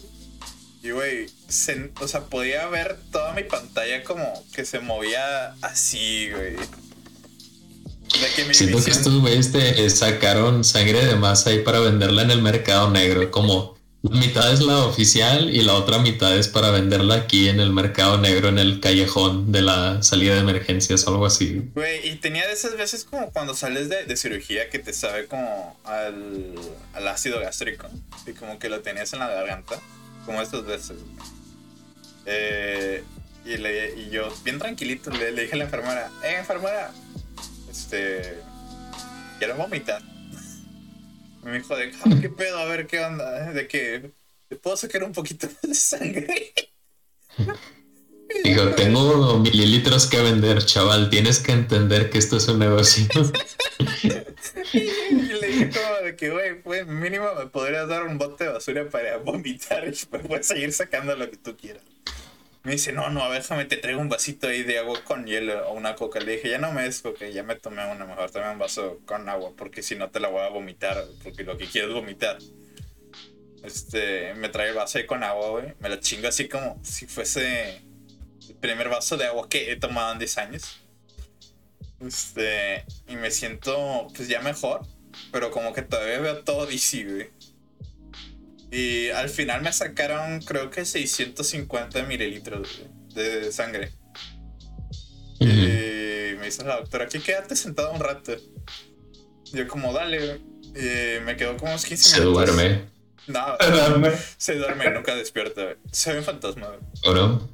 Y, 0.82 0.91
güey, 0.93 1.26
o 2.01 2.09
sea, 2.09 2.20
podía 2.24 2.66
ver 2.68 2.97
toda 3.12 3.34
mi 3.34 3.43
pantalla 3.45 4.03
como 4.03 4.24
que 4.55 4.64
se 4.64 4.78
movía 4.80 5.55
así, 5.61 6.30
güey. 6.30 6.57
Siento 8.53 8.82
que 8.84 8.91
estos 8.91 9.20
güeyes 9.20 9.53
te 9.53 9.88
sacaron 9.91 10.64
sangre 10.64 11.05
de 11.07 11.14
masa 11.16 11.51
ahí 11.51 11.61
para 11.62 11.80
venderla 11.80 12.22
en 12.22 12.30
el 12.30 12.43
mercado 12.43 12.91
negro. 12.91 13.30
Como 13.30 13.78
la 14.03 14.18
mitad 14.18 14.53
es 14.53 14.61
la 14.61 14.84
oficial 14.84 15.51
y 15.55 15.61
la 15.62 15.74
otra 15.74 15.98
mitad 15.98 16.34
es 16.36 16.48
para 16.48 16.70
venderla 16.70 17.16
aquí 17.16 17.48
en 17.48 17.61
el 17.61 17.70
mercado 17.70 18.16
negro, 18.16 18.48
en 18.48 18.59
el 18.59 18.80
callejón 18.80 19.53
de 19.53 19.61
la 19.61 20.03
salida 20.03 20.34
de 20.34 20.40
emergencias 20.40 21.07
o 21.07 21.11
algo 21.11 21.26
así. 21.26 21.70
Güey, 21.74 22.09
y 22.09 22.16
tenía 22.16 22.46
de 22.46 22.55
esas 22.55 22.76
veces 22.78 23.05
como 23.05 23.30
cuando 23.30 23.55
sales 23.55 23.90
de, 23.90 24.07
de 24.07 24.16
cirugía 24.16 24.70
que 24.70 24.78
te 24.78 24.94
sabe 24.94 25.26
como 25.26 25.78
al, 25.84 26.55
al 26.94 27.09
ácido 27.09 27.40
gástrico. 27.40 27.88
Y 28.26 28.32
como 28.32 28.59
que 28.59 28.70
lo 28.70 28.80
tenías 28.80 29.12
en 29.12 29.18
la 29.18 29.28
garganta. 29.28 29.78
Como 30.24 30.40
estas 30.40 30.64
veces. 30.64 30.96
Eh, 32.24 33.05
y, 33.44 33.57
le, 33.57 34.01
y 34.01 34.11
yo, 34.11 34.32
bien 34.44 34.59
tranquilito, 34.59 35.11
le, 35.11 35.32
dije 35.32 35.55
a 35.55 35.57
la 35.57 35.64
enfermera, 35.64 36.11
eh, 36.22 36.36
enfermera, 36.38 36.92
este, 37.70 38.38
quiero 39.38 39.57
vomitar. 39.57 40.03
Me 41.43 41.59
dijo 41.59 41.74
de, 41.76 41.93
"Ah, 42.05 42.11
¿qué 42.20 42.28
pedo? 42.28 42.59
A 42.59 42.64
ver, 42.66 42.86
¿qué 42.86 43.01
onda? 43.01 43.53
De 43.53 43.66
que, 43.66 44.11
¿te 44.49 44.57
puedo 44.57 44.76
sacar 44.76 45.05
un 45.05 45.12
poquito 45.12 45.49
de 45.62 45.74
sangre? 45.74 46.53
Digo, 48.45 48.70
tengo 48.76 49.38
mililitros 49.38 50.07
que 50.07 50.20
vender, 50.22 50.64
chaval. 50.64 51.11
Tienes 51.11 51.41
que 51.41 51.53
entender 51.53 52.11
que 52.11 52.18
esto 52.18 52.36
es 52.36 52.49
un 52.49 52.59
negocio. 52.59 53.07
Y 54.72 54.78
le 54.78 55.47
dije 55.49 55.70
como 55.70 55.97
de 56.05 56.16
que, 56.16 56.30
güey, 56.30 56.62
pues 56.62 56.86
mínimo 56.86 57.26
me 57.36 57.47
podrías 57.47 57.88
dar 57.88 58.05
un 58.05 58.18
bote 58.18 58.45
de 58.45 58.51
basura 58.51 58.88
para 58.88 59.16
vomitar 59.18 59.84
y 59.88 59.99
me 60.12 60.18
puedes 60.20 60.47
seguir 60.47 60.72
sacando 60.72 61.16
lo 61.16 61.28
que 61.30 61.36
tú 61.36 61.57
quieras. 61.57 61.82
Me 62.63 62.73
dice, 62.73 62.93
no, 62.93 63.09
no, 63.09 63.23
a 63.23 63.29
ver, 63.29 63.41
déjame, 63.41 63.65
te 63.65 63.79
traigo 63.79 64.01
un 64.01 64.11
vasito 64.11 64.47
ahí 64.49 64.63
de 64.63 64.79
agua 64.79 65.03
con 65.05 65.27
hielo 65.27 65.67
o 65.69 65.73
una 65.73 65.95
coca. 65.95 66.21
Le 66.21 66.33
dije, 66.33 66.51
ya 66.51 66.59
no 66.59 66.73
me 66.73 66.83
des 66.83 67.01
coca, 67.01 67.27
ya 67.27 67.43
me 67.43 67.55
tomé 67.55 67.87
una, 67.91 68.05
mejor 68.05 68.31
tomé 68.31 68.51
un 68.51 68.59
vaso 68.59 69.01
con 69.07 69.29
agua, 69.31 69.53
porque 69.57 69.83
si 69.83 69.97
no 69.97 70.11
te 70.11 70.21
la 70.21 70.29
voy 70.29 70.43
a 70.43 70.49
vomitar, 70.49 71.03
porque 71.23 71.43
lo 71.45 71.57
que 71.57 71.67
quiero 71.67 71.89
es 71.89 71.95
vomitar. 71.95 72.39
Este, 73.63 74.35
me 74.35 74.51
trae 74.51 74.71
el 74.71 74.75
vaso 74.75 74.99
ahí 74.99 75.07
con 75.07 75.23
agua, 75.23 75.51
güey. 75.51 75.75
Me 75.81 75.89
lo 75.89 75.97
chingo 75.97 76.29
así 76.29 76.49
como 76.49 76.79
si 76.85 77.07
fuese 77.07 77.79
el 78.49 78.55
primer 78.61 78.91
vaso 78.91 79.17
de 79.17 79.25
agua 79.27 79.49
que 79.49 79.73
he 79.73 79.77
tomado 79.77 80.13
en 80.13 80.19
10 80.19 80.39
años. 80.39 80.81
Este, 82.01 82.85
y 83.09 83.17
me 83.17 83.31
siento 83.31 84.09
pues 84.15 84.29
ya 84.29 84.41
mejor, 84.41 84.83
pero 85.33 85.51
como 85.51 85.73
que 85.73 85.83
todavía 85.83 86.19
veo 86.19 86.45
todo 86.45 86.67
DC, 86.67 87.05
güey. 87.05 87.31
Y 88.73 89.09
al 89.11 89.29
final 89.29 89.62
me 89.62 89.73
sacaron 89.73 90.41
creo 90.43 90.71
que 90.71 90.85
650 90.85 92.03
mililitros 92.05 92.68
güey, 92.79 92.89
de 93.14 93.51
sangre. 93.53 93.93
Ujú. 95.41 95.51
Y 95.51 96.37
me 96.39 96.45
dice 96.47 96.64
la 96.64 96.77
doctora, 96.77 97.05
aquí 97.05 97.18
quédate 97.18 97.57
sentado 97.57 97.91
un 97.93 98.01
rato. 98.01 98.33
Yo 99.53 99.66
como, 99.66 99.93
dale. 99.93 100.41
Y 100.62 101.21
me 101.25 101.37
quedo 101.37 101.57
como 101.57 101.73
unos 101.73 101.85
15 101.85 102.09
Se 102.09 102.21
minutos. 102.21 102.47
duerme, 102.47 102.85
No, 103.27 103.57
De 103.59 104.16
se 104.37 104.55
duerme 104.55 104.87
y 104.87 104.91
nunca 104.91 105.14
despierta. 105.16 105.75
Se 105.91 106.12
ve 106.12 106.18
un 106.21 106.25
fantasma. 106.25 106.68
¿o 107.05 107.14
no? 107.14 107.51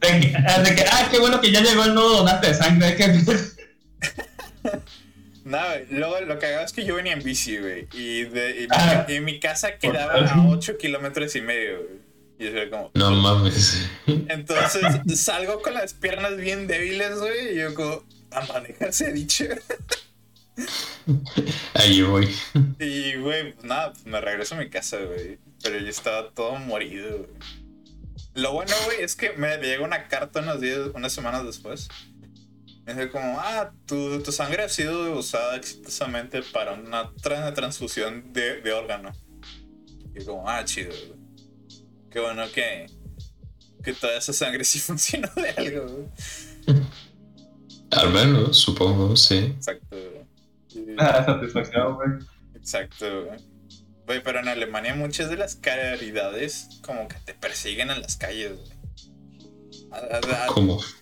que, 0.00 0.08
de 0.10 0.74
que, 0.76 0.84
ah, 0.90 1.08
qué 1.10 1.18
bueno 1.18 1.40
que 1.40 1.50
ya 1.50 1.60
llegó 1.60 1.84
el 1.84 1.94
nuevo 1.94 2.10
donante 2.18 2.48
de 2.48 2.54
sangre. 2.54 2.94
Que, 2.96 3.04
Nada, 5.48 5.78
güey. 5.78 5.86
Luego 5.98 6.20
lo 6.20 6.38
que 6.38 6.46
hago 6.46 6.64
es 6.64 6.72
que 6.72 6.84
yo 6.84 6.94
venía 6.96 7.12
en 7.14 7.22
bici, 7.22 7.56
güey. 7.58 7.88
Y, 7.92 8.24
de, 8.24 8.50
y, 8.50 8.60
mi, 8.62 8.66
Ah. 8.70 9.06
y 9.08 9.20
mi 9.20 9.40
casa 9.40 9.78
quedaba 9.78 10.14
a 10.14 10.46
8 10.48 10.76
kilómetros 10.78 11.34
y 11.36 11.40
medio, 11.40 11.78
güey. 11.78 11.98
Y 12.38 12.44
yo 12.44 12.50
era 12.50 12.70
como. 12.70 12.90
No 12.94 13.10
mames. 13.10 13.88
Entonces 14.06 14.84
salgo 15.20 15.60
con 15.62 15.74
las 15.74 15.94
piernas 15.94 16.36
bien 16.36 16.66
débiles, 16.66 17.18
güey. 17.18 17.52
Y 17.54 17.56
yo 17.60 17.74
como, 17.74 18.04
a 18.30 18.40
manejarse 18.52 19.12
dicho. 19.12 19.44
Ahí 21.74 22.02
voy. 22.02 22.28
Y, 22.78 23.14
güey, 23.16 23.52
pues 23.54 23.64
nada, 23.64 23.92
pues 23.92 24.04
me 24.06 24.20
regreso 24.20 24.54
a 24.54 24.58
mi 24.58 24.68
casa, 24.68 24.98
güey. 24.98 25.38
Pero 25.62 25.78
yo 25.78 25.88
estaba 25.88 26.30
todo 26.30 26.56
morido, 26.56 27.18
güey. 27.18 27.30
Lo 28.34 28.52
bueno, 28.52 28.72
güey, 28.84 29.02
es 29.02 29.16
que 29.16 29.32
me 29.32 29.56
llegó 29.58 29.84
una 29.84 30.06
carta 30.08 30.40
unos 30.40 30.60
días, 30.60 30.78
unas 30.94 31.12
semanas 31.12 31.44
después. 31.44 31.88
Dice 32.88 33.10
como, 33.10 33.38
ah, 33.38 33.70
tu, 33.86 34.22
tu 34.22 34.32
sangre 34.32 34.62
ha 34.64 34.68
sido 34.68 35.16
usada 35.18 35.56
exitosamente 35.56 36.42
para 36.42 36.72
una, 36.72 37.12
tra- 37.12 37.36
una 37.38 37.52
transfusión 37.52 38.32
de, 38.32 38.62
de 38.62 38.72
órgano. 38.72 39.12
Y 40.14 40.24
como, 40.24 40.48
ah, 40.48 40.64
chido, 40.64 40.90
güey. 40.90 41.18
Qué 42.10 42.18
bueno 42.20 42.44
que, 42.52 42.86
que 43.84 43.92
toda 43.92 44.16
esa 44.16 44.32
sangre 44.32 44.64
sí 44.64 44.78
funcionó 44.78 45.28
de 45.36 45.50
algo, 45.50 45.86
güey. 45.86 46.08
Al 47.90 48.10
menos, 48.10 48.56
supongo, 48.58 49.14
sí. 49.16 49.36
Exacto, 49.56 49.88
güey. 49.90 50.24
Y- 50.86 50.94
ah, 50.98 51.24
satisfacción, 51.26 51.94
güey. 51.94 52.08
Exacto, 52.54 53.24
güey. 53.26 53.38
Güey, 54.06 54.22
pero 54.22 54.40
en 54.40 54.48
Alemania 54.48 54.94
muchas 54.94 55.28
de 55.28 55.36
las 55.36 55.56
caridades 55.56 56.80
como 56.82 57.06
que 57.08 57.16
te 57.26 57.34
persiguen 57.34 57.90
en 57.90 58.00
las 58.00 58.16
calles, 58.16 58.52
güey. 58.56 58.77
A, 59.90 59.96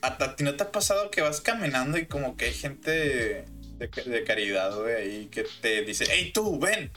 a- 0.03 0.17
a- 0.25 0.37
ti 0.37 0.45
no 0.45 0.55
te 0.55 0.63
ha 0.65 0.71
pasado 0.73 1.11
que 1.11 1.21
vas 1.23 1.41
caminando 1.41 1.99
y 1.99 2.07
como 2.07 2.37
que 2.37 2.47
hay 2.47 2.55
gente 2.55 2.91
de, 2.91 3.45
de 3.79 4.25
caridad, 4.25 4.77
güey, 4.79 4.95
ahí 4.95 5.27
que 5.27 5.45
te 5.61 5.83
dice, 5.83 6.07
hey 6.11 6.31
tú, 6.33 6.59
ven. 6.59 6.91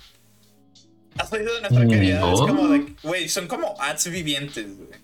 ¿Has 1.17 1.31
oído 1.33 1.53
de 1.55 1.61
nuestra 1.61 1.85
Mm, 1.85 1.89
caridad? 1.89 2.31
Es 2.31 2.39
como 2.41 2.67
de, 2.69 2.95
güey, 3.03 3.27
son 3.29 3.47
como 3.47 3.75
ads 3.81 4.09
vivientes, 4.09 4.65
güey. 4.77 4.99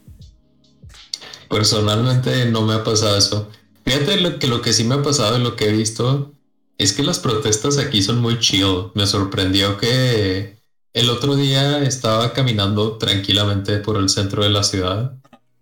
personalmente 1.50 2.46
no 2.46 2.62
me 2.64 2.74
ha 2.74 2.84
pasado 2.84 3.18
eso. 3.18 3.50
Fíjate 3.86 4.18
lo 4.20 4.40
que 4.40 4.48
lo 4.48 4.62
que 4.62 4.74
sí 4.74 4.84
me 4.84 4.96
ha 4.96 5.04
pasado 5.04 5.38
y 5.38 5.44
lo 5.44 5.56
que 5.56 5.70
he 5.70 5.72
visto 5.72 6.34
es 6.78 6.94
que 6.94 7.04
las 7.04 7.20
protestas 7.20 7.78
aquí 7.78 8.02
son 8.02 8.20
muy 8.20 8.40
chill. 8.40 8.92
Me 8.96 9.08
sorprendió 9.08 9.78
que 9.78 10.58
el 10.94 11.10
otro 11.10 11.36
día 11.36 11.80
estaba 11.84 12.34
caminando 12.34 12.98
tranquilamente 12.98 13.78
por 13.78 13.98
el 13.98 14.10
centro 14.10 14.44
de 14.44 14.50
la 14.50 14.64
ciudad 14.64 15.18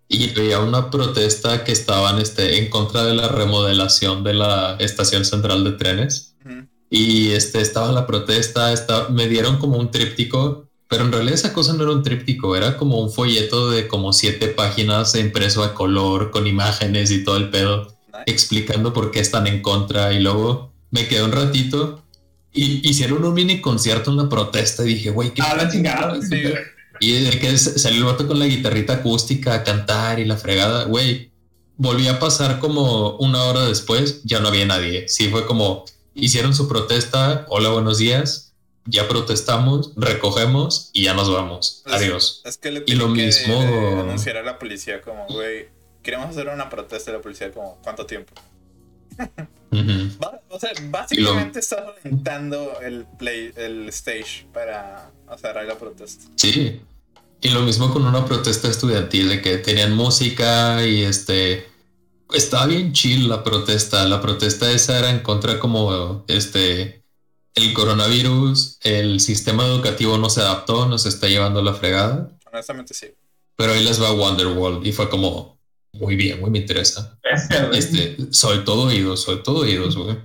y 0.08 0.28
veía 0.30 0.60
una 0.60 0.90
protesta 0.90 1.64
que 1.64 1.72
estaban 1.72 2.18
este, 2.20 2.58
en 2.58 2.68
contra 2.70 3.04
de 3.04 3.14
la 3.14 3.28
remodelación 3.28 4.22
de 4.24 4.34
la 4.34 4.76
estación 4.78 5.24
central 5.24 5.64
de 5.64 5.72
trenes. 5.72 6.36
Ujú. 6.44 6.66
Y 6.90 7.30
este, 7.30 7.60
estaba 7.60 7.90
la 7.92 8.06
protesta, 8.06 8.72
estaba- 8.72 9.08
me 9.08 9.26
dieron 9.28 9.58
como 9.58 9.78
un 9.78 9.90
tríptico, 9.90 10.68
pero 10.88 11.04
en 11.04 11.12
realidad 11.12 11.34
esa 11.34 11.52
cosa 11.52 11.72
no 11.72 11.82
era 11.84 11.92
un 11.92 12.02
tríptico, 12.02 12.54
era 12.54 12.76
como 12.76 12.98
un 13.00 13.10
folleto 13.10 13.70
de 13.70 13.88
como 13.88 14.12
siete 14.12 14.48
páginas 14.48 15.14
impreso 15.16 15.64
a 15.64 15.74
color, 15.74 16.30
con 16.30 16.46
imágenes 16.46 17.10
y 17.10 17.24
todo 17.24 17.36
el 17.38 17.50
pedo, 17.50 17.86
Nice. 18.12 18.24
explicando 18.26 18.92
por 18.92 19.10
qué 19.10 19.20
están 19.20 19.46
en 19.46 19.60
contra. 19.62 20.12
Y 20.12 20.20
luego 20.20 20.72
me 20.90 21.08
quedé 21.08 21.24
un 21.24 21.32
ratito 21.32 22.04
y 22.52 22.88
hicieron 22.88 23.24
un 23.24 23.34
mini 23.34 23.60
concierto 23.60 24.10
en 24.12 24.18
la 24.18 24.28
protesta 24.28 24.84
y 24.84 24.94
dije, 24.94 25.10
güey, 25.10 25.32
qué 25.34 25.42
Ah, 25.42 25.56
la 25.56 25.68
chingada. 25.68 26.20
Sí. 26.22 26.36
y 27.00 27.24
de 27.24 27.38
que 27.38 27.56
salió 27.58 27.98
el 28.00 28.04
vato 28.04 28.26
con 28.26 28.38
la 28.38 28.46
guitarrita 28.46 28.94
acústica 28.94 29.54
a 29.54 29.64
cantar 29.64 30.18
y 30.20 30.24
la 30.24 30.36
fregada, 30.36 30.84
güey. 30.84 31.30
Volví 31.76 32.06
a 32.06 32.20
pasar 32.20 32.60
como 32.60 33.16
una 33.16 33.42
hora 33.44 33.66
después, 33.66 34.22
ya 34.24 34.38
no 34.40 34.48
había 34.48 34.64
nadie. 34.64 35.08
Sí, 35.08 35.28
fue 35.28 35.44
como 35.46 35.84
hicieron 36.14 36.54
su 36.54 36.68
protesta. 36.68 37.46
Hola, 37.48 37.70
buenos 37.70 37.98
días. 37.98 38.52
Ya 38.86 39.08
protestamos, 39.08 39.92
recogemos 39.96 40.90
y 40.92 41.04
ya 41.04 41.14
nos 41.14 41.32
vamos. 41.32 41.82
Adiós. 41.86 42.42
Es 42.44 42.58
que 42.58 42.70
le 42.70 42.84
Y 42.86 42.94
lo 42.94 43.06
que 43.12 43.26
mismo- 43.26 43.60
de- 43.60 44.00
anunciar 44.00 44.36
a 44.36 44.42
la 44.42 44.58
policía 44.58 45.00
como, 45.00 45.26
güey, 45.26 45.68
queremos 46.02 46.28
hacer 46.30 46.48
una 46.48 46.68
protesta 46.68 47.10
de 47.10 47.16
la 47.16 47.22
policía 47.22 47.50
como, 47.50 47.78
¿cuánto 47.82 48.06
tiempo? 48.06 48.34
Ujú. 49.72 50.18
Va- 50.22 50.40
O 50.50 50.60
sea, 50.60 50.70
básicamente 50.90 51.58
estás 51.60 51.80
rentando 52.04 52.78
el 52.80 53.06
play, 53.18 53.50
el 53.56 53.88
stage 53.88 54.46
para 54.52 55.10
hacer 55.28 55.56
ahí 55.58 55.66
la 55.66 55.78
protesta. 55.78 56.24
Sí. 56.36 56.80
Y 57.40 57.48
lo 57.50 57.62
mismo 57.62 57.92
con 57.92 58.06
una 58.06 58.24
protesta 58.24 58.68
estudiantil 58.68 59.28
de 59.28 59.42
que 59.42 59.58
tenían 59.58 59.94
música 59.94 60.86
y 60.86 61.02
este 61.02 61.68
estaba 62.32 62.66
bien 62.66 62.92
chill 62.92 63.28
la 63.28 63.44
protesta. 63.44 64.04
La 64.06 64.20
protesta 64.20 64.70
esa 64.70 64.98
era 64.98 65.10
en 65.10 65.20
contra 65.20 65.58
como 65.58 66.24
este 66.28 67.02
el 67.54 67.72
coronavirus, 67.72 68.78
el 68.82 69.20
sistema 69.20 69.64
educativo 69.64 70.18
no 70.18 70.28
se 70.28 70.40
adaptó, 70.40 70.86
nos 70.86 71.06
está 71.06 71.28
llevando 71.28 71.60
a 71.60 71.62
la 71.62 71.74
fregada. 71.74 72.30
Honestamente 72.50 72.94
sí. 72.94 73.08
Pero 73.56 73.72
ahí 73.72 73.84
les 73.84 74.02
va 74.02 74.12
Wonderworld 74.12 74.84
y 74.84 74.92
fue 74.92 75.08
como 75.08 75.54
muy 75.92 76.16
bien, 76.16 76.40
muy 76.40 76.50
me 76.50 76.58
interesa. 76.58 77.18
Este, 77.72 78.16
soy 78.30 78.64
todo 78.64 78.84
oídos, 78.84 79.22
soy 79.22 79.42
todo 79.42 79.60
oídos, 79.60 79.96
güey. 79.96 80.16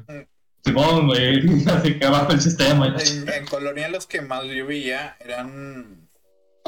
Simón, 0.70 1.07
güey. 1.07 1.41
Así 1.67 1.99
que 1.99 2.05
abajo 2.05 2.32
el 2.34 2.41
sistema. 2.41 2.88
y 2.88 2.91
la 2.91 3.01
En, 3.03 3.30
en 3.41 3.45
Colonia 3.47 3.89
los 3.89 4.05
que 4.07 4.22
más 4.22 4.43
yo 4.45 4.65
veía 4.65 5.17
eran... 5.20 6.07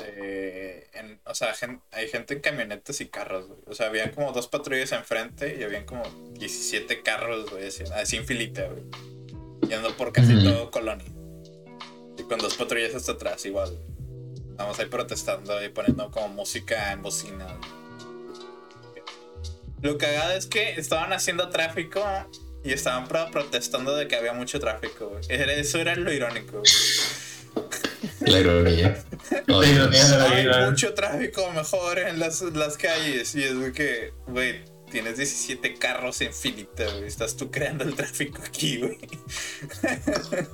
eh, 0.03 0.87
en- 0.93 1.19
o 1.25 1.33
sea, 1.35 1.53
gen- 1.53 1.81
hay 1.91 2.07
gente 2.09 2.33
en 2.33 2.41
camionetas 2.41 2.99
y 3.01 3.07
carros, 3.07 3.47
güey. 3.47 3.59
O 3.67 3.73
sea, 3.75 3.87
habían 3.87 4.11
como 4.11 4.31
dos 4.31 4.47
patrullas 4.47 4.91
enfrente 4.91 5.57
y 5.59 5.63
habían 5.63 5.85
como 5.85 6.03
17 6.33 7.01
carros, 7.03 7.49
güey, 7.51 7.67
así, 7.67 7.83
así 7.95 8.17
en 8.17 8.25
filita, 8.25 8.67
güey. 8.67 8.83
Yendo 9.69 9.95
por 9.95 10.11
casi 10.11 10.33
todo 10.43 10.69
Colonia. 10.71 11.05
Y 12.17 12.23
con 12.23 12.39
dos 12.39 12.55
patrullas 12.55 12.93
hasta 12.95 13.13
atrás, 13.13 13.45
igual. 13.45 13.77
Vamos 14.57 14.77
ahí 14.79 14.87
protestando 14.87 15.63
y 15.63 15.69
poniendo 15.69 16.11
como 16.11 16.27
música 16.29 16.91
en 16.91 17.01
bocina. 17.01 17.47
Lo 19.81 19.97
cagado 19.97 20.33
es 20.33 20.45
que 20.45 20.73
estaban 20.73 21.13
haciendo 21.13 21.49
tráfico 21.49 22.03
y 22.63 22.73
estaban 22.73 23.07
pro- 23.07 23.29
protestando 23.31 23.95
de 23.95 24.07
que 24.07 24.15
había 24.15 24.33
mucho 24.33 24.59
tráfico. 24.59 25.09
güey. 25.09 25.23
Era- 25.29 25.53
Eso 25.53 25.77
era 25.79 25.95
lo 25.95 26.11
irónico. 26.11 26.59
güey. 26.59 26.71
La 28.21 28.39
ironía. 28.39 29.03
La 29.47 29.65
ironía 29.67 30.07
de 30.07 30.17
la 30.17 30.23
Hay 30.29 30.43
vida. 30.45 30.69
mucho 30.69 30.93
tráfico 30.93 31.51
mejor 31.53 31.99
en 31.99 32.19
las, 32.19 32.41
las 32.41 32.77
calles. 32.77 33.33
Y 33.35 33.43
es 33.43 33.59
de 33.59 33.71
que, 33.73 34.13
güey, 34.27 34.63
tienes 34.91 35.17
17 35.17 35.75
carros 35.75 36.21
en 36.21 36.33
filita, 36.33 36.85
güey. 36.85 37.05
Estás 37.07 37.35
tú 37.35 37.49
creando 37.49 37.83
el 37.83 37.95
tráfico 37.95 38.41
aquí, 38.45 38.77
güey. 38.77 38.97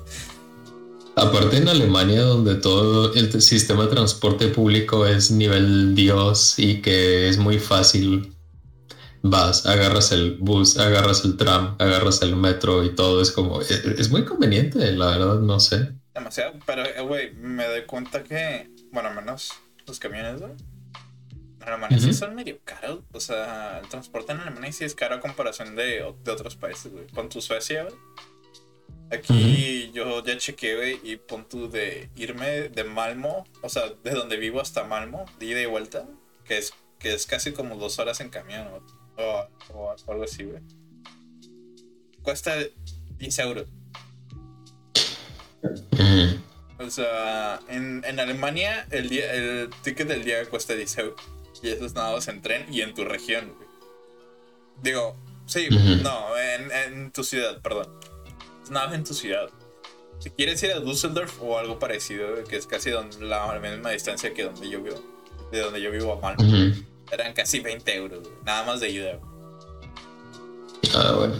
Aparte 1.16 1.56
en 1.56 1.68
Alemania, 1.68 2.22
donde 2.22 2.54
todo 2.54 3.12
el 3.14 3.42
sistema 3.42 3.84
de 3.86 3.90
transporte 3.90 4.46
público 4.48 5.04
es 5.04 5.30
nivel 5.32 5.94
Dios 5.96 6.54
y 6.58 6.80
que 6.80 7.28
es 7.28 7.38
muy 7.38 7.58
fácil. 7.58 8.34
Vas, 9.22 9.66
agarras 9.66 10.12
el 10.12 10.36
bus, 10.38 10.78
agarras 10.78 11.24
el 11.24 11.36
tram, 11.36 11.76
agarras 11.78 12.22
el 12.22 12.36
metro 12.36 12.84
y 12.84 12.94
todo 12.94 13.20
es 13.20 13.32
como... 13.32 13.60
Es, 13.60 13.70
es 13.70 14.10
muy 14.10 14.24
conveniente, 14.24 14.92
la 14.92 15.06
verdad, 15.06 15.40
no 15.40 15.60
sé. 15.60 15.92
Demasiado. 16.14 16.54
Pero, 16.66 16.84
eh, 16.84 17.00
güey, 17.00 17.32
me 17.34 17.66
doy 17.66 17.84
cuenta 17.84 18.22
que, 18.22 18.70
bueno, 18.92 19.08
al 19.08 19.16
menos 19.16 19.52
los 19.86 19.98
camiones, 19.98 20.40
güey. 20.40 20.52
En 21.60 21.68
Alemania 21.68 21.98
sí 21.98 22.12
son 22.12 22.34
medio 22.34 22.58
caros. 22.64 23.00
O 23.12 23.20
sea, 23.20 23.80
el 23.82 23.88
transporte 23.88 24.32
en 24.32 24.40
Alemania 24.40 24.72
sí 24.72 24.84
es 24.84 24.94
caro 24.94 25.16
a 25.16 25.20
comparación 25.20 25.74
de, 25.76 26.04
de 26.24 26.30
otros 26.30 26.56
países, 26.56 26.92
güey. 26.92 27.06
Pon 27.06 27.28
tu 27.28 27.40
Suecia, 27.40 27.84
güey. 27.84 27.94
Aquí 29.10 29.90
yo 29.94 30.22
ya 30.22 30.36
chequeé, 30.36 30.76
güey, 30.76 31.00
y 31.02 31.16
pon 31.16 31.48
tu 31.48 31.70
de 31.70 32.10
irme 32.14 32.68
de 32.68 32.84
Malmo, 32.84 33.46
o 33.62 33.68
sea, 33.70 33.84
de 34.04 34.10
donde 34.10 34.36
vivo 34.36 34.60
hasta 34.60 34.84
Malmo, 34.84 35.24
de 35.38 35.46
ida 35.46 35.62
y 35.62 35.66
vuelta, 35.66 36.06
que 36.44 36.58
es, 36.58 36.74
que 36.98 37.14
es 37.14 37.26
casi 37.26 37.52
como 37.52 37.76
dos 37.76 37.98
horas 37.98 38.20
en 38.20 38.28
camión 38.28 38.66
o, 38.68 38.82
o- 39.18 39.48
o 39.74 39.96
algo 40.08 40.24
así, 40.24 40.44
güey. 40.44 40.62
Cuesta 42.22 42.54
10 43.18 43.38
euros. 43.40 43.66
O 46.78 46.90
sea, 46.90 47.60
en, 47.68 48.04
en 48.06 48.20
Alemania 48.20 48.86
el, 48.90 49.08
día, 49.08 49.32
el 49.34 49.68
ticket 49.82 50.06
del 50.08 50.24
día 50.24 50.44
cuesta 50.46 50.74
10 50.74 50.98
euros. 50.98 51.20
Y 51.62 51.68
eso 51.70 51.86
es 51.86 51.94
nada 51.94 52.12
más 52.14 52.28
en 52.28 52.40
tren 52.40 52.66
y 52.72 52.82
en 52.82 52.94
tu 52.94 53.04
región, 53.04 53.52
güey. 53.56 53.68
Digo, 54.82 55.16
sí, 55.46 55.66
no, 56.04 56.38
en, 56.38 56.70
en 56.70 57.10
tu 57.10 57.24
ciudad, 57.24 57.60
perdón. 57.60 57.88
Es 58.62 58.70
nada 58.70 58.86
más 58.86 58.94
en 58.94 59.04
tu 59.04 59.12
ciudad. 59.14 59.48
Si 60.20 60.30
quieres 60.30 60.62
ir 60.62 60.72
a 60.72 60.78
Düsseldorf 60.80 61.40
o 61.42 61.58
algo 61.58 61.78
parecido, 61.80 62.44
que 62.44 62.56
es 62.56 62.66
casi 62.66 62.90
donde, 62.90 63.24
la 63.24 63.58
misma 63.58 63.90
distancia 63.90 64.32
que 64.34 64.44
donde 64.44 64.68
yo 64.68 64.80
vivo, 64.82 65.02
de 65.50 65.60
donde 65.60 65.80
yo 65.80 65.90
vivo 65.90 66.12
a 66.12 66.20
Malmo. 66.20 66.44
Eran 67.10 67.32
casi 67.32 67.60
20 67.60 67.94
euros, 67.94 68.20
güey, 68.20 68.32
nada 68.44 68.64
más 68.64 68.80
de 68.80 68.92
güey. 68.92 69.20
Ah, 70.94 71.12
bueno. 71.16 71.34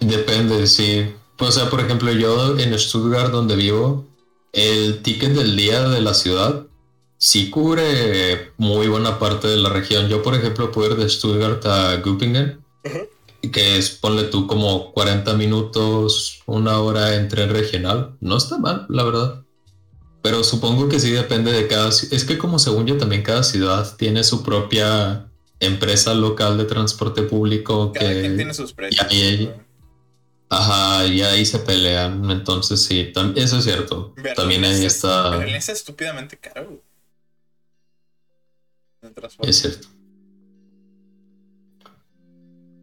Depende, 0.00 0.66
sí. 0.66 1.12
O 1.38 1.50
sea, 1.50 1.68
por 1.68 1.80
ejemplo, 1.80 2.12
yo 2.12 2.58
en 2.58 2.78
Stuttgart, 2.78 3.32
donde 3.32 3.56
vivo, 3.56 4.06
el 4.52 5.02
ticket 5.02 5.32
del 5.32 5.56
día 5.56 5.88
de 5.88 6.00
la 6.00 6.14
ciudad 6.14 6.66
sí 7.18 7.50
cubre 7.50 8.52
muy 8.56 8.86
buena 8.86 9.18
parte 9.18 9.48
de 9.48 9.56
la 9.56 9.70
región. 9.70 10.08
Yo, 10.08 10.22
por 10.22 10.34
ejemplo, 10.34 10.70
puedo 10.70 10.92
ir 10.92 10.96
de 10.96 11.08
Stuttgart 11.08 11.64
a 11.66 11.96
Göppingen, 11.96 12.62
que 13.52 13.78
es, 13.78 13.90
ponle 13.90 14.24
tú, 14.24 14.46
como 14.46 14.92
40 14.92 15.34
minutos, 15.34 16.42
una 16.46 16.78
hora 16.78 17.16
en 17.16 17.28
tren 17.28 17.50
regional. 17.50 18.16
No 18.20 18.36
está 18.36 18.58
mal, 18.58 18.86
la 18.88 19.04
verdad. 19.04 19.43
Pero 20.24 20.42
supongo 20.42 20.88
que 20.88 20.98
sí 20.98 21.10
depende 21.10 21.52
de 21.52 21.68
cada... 21.68 21.90
Es 21.90 22.24
que 22.24 22.38
como 22.38 22.58
según 22.58 22.86
yo 22.86 22.96
también 22.96 23.22
cada 23.22 23.42
ciudad 23.42 23.94
tiene 23.98 24.24
su 24.24 24.42
propia 24.42 25.28
empresa 25.60 26.14
local 26.14 26.56
de 26.56 26.64
transporte 26.64 27.22
público 27.24 27.92
Cada 27.92 28.08
que... 28.08 28.20
quien 28.22 28.36
tiene 28.36 28.54
sus 28.54 28.72
precios. 28.72 29.06
y 29.12 29.14
ahí- 29.22 29.44
güey. 29.46 29.64
Ajá, 30.48 31.06
y 31.06 31.20
ahí 31.20 31.44
se 31.44 31.58
pelean, 31.58 32.30
entonces 32.30 32.80
sí, 32.82 33.12
eso 33.34 33.58
es 33.58 33.64
cierto. 33.64 34.12
Berlín 34.16 34.34
También 34.34 34.64
ahí 34.64 34.84
es- 34.84 34.94
está, 34.96 35.30
Berlín 35.30 35.56
es 35.56 35.68
estúpidamente 35.68 36.36
caro, 36.38 36.80
es 39.42 39.56
cierto, 39.58 39.88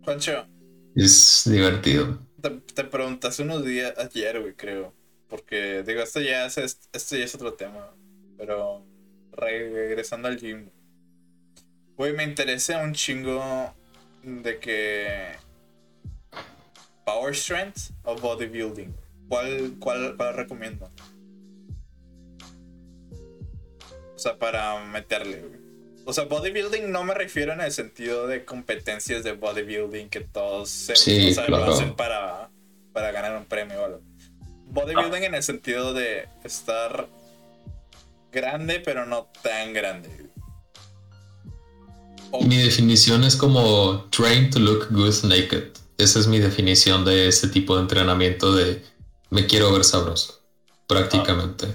Juancho, 0.03 0.45
es 0.95 1.43
divertido. 1.45 2.19
te, 2.41 2.49
te 2.49 2.83
pregunté 2.83 3.27
hace 3.27 3.43
unos 3.43 3.63
días, 3.63 3.93
ayer, 3.97 4.41
güey, 4.41 4.53
creo. 4.55 4.93
Porque, 5.31 5.81
digo, 5.83 6.01
esto 6.01 6.19
ya 6.19 6.45
es, 6.45 6.57
esto 6.57 7.15
ya 7.15 7.23
es 7.23 7.33
otro 7.33 7.53
tema. 7.53 7.89
Pero, 8.37 8.85
regresando 9.31 10.27
al 10.27 10.37
gym. 10.37 10.69
Güey, 11.95 12.11
me 12.13 12.23
interesa 12.23 12.83
un 12.83 12.93
chingo 12.93 13.73
de 14.23 14.59
que... 14.59 15.31
Power 17.05 17.33
Strength 17.33 17.93
o 18.03 18.15
Bodybuilding. 18.15 18.93
¿Cuál, 19.29 19.75
cuál, 19.79 20.17
cuál 20.17 20.35
recomiendo? 20.35 20.91
O 24.13 24.19
sea, 24.19 24.37
para 24.37 24.83
meterle, 24.83 25.39
güey. 25.39 25.61
O 26.03 26.13
sea, 26.13 26.25
bodybuilding 26.25 26.91
no 26.91 27.03
me 27.03 27.13
refiero 27.13 27.53
en 27.53 27.61
el 27.61 27.71
sentido 27.71 28.27
de 28.27 28.43
competencias 28.43 29.23
de 29.23 29.31
bodybuilding 29.33 30.09
que 30.09 30.19
todos 30.21 30.69
se 30.69 30.95
Sí, 30.95 31.29
o 31.29 31.33
sea, 31.33 31.47
lo 31.47 31.63
hacen 31.63 31.95
para, 31.95 32.49
para 32.91 33.11
ganar 33.11 33.37
un 33.37 33.45
premio 33.45 33.81
o 33.81 33.85
algo. 33.85 34.10
Bodybuilding 34.71 35.23
en 35.23 35.35
el 35.35 35.43
sentido 35.43 35.93
de 35.93 36.27
estar 36.43 37.07
grande, 38.31 38.79
pero 38.79 39.05
no 39.05 39.27
tan 39.43 39.73
grande. 39.73 40.09
Mi 42.45 42.57
definición 42.57 43.23
es 43.25 43.35
como 43.35 44.05
train 44.09 44.49
to 44.49 44.59
look 44.59 44.87
good 44.91 45.13
naked. 45.25 45.71
Esa 45.97 46.19
es 46.19 46.27
mi 46.27 46.39
definición 46.39 47.03
de 47.05 47.27
ese 47.27 47.49
tipo 47.49 47.75
de 47.75 47.81
entrenamiento 47.81 48.55
de 48.55 48.83
me 49.29 49.45
quiero 49.45 49.71
ver 49.73 49.83
sabroso, 49.83 50.41
prácticamente. 50.87 51.67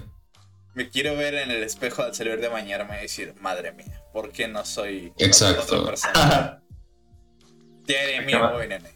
me 0.75 0.89
quiero 0.89 1.15
ver 1.17 1.35
en 1.35 1.51
el 1.51 1.63
espejo 1.63 2.03
al 2.03 2.15
salir 2.15 2.41
de 2.41 2.49
bañarme 2.49 2.99
y 2.99 3.03
decir, 3.03 3.35
madre 3.41 3.73
mía, 3.73 4.03
¿por 4.13 4.33
qué 4.33 4.49
no 4.49 4.65
soy 4.65 5.13
Exacto. 5.19 5.63
otra 5.63 5.85
persona? 5.85 6.63
Tiene. 7.87 8.27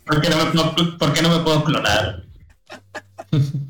¿Por 0.04 0.20
qué 0.20 0.30
no 0.30 0.36
me, 0.36 0.52
no- 0.52 0.98
por 0.98 1.12
qué 1.12 1.22
no 1.22 1.28
me 1.28 1.44
puedo 1.44 1.62
clonar? 1.64 2.24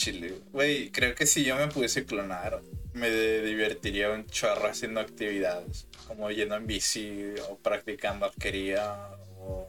Chile. 0.00 0.34
Güey, 0.52 0.90
creo 0.90 1.14
que 1.14 1.26
si 1.26 1.44
yo 1.44 1.56
me 1.56 1.66
pudiese 1.68 2.06
clonar, 2.06 2.62
me 2.94 3.10
divertiría 3.10 4.10
un 4.10 4.24
chorro 4.26 4.66
haciendo 4.68 4.98
actividades. 5.00 5.86
Como 6.06 6.30
yendo 6.30 6.56
en 6.56 6.66
bici 6.66 7.34
o 7.50 7.58
practicando 7.58 8.24
arquería 8.24 8.96
o, 9.38 9.68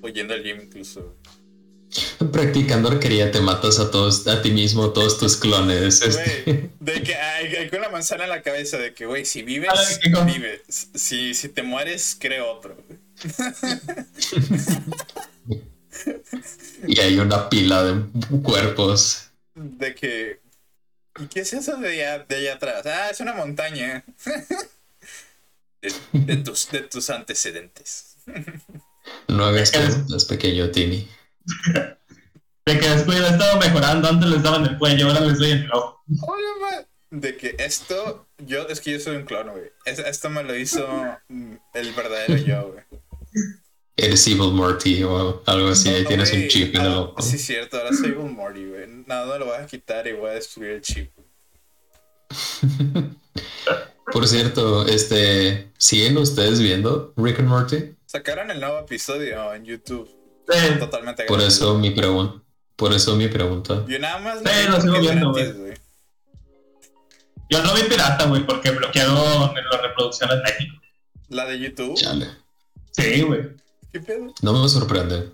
o 0.00 0.08
yendo 0.08 0.34
al 0.34 0.44
gym 0.44 0.60
incluso. 0.62 1.16
Practicando 2.32 2.88
arquería 2.90 3.30
te 3.32 3.40
matas 3.40 3.78
a 3.80 3.90
todos, 3.90 4.26
a 4.28 4.40
ti 4.42 4.50
mismo, 4.52 4.90
todos 4.92 5.18
tus 5.18 5.36
clones. 5.36 6.00
este. 6.02 6.70
De 6.78 7.02
que 7.02 7.14
hay, 7.16 7.68
con 7.68 7.80
la 7.80 7.88
manzana 7.88 8.24
en 8.24 8.30
la 8.30 8.42
cabeza 8.42 8.76
de 8.78 8.94
que, 8.94 9.06
güey, 9.06 9.24
si 9.24 9.42
vives, 9.42 9.70
com- 10.14 10.26
vives. 10.26 10.60
Si, 10.94 11.34
si 11.34 11.48
te 11.48 11.62
mueres, 11.64 12.16
creo 12.20 12.52
otro. 12.52 12.76
Y 16.86 17.00
hay 17.00 17.18
una 17.18 17.48
pila 17.48 17.82
de 17.84 18.02
cuerpos. 18.42 19.25
De 19.56 19.94
que. 19.94 20.40
¿Y 21.18 21.26
qué 21.28 21.40
es 21.40 21.52
eso 21.54 21.76
de 21.78 21.88
allá, 21.88 22.24
de 22.24 22.36
allá 22.36 22.54
atrás? 22.54 22.86
Ah, 22.86 23.08
es 23.10 23.20
una 23.20 23.32
montaña. 23.32 24.04
De, 25.82 25.92
de 26.12 26.36
tus, 26.38 26.70
de 26.70 26.80
tus 26.80 27.10
antecedentes. 27.10 28.16
No 29.28 29.44
hagas 29.44 29.72
Es- 29.72 29.78
preguntas, 29.78 30.24
pequeño 30.24 30.70
Tini. 30.70 31.08
De 32.64 32.78
que 32.80 32.88
después 32.88 33.20
he 33.20 33.28
estado 33.28 33.58
mejorando, 33.60 34.08
antes 34.08 34.28
les 34.28 34.42
daba 34.42 34.56
en 34.56 34.64
el 34.66 34.78
cuello, 34.78 35.06
ahora 35.08 35.20
les 35.20 35.38
doy 35.38 35.50
en 35.52 35.58
el 35.58 35.72
ojo. 35.72 36.02
De 37.10 37.36
que 37.36 37.54
esto, 37.58 38.26
yo, 38.38 38.66
es 38.68 38.80
que 38.80 38.92
yo 38.92 39.00
soy 39.00 39.16
un 39.16 39.26
clon, 39.26 39.50
güey. 39.50 39.70
Es- 39.84 40.00
Esto 40.00 40.28
me 40.28 40.42
lo 40.42 40.56
hizo 40.56 40.88
el 41.74 41.92
verdadero 41.92 42.36
yo, 42.36 42.72
güey. 42.72 42.84
Eres 43.96 44.26
Evil 44.26 44.52
Morty 44.52 45.02
o 45.04 45.42
algo 45.46 45.68
así, 45.68 45.88
ahí 45.88 46.02
No, 46.02 46.08
tienes 46.08 46.32
un 46.32 46.48
chip 46.48 46.74
en 46.74 46.82
el 46.82 46.92
ah, 46.92 47.00
ojo. 47.00 47.22
Sí, 47.22 47.38
cierto, 47.38 47.78
ahora 47.78 47.92
soy 47.94 48.10
un 48.10 48.34
Morty, 48.34 48.66
güey. 48.66 48.86
Nada, 49.06 49.32
me 49.32 49.38
lo 49.38 49.46
voy 49.46 49.56
a 49.56 49.66
quitar 49.66 50.06
y 50.06 50.12
voy 50.12 50.30
a 50.30 50.34
destruir 50.34 50.72
el 50.72 50.82
chip. 50.82 51.10
Por 54.12 54.28
cierto, 54.28 54.86
este, 54.86 55.72
¿siguen 55.78 56.18
ustedes 56.18 56.60
viendo 56.60 57.14
Rick 57.16 57.40
and 57.40 57.48
Morty? 57.48 57.94
Sacaron 58.06 58.50
el 58.50 58.60
nuevo 58.60 58.78
episodio 58.80 59.52
en 59.54 59.64
YouTube. 59.64 60.08
Sí, 60.48 60.78
Totalmente 60.78 61.24
Por 61.24 61.40
eso 61.40 61.76
mi 61.78 61.90
pregunta. 61.90 62.42
Por 62.76 62.92
eso 62.92 63.16
mi 63.16 63.28
pregunta. 63.28 63.84
Yo 63.88 63.98
nada 63.98 64.18
más 64.18 64.38
Sí, 64.38 64.44
vi 64.44 64.70
lo 64.70 64.80
sigo 64.80 65.00
viendo, 65.00 65.32
güey. 65.32 65.74
yo 67.50 67.62
no 67.62 67.74
vi 67.74 67.82
pirata, 67.84 68.26
güey, 68.26 68.46
porque 68.46 68.70
bloquearon 68.70 69.54
las 69.54 69.82
reproducciones 69.82 70.36
en 70.36 70.42
México. 70.42 70.76
La 71.30 71.46
de 71.46 71.58
YouTube. 71.58 71.96
Chale. 71.96 72.28
Sí, 72.92 73.22
güey. 73.22 73.40
¿Qué 73.96 74.02
pedo? 74.02 74.34
No 74.42 74.52
me 74.52 74.68
sorprende. 74.68 75.32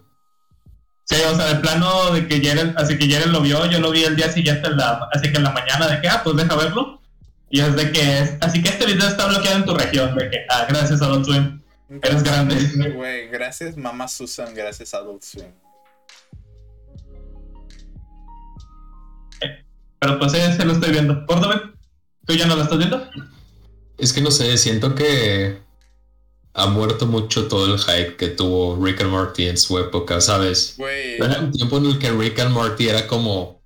Sí, 1.04 1.16
o 1.28 1.34
sea, 1.34 1.52
de 1.52 1.56
plano 1.56 2.12
de 2.12 2.28
que 2.28 2.38
Jeren, 2.38 2.74
así 2.76 2.96
que 2.96 3.08
Jeren 3.08 3.32
lo 3.32 3.40
vio, 3.40 3.66
yo 3.66 3.80
lo 3.80 3.90
vi 3.90 4.04
el 4.04 4.14
día 4.14 4.30
siguiente, 4.30 4.68
en 4.68 4.76
la, 4.76 5.08
así 5.12 5.32
que 5.32 5.38
en 5.38 5.42
la 5.42 5.50
mañana 5.50 5.88
de 5.88 6.00
que, 6.00 6.08
ah, 6.08 6.20
pues 6.22 6.36
deja 6.36 6.54
verlo. 6.54 7.00
Y 7.50 7.58
es 7.58 7.74
de 7.74 7.90
que, 7.90 8.38
así 8.40 8.62
que 8.62 8.68
este 8.68 8.86
video 8.86 9.08
está 9.08 9.26
bloqueado 9.26 9.56
en 9.56 9.64
tu 9.64 9.74
región, 9.74 10.16
de 10.16 10.30
que, 10.30 10.46
ah, 10.48 10.64
gracias 10.68 11.02
Adult 11.02 11.24
Swim, 11.24 11.60
eres 12.02 12.22
grande. 12.22 12.54
Güey, 12.94 13.26
gracias 13.30 13.76
Mamá 13.76 14.06
Susan, 14.06 14.54
gracias 14.54 14.94
Adult 14.94 15.24
Swim. 15.24 15.52
Pero 19.98 20.18
pues 20.20 20.34
ese 20.34 20.64
lo 20.64 20.74
estoy 20.74 20.92
viendo. 20.92 21.26
Córdoba, 21.26 21.72
¿tú 22.24 22.34
ya 22.34 22.46
no 22.46 22.54
lo 22.54 22.62
estás 22.62 22.78
viendo? 22.78 23.10
Es 23.98 24.12
que 24.12 24.20
no 24.20 24.30
sé, 24.30 24.56
siento 24.56 24.94
que 24.94 25.61
ha 26.54 26.66
muerto 26.66 27.06
mucho 27.06 27.48
todo 27.48 27.72
el 27.74 27.78
hype 27.80 28.16
que 28.16 28.28
tuvo 28.28 28.78
Rick 28.84 29.00
and 29.00 29.10
Morty 29.10 29.46
en 29.48 29.56
su 29.56 29.78
época, 29.78 30.20
¿sabes? 30.20 30.74
Güey, 30.76 31.16
Era 31.16 31.38
un 31.40 31.50
tiempo 31.52 31.78
en 31.78 31.86
el 31.86 31.98
que 31.98 32.10
Rick 32.10 32.38
and 32.40 32.50
Morty 32.52 32.88
era 32.88 33.06
como 33.06 33.62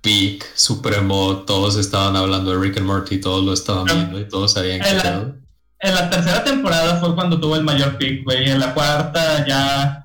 peak, 0.00 0.44
supremo, 0.54 1.44
todos 1.46 1.76
estaban 1.76 2.16
hablando 2.16 2.50
de 2.52 2.58
Rick 2.58 2.78
and 2.78 2.86
Morty, 2.86 3.18
todos 3.20 3.44
lo 3.44 3.52
estaban 3.52 3.88
Ah. 3.90 3.94
viendo 3.94 4.18
y 4.20 4.28
todos 4.28 4.52
sabían 4.52 4.80
que 4.80 4.88
En 4.88 4.96
la- 4.98 5.02
era. 5.02 5.32
En 5.84 5.94
la 5.94 6.10
tercera 6.10 6.44
temporada 6.44 7.00
fue 7.00 7.14
cuando 7.14 7.40
tuvo 7.40 7.56
el 7.56 7.64
mayor 7.64 7.98
pick, 7.98 8.24
güey. 8.24 8.48
En 8.50 8.60
la 8.60 8.72
cuarta 8.74 9.44
ya. 9.46 9.98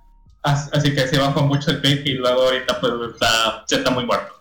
as- 0.44 0.70
Así 0.74 0.94
que 0.96 1.08
se 1.08 1.18
bajó 1.20 1.42
mucho 1.44 1.72
el 1.72 1.82
pick 1.82 2.06
y 2.06 2.14
luego 2.14 2.44
ahorita 2.44 2.80
pues 2.80 2.94
está, 3.14 3.64
ya 3.68 3.78
está 3.78 3.90
muy 3.92 4.06
muerto. 4.06 4.34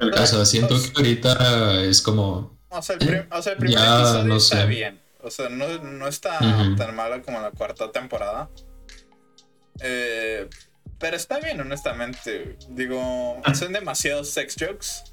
El 0.00 0.12
O 0.14 0.26
sea, 0.26 0.44
siento 0.46 0.74
que 0.80 0.92
ahorita 0.96 1.82
es 1.82 2.00
como. 2.02 2.58
o 2.70 2.82
sea, 2.82 2.96
el, 2.98 3.06
prim- 3.06 3.26
o 3.30 3.42
sea, 3.42 3.52
el 3.52 3.58
primer 3.58 3.78
Ya, 3.78 3.98
episodio 4.00 4.24
no 4.24 4.36
está 4.36 4.60
sé. 4.62 4.66
bien. 4.66 5.00
O 5.26 5.30
sea, 5.30 5.48
no, 5.48 5.66
no 5.82 6.06
está 6.06 6.38
tan 6.76 6.94
malo 6.94 7.20
como 7.22 7.40
la 7.40 7.50
cuarta 7.50 7.90
temporada. 7.90 8.48
Eh, 9.80 10.48
pero 10.98 11.16
está 11.16 11.40
bien, 11.40 11.60
honestamente. 11.60 12.56
Digo, 12.68 13.42
son 13.54 13.72
demasiados 13.72 14.30
sex 14.30 14.54
jokes. 14.58 15.12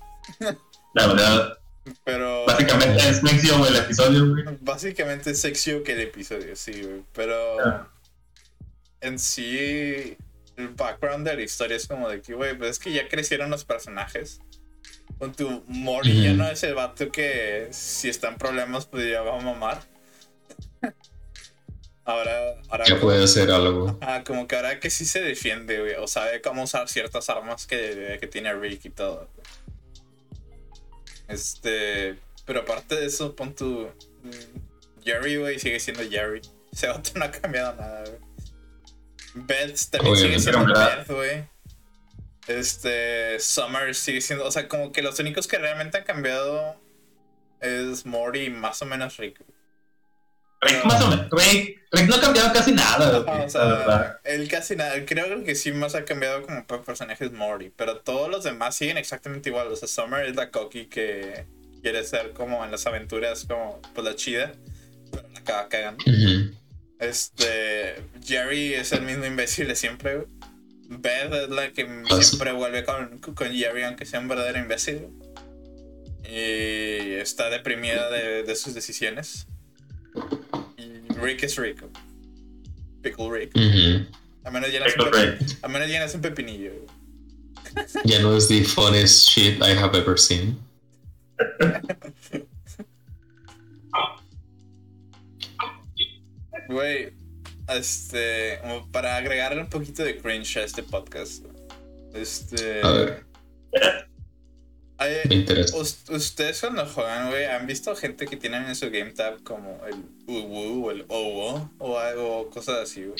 La 0.93 1.07
verdad, 1.07 1.57
Pero 2.05 2.45
básicamente 2.45 3.09
es 3.09 3.23
Nexio 3.23 3.65
el 3.67 3.75
episodio, 3.75 4.29
güey. 4.29 4.45
básicamente 4.61 5.31
es 5.31 5.41
sexier 5.41 5.81
que 5.83 5.93
el 5.93 6.01
episodio, 6.01 6.55
sí, 6.55 6.81
güey. 6.83 7.03
Pero 7.13 7.59
Ah. 7.59 7.87
en 9.01 9.17
sí, 9.19 10.15
el 10.55 10.67
background 10.69 11.27
de 11.27 11.35
la 11.35 11.41
historia 11.41 11.75
es 11.75 11.87
como 11.87 12.07
de 12.07 12.21
que, 12.21 12.35
güey, 12.35 12.55
pues 12.57 12.69
es 12.71 12.79
que 12.79 12.93
ya 12.93 13.09
crecieron 13.09 13.49
los 13.49 13.65
personajes. 13.65 14.39
Con 15.19 15.33
tu 15.33 15.63
Mori 15.67 16.23
ya 16.23 16.33
no 16.33 16.47
es 16.47 16.63
el 16.63 16.75
vato 16.75 17.11
que 17.11 17.67
si 17.71 18.07
está 18.09 18.29
en 18.29 18.37
problemas, 18.37 18.85
pues 18.85 19.09
ya 19.09 19.21
va 19.21 19.37
a 19.37 19.41
mamar. 19.41 19.81
Ahora, 22.05 22.55
ahora 22.69 22.85
Ya 22.85 22.95
como, 22.95 23.01
puede 23.07 23.23
hacer 23.23 23.51
algo. 23.51 23.97
ah, 24.01 24.23
como 24.25 24.47
que 24.47 24.55
ahora 24.55 24.79
que 24.79 24.89
sí 24.89 25.05
se 25.05 25.21
defiende, 25.21 25.79
güey, 25.79 25.95
o 25.95 26.07
sabe 26.07 26.41
cómo 26.41 26.63
usar 26.63 26.87
ciertas 26.89 27.29
armas 27.29 27.65
que, 27.67 28.17
que 28.19 28.27
tiene 28.27 28.53
Rick 28.53 28.85
y 28.85 28.89
todo. 28.89 29.29
Este, 31.27 32.17
pero 32.45 32.61
aparte 32.61 32.95
de 32.95 33.05
eso, 33.05 33.35
pon 33.35 33.55
tu 33.55 33.89
mm, 34.23 35.03
Jerry, 35.03 35.37
güey, 35.37 35.59
sigue 35.59 35.79
siendo 35.79 36.03
Jerry. 36.09 36.41
Ese 36.73 36.87
vato 36.87 37.11
no 37.15 37.25
ha 37.25 37.31
cambiado 37.31 37.75
nada, 37.75 38.03
güey. 38.03 38.19
Beth 39.35 39.79
también 39.89 40.15
sigue 40.15 40.39
siendo. 40.39 40.65
Beth, 40.73 41.07
güey. 41.07 41.43
Este, 42.47 43.39
Summer 43.39 43.95
sigue 43.95 44.19
siendo, 44.21 44.45
o 44.45 44.51
sea, 44.51 44.67
como 44.67 44.91
que 44.91 45.01
los 45.01 45.17
únicos 45.19 45.47
que 45.47 45.57
realmente 45.57 45.97
han 45.97 46.03
cambiado 46.03 46.75
es 47.61 48.05
Morty 48.05 48.41
y 48.41 48.49
más 48.49 48.81
o 48.81 48.85
menos 48.85 49.17
Rick. 49.17 49.39
Rick, 50.63 50.85
más 50.85 51.01
o 51.01 51.09
menos. 51.09 51.27
Rick, 51.31 51.81
Rick 51.91 52.07
no 52.07 52.15
ha 52.15 52.21
cambiado 52.21 52.51
casi 52.53 52.71
nada. 52.71 53.23
Ajá, 53.27 53.43
o 53.45 53.49
sea, 53.49 54.19
él 54.23 54.47
casi 54.47 54.75
nada, 54.75 55.05
creo 55.05 55.43
que 55.43 55.55
sí 55.55 55.71
más 55.71 55.95
ha 55.95 56.05
cambiado 56.05 56.41
como 56.43 56.65
per- 56.65 56.81
personajes 56.81 57.31
Morty, 57.31 57.69
pero 57.75 57.97
todos 57.99 58.29
los 58.29 58.43
demás 58.43 58.75
siguen 58.75 58.97
exactamente 58.97 59.49
igual. 59.49 59.67
O 59.67 59.75
sea, 59.75 59.87
Summer 59.87 60.25
es 60.25 60.35
la 60.35 60.49
cocky 60.51 60.85
que 60.87 61.45
quiere 61.81 62.03
ser 62.03 62.31
como 62.31 62.63
en 62.65 62.71
las 62.71 62.85
aventuras 62.87 63.45
como 63.47 63.81
pues 63.93 64.05
la 64.05 64.15
chida, 64.15 64.53
pero 65.11 65.27
la 65.33 65.39
acaba 65.39 65.67
cagando. 65.69 66.03
Este, 66.99 67.95
Jerry 68.25 68.73
es 68.75 68.91
el 68.93 69.01
mismo 69.01 69.25
imbécil 69.25 69.67
de 69.67 69.75
siempre. 69.75 70.15
güey. 70.15 70.27
Beth 70.89 71.33
es 71.33 71.49
la 71.49 71.71
que 71.71 71.85
Pues- 72.07 72.27
siempre 72.27 72.51
vuelve 72.51 72.83
con, 72.85 73.17
con 73.19 73.35
Jerry 73.51 73.83
aunque 73.83 74.05
sea 74.05 74.19
un 74.19 74.27
verdadero 74.27 74.59
imbécil. 74.59 75.07
Y 76.23 77.15
está 77.15 77.49
deprimida 77.49 78.09
de, 78.09 78.43
de 78.43 78.55
sus 78.55 78.73
decisiones. 78.73 79.47
Rick 81.23 81.43
es 81.43 81.55
Rick. 81.57 81.83
Pickle 83.01 83.29
Rick. 83.31 83.51
A 84.45 84.51
menos 84.51 84.71
ya 84.71 84.79
un, 84.79 84.85
Pickle 84.85 85.11
pepi- 85.11 85.57
a 85.61 85.67
menos 85.67 85.89
ya 85.89 85.99
no 85.99 86.05
es 86.05 86.15
un 86.15 86.21
pepinillo. 86.21 86.71
Ya 88.05 88.19
no 88.21 88.35
es 88.35 88.47
the 88.47 88.63
funniest 88.63 89.27
shit 89.29 89.61
I 89.61 89.73
have 89.73 89.95
ever 89.97 90.17
seen. 90.19 90.57
Güey, 96.67 97.13
este, 97.67 98.59
como 98.61 98.89
para 98.91 99.17
agregarle 99.17 99.61
un 99.61 99.69
poquito 99.69 100.03
de 100.03 100.17
cringe 100.17 100.57
a 100.57 100.63
este 100.63 100.83
podcast. 100.83 101.43
Este, 102.13 102.81
A 102.81 102.91
ver, 102.91 103.25
hay- 104.97 105.15
me 105.29 105.35
interesa. 105.35 105.75
us- 105.77 106.03
ustedes 106.09 106.59
cuando 106.59 106.85
juegan, 106.85 107.29
güey, 107.29 107.45
han 107.45 107.65
visto 107.67 107.95
gente 107.95 108.25
que 108.25 108.37
tienen 108.37 108.65
en 108.65 108.75
su 108.75 108.85
game 108.89 109.11
tab 109.11 109.41
como 109.43 109.79
el 109.85 109.95
UWU 110.27 110.85
o 110.87 110.91
el 110.91 111.05
OWO 111.07 111.69
o 111.79 111.97
algo, 111.99 112.49
cosas 112.49 112.79
así, 112.83 113.03
güey. 113.05 113.19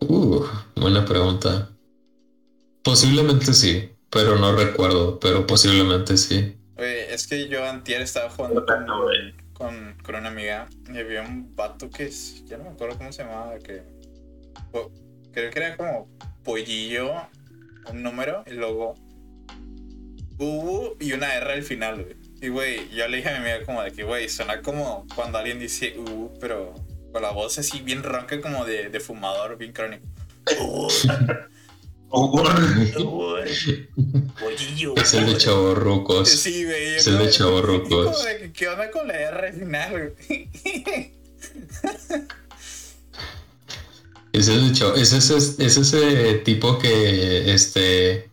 Uh, 0.00 0.44
buena 0.76 1.04
pregunta. 1.04 1.70
Posiblemente 2.82 3.52
sí, 3.52 3.90
pero 4.08 4.36
no 4.36 4.54
recuerdo, 4.56 5.20
pero 5.20 5.46
posiblemente 5.46 6.16
sí. 6.16 6.56
Güey, 6.76 7.00
es 7.10 7.26
que 7.26 7.48
yo 7.48 7.64
antier 7.64 8.00
estaba 8.02 8.30
jugando 8.30 8.64
con, 8.64 8.86
con, 9.52 9.96
con 10.02 10.14
una 10.14 10.28
amiga 10.30 10.68
y 10.92 10.96
había 10.98 11.22
un 11.22 11.54
vato 11.54 11.90
que 11.90 12.04
es, 12.06 12.44
ya 12.46 12.56
no 12.56 12.64
me 12.64 12.70
acuerdo 12.70 12.96
cómo 12.96 13.12
se 13.12 13.22
llamaba, 13.22 13.58
que 13.58 13.82
creo 15.32 15.50
que 15.50 15.58
era 15.58 15.76
como 15.76 16.08
pollillo, 16.42 17.12
un 17.90 18.02
número 18.02 18.42
y 18.46 18.52
luego 18.54 18.94
U 20.40 20.96
y 20.98 21.12
una 21.12 21.34
R 21.34 21.52
al 21.52 21.62
final, 21.62 22.02
güey. 22.02 22.16
Y 22.42 22.48
güey, 22.48 22.88
yo 22.90 23.06
le 23.08 23.18
dije 23.18 23.28
a 23.28 23.32
mi 23.32 23.38
amiga 23.50 23.64
como 23.66 23.82
de 23.82 23.92
que, 23.92 24.02
güey, 24.02 24.28
suena 24.28 24.62
como 24.62 25.06
cuando 25.14 25.38
alguien 25.38 25.58
dice 25.60 25.94
U, 25.98 26.32
pero 26.40 26.74
con 27.12 27.20
la 27.22 27.30
voz 27.32 27.58
así 27.58 27.80
bien 27.80 28.02
ronca 28.02 28.40
como 28.40 28.64
de, 28.64 28.88
de 28.88 29.00
fumador, 29.00 29.58
bien 29.58 29.72
crónico. 29.72 30.06
Pollillo. 34.40 34.96
Es 34.96 35.14
el 35.14 35.26
de 35.26 35.36
chavorrucos. 35.36 36.28
Sí, 36.28 36.64
güey. 36.64 36.96
Es 36.96 37.06
el 37.06 37.18
de 37.18 37.30
chavorrucos. 37.30 38.26
¿Qué 38.52 38.68
onda 38.68 38.90
con 38.90 39.06
la 39.06 39.14
R 39.20 39.46
al 39.48 39.52
final, 39.54 40.14
güey? 40.16 40.48
Es 44.32 44.46
el 44.46 44.68
de 44.68 44.74
chavo- 44.78 44.94
es 44.96 45.12
ese, 45.12 45.36
es 45.36 45.58
ese 45.76 46.34
tipo 46.44 46.78
que 46.78 47.52
este 47.52 48.29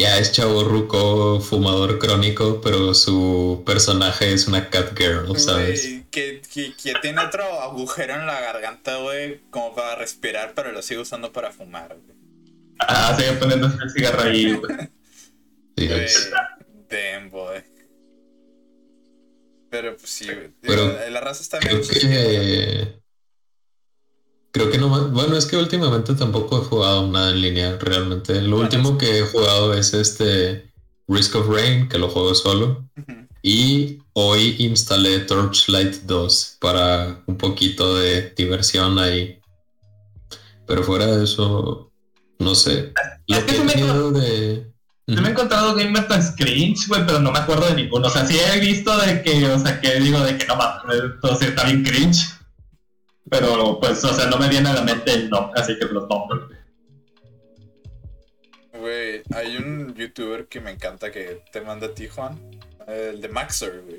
ya 0.00 0.18
es 0.18 0.32
chavorruco, 0.32 1.40
fumador 1.40 1.98
crónico, 1.98 2.60
pero 2.62 2.94
su 2.94 3.62
personaje 3.66 4.32
es 4.32 4.48
una 4.48 4.70
cat 4.70 4.96
girl, 4.98 5.38
¿sabes? 5.38 5.82
Que, 6.10 6.40
que, 6.52 6.74
que 6.74 6.94
tiene 7.02 7.20
otro 7.22 7.44
agujero 7.60 8.14
en 8.14 8.26
la 8.26 8.40
garganta, 8.40 8.96
güey, 8.96 9.40
como 9.50 9.74
para 9.74 9.96
respirar, 9.96 10.54
pero 10.54 10.72
lo 10.72 10.80
sigue 10.80 11.00
usando 11.00 11.32
para 11.32 11.52
fumar, 11.52 11.96
güey. 12.04 12.18
Ah, 12.78 13.14
sigue 13.18 13.32
poniendo 13.34 13.66
el 13.66 13.90
cigarro 13.90 14.22
ahí, 14.22 14.54
güey. 14.54 14.72
Sí, 15.76 15.88
damn, 16.88 17.30
boy. 17.30 17.62
Pero 19.68 19.96
pues 19.96 20.10
sí, 20.10 20.24
güey. 20.24 20.50
Pero 20.62 20.98
la 21.10 21.20
raza 21.20 21.42
está 21.42 21.58
Creo 21.58 21.80
bien 21.80 22.10
que. 22.10 23.00
Creo 24.52 24.70
que 24.70 24.78
no. 24.78 24.88
Bueno, 25.10 25.36
es 25.36 25.46
que 25.46 25.56
últimamente 25.56 26.14
tampoco 26.14 26.58
he 26.58 26.64
jugado 26.64 27.06
nada 27.06 27.30
en 27.30 27.40
línea, 27.40 27.78
realmente. 27.80 28.34
Lo 28.42 28.56
Bueno, 28.56 28.64
último 28.64 28.98
que 28.98 29.20
he 29.20 29.22
jugado 29.22 29.74
es 29.74 29.94
este 29.94 30.70
Risk 31.06 31.36
of 31.36 31.48
Rain, 31.48 31.88
que 31.88 31.98
lo 31.98 32.08
juego 32.08 32.34
solo. 32.34 32.84
Y 33.42 33.98
hoy 34.12 34.56
instalé 34.58 35.20
Torchlight 35.20 36.02
2 36.02 36.56
para 36.60 37.22
un 37.26 37.36
poquito 37.36 37.96
de 37.96 38.32
diversión 38.36 38.98
ahí. 38.98 39.38
Pero 40.66 40.82
fuera 40.82 41.06
de 41.06 41.24
eso, 41.24 41.90
no 42.38 42.54
sé. 42.54 42.92
Lo 43.28 43.36
Es 43.36 43.44
que 43.44 43.54
que 43.54 43.60
he 43.60 43.64
me 43.64 43.72
tenido 43.72 44.10
de. 44.12 44.70
Yo 45.06 45.20
me 45.22 45.28
he 45.28 45.32
encontrado 45.32 45.74
gamer 45.74 46.06
tan 46.06 46.22
cringe, 46.36 46.86
güey, 46.86 47.04
pero 47.04 47.18
no 47.18 47.32
me 47.32 47.38
acuerdo 47.38 47.66
de 47.66 47.74
ninguno. 47.74 48.06
O 48.06 48.10
sea, 48.10 48.24
sí 48.26 48.38
he 48.38 48.60
visto 48.60 48.96
de 48.98 49.22
que, 49.22 49.44
o 49.46 49.58
sea, 49.58 49.80
que 49.80 49.98
digo 49.98 50.20
de 50.20 50.38
que 50.38 50.46
no 50.46 50.54
mames, 50.54 51.02
todo 51.20 51.40
está 51.40 51.64
bien 51.64 51.82
cringe. 51.82 52.28
Pero, 53.28 53.78
pues, 53.80 54.02
o 54.04 54.12
sea, 54.14 54.26
no 54.26 54.38
me 54.38 54.48
viene 54.48 54.68
a 54.70 54.74
la 54.74 54.82
mente 54.82 55.12
el 55.12 55.28
nombre, 55.30 55.60
así 55.60 55.78
que 55.78 55.84
los 55.86 56.08
nombres. 56.08 56.58
güey. 58.72 59.22
Hay 59.34 59.56
un 59.56 59.94
youtuber 59.94 60.46
que 60.46 60.60
me 60.60 60.70
encanta 60.70 61.10
que 61.10 61.42
te 61.52 61.60
manda 61.60 61.88
a 61.88 61.94
ti, 61.94 62.08
Juan. 62.08 62.38
El 62.86 63.20
de 63.20 63.28
Maxer, 63.28 63.82
güey. 63.86 63.98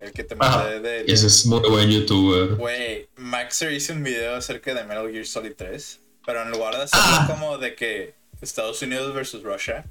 El 0.00 0.12
que 0.12 0.24
te 0.24 0.34
Ajá. 0.38 0.58
mandé 0.58 0.80
de... 0.80 1.00
Ese 1.12 1.26
es 1.26 1.46
muy 1.46 1.60
buen 1.68 1.90
youtuber. 1.90 2.56
Güey, 2.56 3.08
Maxer 3.16 3.72
hizo 3.72 3.92
un 3.92 4.02
video 4.02 4.34
acerca 4.36 4.74
de 4.74 4.84
Metal 4.84 5.10
Gear 5.10 5.24
Solid 5.26 5.52
3. 5.56 6.00
Pero 6.26 6.42
en 6.42 6.50
lugar 6.50 6.74
de 6.76 6.82
hacerlo 6.84 7.04
Ah. 7.06 7.26
como 7.30 7.58
de 7.58 7.74
que 7.74 8.14
Estados 8.40 8.80
Unidos 8.82 9.14
versus 9.14 9.42
Russia, 9.42 9.84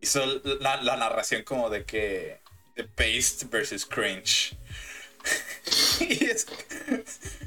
hizo 0.00 0.20
la, 0.60 0.82
la 0.82 0.96
narración 0.96 1.42
como 1.42 1.70
de 1.70 1.84
que 1.84 2.40
The 2.76 2.84
Paste 2.84 3.46
versus 3.50 3.86
Cringe. 3.86 4.56
y 6.00 6.24
es. 6.24 6.46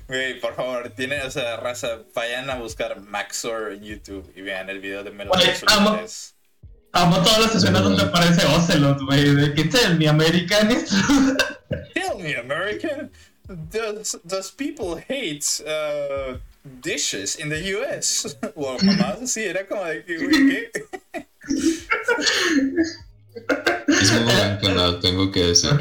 Güey, 0.08 0.40
por 0.40 0.56
favor, 0.56 0.90
tienen, 0.96 1.22
o 1.22 1.32
sea, 1.32 1.58
raza, 1.58 2.00
vayan 2.14 2.50
a 2.50 2.56
buscar 2.56 3.02
Maxor 3.02 3.74
en 3.74 3.84
YouTube 3.84 4.32
y 4.36 4.42
vean 4.42 4.70
el 4.70 4.80
video 4.80 5.04
de 5.04 5.12
Gear 5.12 5.28
amo. 5.68 5.90
Solid 5.90 6.00
3. 6.00 6.34
Amo 6.94 7.22
todas 7.22 7.40
las 7.40 7.56
escenas 7.56 7.84
donde 7.84 8.04
aparece 8.04 8.46
Ocelot, 8.48 9.02
güey, 9.02 9.36
de 9.36 9.54
que 9.54 9.66
tell 9.66 9.98
me 9.98 10.08
American 10.08 10.70
Tell 11.94 12.18
me, 12.18 12.36
American, 12.36 13.12
does, 13.72 14.18
does 14.26 14.52
people 14.52 14.96
hate 14.96 15.62
uh, 15.68 16.38
dishes 16.82 17.36
in 17.36 17.50
the 17.50 17.60
US? 17.76 18.38
O 18.56 18.78
mamás 18.80 19.22
así, 19.22 19.44
era 19.44 19.68
como 19.68 19.84
de 19.84 20.06
que, 20.06 20.18
güey, 20.18 20.50
¿qué? 20.50 20.72
Es 23.88 24.12
muy 24.14 24.34
buen 24.34 24.58
canal, 24.58 25.00
tengo 25.02 25.32
que 25.32 25.44
decir. 25.44 25.80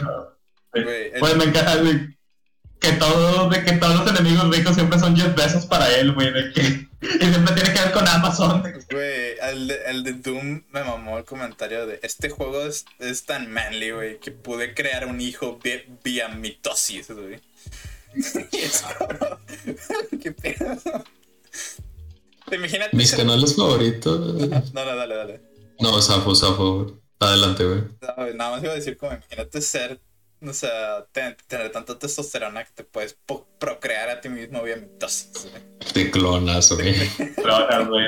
Güey, 0.84 1.10
el- 1.14 1.20
Pues 1.20 1.36
me 1.36 1.44
encanta 1.44 1.76
güey, 1.76 2.16
que 2.80 2.92
todo, 2.92 3.48
de 3.48 3.64
que 3.64 3.72
todos 3.72 4.00
los 4.00 4.10
enemigos 4.18 4.54
ricos 4.54 4.74
siempre 4.74 4.98
son 4.98 5.14
10 5.14 5.34
besos 5.34 5.64
para 5.66 5.94
él, 5.96 6.12
güey, 6.12 6.32
de 6.32 6.52
que 6.52 6.62
y 7.00 7.24
siempre 7.32 7.54
tiene 7.54 7.72
que 7.72 7.80
ver 7.80 7.92
con 7.92 8.06
Amazon. 8.06 8.62
Güey, 8.90 9.36
el 9.42 9.68
de, 9.68 9.78
el 9.86 10.02
de 10.04 10.12
Doom 10.14 10.62
me 10.70 10.84
mamó 10.84 11.18
el 11.18 11.24
comentario 11.24 11.86
de 11.86 11.98
este 12.02 12.28
juego 12.30 12.62
es, 12.64 12.84
es 12.98 13.24
tan 13.24 13.50
manly, 13.52 13.90
güey, 13.92 14.20
que 14.20 14.30
pude 14.30 14.74
crear 14.74 15.06
un 15.06 15.20
hijo 15.20 15.58
vi- 15.62 15.84
vía 16.04 16.28
mitosis, 16.28 17.10
güey. 17.10 17.40
¿Qué 20.22 20.32
pedo? 20.32 20.76
Imagínate. 22.52 22.96
Mis 22.96 23.10
ser- 23.10 23.18
canales 23.20 23.56
favoritos. 23.56 24.48
No, 24.72 24.84
no, 24.84 24.96
dale, 24.96 25.14
dale. 25.14 25.40
No, 25.80 26.00
Safo, 26.00 26.34
Safo. 26.34 27.00
Adelante, 27.18 27.64
güey. 27.64 27.80
No, 28.00 28.14
güey, 28.16 28.34
nada 28.34 28.52
más 28.52 28.62
iba 28.62 28.72
a 28.72 28.76
decir 28.76 28.96
como, 28.96 29.12
imagínate 29.12 29.60
ser, 29.60 30.00
o 30.44 30.52
sea, 30.52 31.04
ten- 31.12 31.36
tener 31.46 31.70
tanta 31.72 31.98
testosterona 31.98 32.64
que 32.64 32.70
te 32.74 32.84
puedes 32.84 33.16
procrear 33.58 34.08
a 34.10 34.20
ti 34.20 34.28
mismo 34.28 34.62
vía 34.62 34.76
mitosis. 34.76 35.30
Te 35.92 36.10
clonas, 36.10 36.70
güey. 36.72 36.94
Pero, 37.36 37.88
güey, 37.88 38.06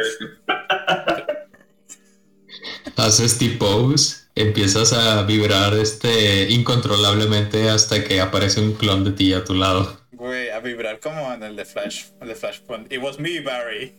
Haces 2.96 3.38
T-pose, 3.38 4.16
empiezas 4.34 4.92
a 4.92 5.22
vibrar 5.22 5.74
este 5.74 6.48
incontrolablemente 6.50 7.68
hasta 7.70 8.02
que 8.04 8.20
aparece 8.20 8.60
un 8.60 8.72
clon 8.74 9.04
de 9.04 9.12
ti 9.12 9.32
a 9.32 9.44
tu 9.44 9.54
lado. 9.54 10.00
Güey, 10.12 10.50
a 10.50 10.58
vibrar 10.58 10.98
como 10.98 11.32
en 11.32 11.44
el 11.44 11.54
de 11.54 11.64
Flash, 11.64 12.06
el 12.20 12.28
de 12.28 12.34
Flashpoint. 12.34 12.92
It 12.92 13.00
was 13.00 13.20
me, 13.20 13.40
Barry. 13.40 13.94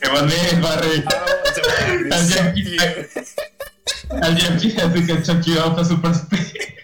Que 0.00 0.08
van 0.08 0.26
bien, 0.26 0.62
Barry. 0.62 1.04
Oh, 1.60 2.14
Al 2.14 2.28
Yankee. 2.28 2.76
Al 4.22 4.36
Yankee 4.38 4.74
hace 4.80 5.06
que 5.06 5.22
Chucky 5.22 5.56
off 5.58 5.78
a 5.78 5.84
Super 5.84 6.12
Speed. 6.12 6.77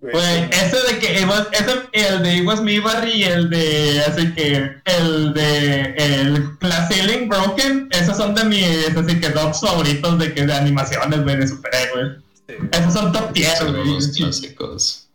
Güey, 0.00 0.50
ese 0.50 0.76
de 0.92 0.98
que 0.98 1.20
it 1.20 1.26
was- 1.28 1.48
ese, 1.52 1.72
el 1.92 2.22
de 2.22 2.36
It 2.36 2.46
Was 2.46 2.60
Me 2.60 2.80
Barry 2.80 3.12
y 3.12 3.24
el 3.24 3.48
de 3.50 4.00
así 4.06 4.32
que 4.34 4.70
el 4.84 5.32
de 5.34 5.80
el 5.96 6.48
la 6.60 6.86
Ceiling 6.88 7.28
Broken, 7.28 7.88
esos 7.92 8.16
son 8.16 8.34
de 8.34 8.44
mis 8.44 8.66
así 8.96 9.20
que 9.20 9.28
dogs 9.30 9.60
favoritos 9.60 10.18
de 10.18 10.34
que 10.34 10.44
de 10.46 10.52
animaciones, 10.52 11.22
güey, 11.22 11.36
de 11.36 11.48
superhéroes. 11.48 12.18
Sí. 12.48 12.54
Esos 12.72 12.92
son 12.92 13.12
top 13.12 13.32
tier, 13.32 13.56
Son 13.56 13.72
güey. 13.74 13.94
los 13.94 14.08
clásicos. 14.08 15.08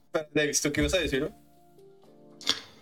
¿tú 0.62 0.72
qué 0.74 0.82
ibas 0.82 0.94
a 0.94 0.98
decir? 0.98 1.32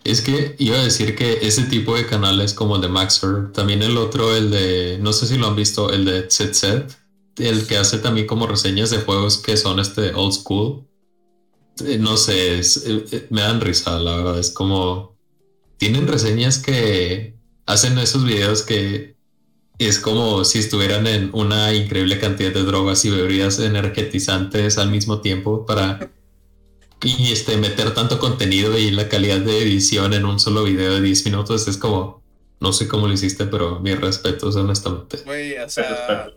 Es 0.02 0.22
que 0.22 0.56
iba 0.58 0.78
a 0.78 0.82
decir 0.84 1.14
que 1.14 1.38
ese 1.42 1.64
tipo 1.64 1.94
de 1.94 2.06
canales 2.06 2.54
como 2.54 2.76
el 2.76 2.82
de 2.82 2.88
Maxer, 2.88 3.52
también 3.52 3.82
el 3.82 3.96
otro, 3.98 4.34
el 4.34 4.50
de, 4.50 4.98
no 5.00 5.12
sé 5.12 5.26
si 5.26 5.36
lo 5.36 5.46
han 5.48 5.56
visto, 5.56 5.92
el 5.92 6.04
de 6.06 6.28
ZZ, 6.30 6.96
el 7.38 7.66
que 7.66 7.76
hace 7.76 7.98
también 7.98 8.26
como 8.26 8.46
reseñas 8.46 8.90
de 8.90 8.98
juegos 8.98 9.38
que 9.38 9.56
son 9.56 9.78
este 9.78 10.12
old 10.14 10.32
school. 10.32 10.86
Eh, 11.82 11.98
No 11.98 12.16
sé, 12.16 12.58
es- 12.58 12.84
eh, 12.86 13.04
eh, 13.12 13.26
me 13.30 13.40
dan 13.42 13.60
risa, 13.60 13.98
la 13.98 14.16
verdad. 14.16 14.38
Es 14.38 14.50
como, 14.50 15.16
tienen 15.78 16.06
reseñas 16.08 16.58
que 16.58 17.36
hacen 17.66 17.98
esos 17.98 18.24
videos 18.24 18.62
que 18.62 19.16
es 19.78 19.98
como 19.98 20.44
si 20.44 20.58
estuvieran 20.58 21.06
en 21.06 21.30
una 21.32 21.72
increíble 21.74 22.18
cantidad 22.18 22.52
de 22.52 22.62
drogas 22.64 23.04
y 23.04 23.10
bebidas 23.10 23.58
energetizantes 23.60 24.76
al 24.78 24.90
mismo 24.90 25.20
tiempo 25.22 25.64
para 25.66 26.10
y 27.02 27.32
este 27.32 27.56
meter 27.56 27.94
tanto 27.94 28.18
contenido 28.18 28.76
y 28.76 28.90
la 28.90 29.08
calidad 29.08 29.40
de 29.40 29.62
edición 29.62 30.12
en 30.12 30.26
un 30.26 30.38
solo 30.38 30.64
video 30.64 30.92
de 30.94 31.00
10 31.00 31.24
minutos 31.24 31.66
es 31.66 31.78
como 31.78 32.22
no 32.60 32.74
sé 32.74 32.88
cómo 32.88 33.06
lo 33.08 33.14
hiciste 33.14 33.46
pero 33.46 33.80
mis 33.80 33.98
respetos 33.98 34.54
honestamente 34.56 35.18
Güey, 35.24 35.56
o 35.56 35.68
sea, 35.70 36.28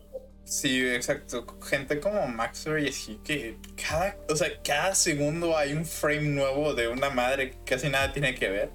sí, 0.43 0.85
exacto. 0.87 1.45
Gente 1.61 1.99
como 1.99 2.27
Maxer 2.27 2.79
y 2.79 2.89
así 2.89 3.19
que 3.23 3.57
cada, 3.75 4.17
o 4.29 4.35
sea, 4.35 4.49
cada 4.63 4.95
segundo 4.95 5.57
hay 5.57 5.73
un 5.73 5.85
frame 5.85 6.29
nuevo 6.29 6.73
de 6.73 6.87
una 6.87 7.09
madre 7.09 7.51
que 7.51 7.57
casi 7.65 7.89
nada 7.89 8.11
tiene 8.11 8.35
que 8.35 8.49
ver. 8.49 8.71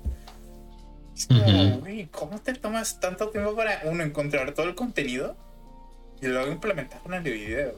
Es 1.17 1.27
como, 1.27 1.79
güey, 1.81 2.07
¿cómo 2.07 2.41
te 2.41 2.55
tomas 2.55 3.01
tanto 3.01 3.29
tiempo 3.31 3.57
para 3.57 3.83
uno 3.85 4.05
encontrar 4.05 4.55
todo 4.55 4.67
el 4.67 4.75
contenido 4.75 5.37
y 6.21 6.27
luego 6.27 6.53
implementarlo 6.53 7.17
en 7.17 7.27
el 7.27 7.33
video? 7.33 7.75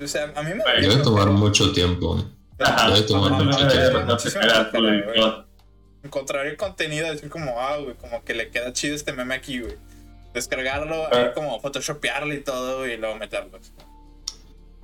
O 0.00 0.06
sea, 0.06 0.32
a 0.34 0.42
mí 0.42 0.50
me 0.54 0.80
debe 0.80 1.02
tomar 1.02 1.28
mucho 1.28 1.72
tiempo 1.72 2.24
Ajá, 2.58 2.90
Debe 2.90 3.02
tomar 3.02 3.32
no, 3.32 3.44
mucho 3.44 3.60
no, 3.60 3.68
tiempo. 3.68 3.90
tiempo, 3.90 4.80
no, 4.80 5.44
encontrar 6.04 6.46
el 6.46 6.56
contenido, 6.56 7.10
decir 7.10 7.30
como, 7.30 7.58
ah, 7.60 7.78
güey, 7.78 7.94
como 7.94 8.22
que 8.22 8.34
le 8.34 8.50
queda 8.50 8.72
chido 8.72 8.94
este 8.94 9.12
meme 9.12 9.34
aquí, 9.34 9.60
güey. 9.60 9.76
Descargarlo, 10.34 11.04
Ah. 11.06 11.10
ahí 11.12 11.32
como 11.34 11.58
photoshopearlo 11.60 12.34
y 12.34 12.40
todo 12.40 12.86
y 12.86 12.96
luego 12.98 13.16
meterlo. 13.16 13.58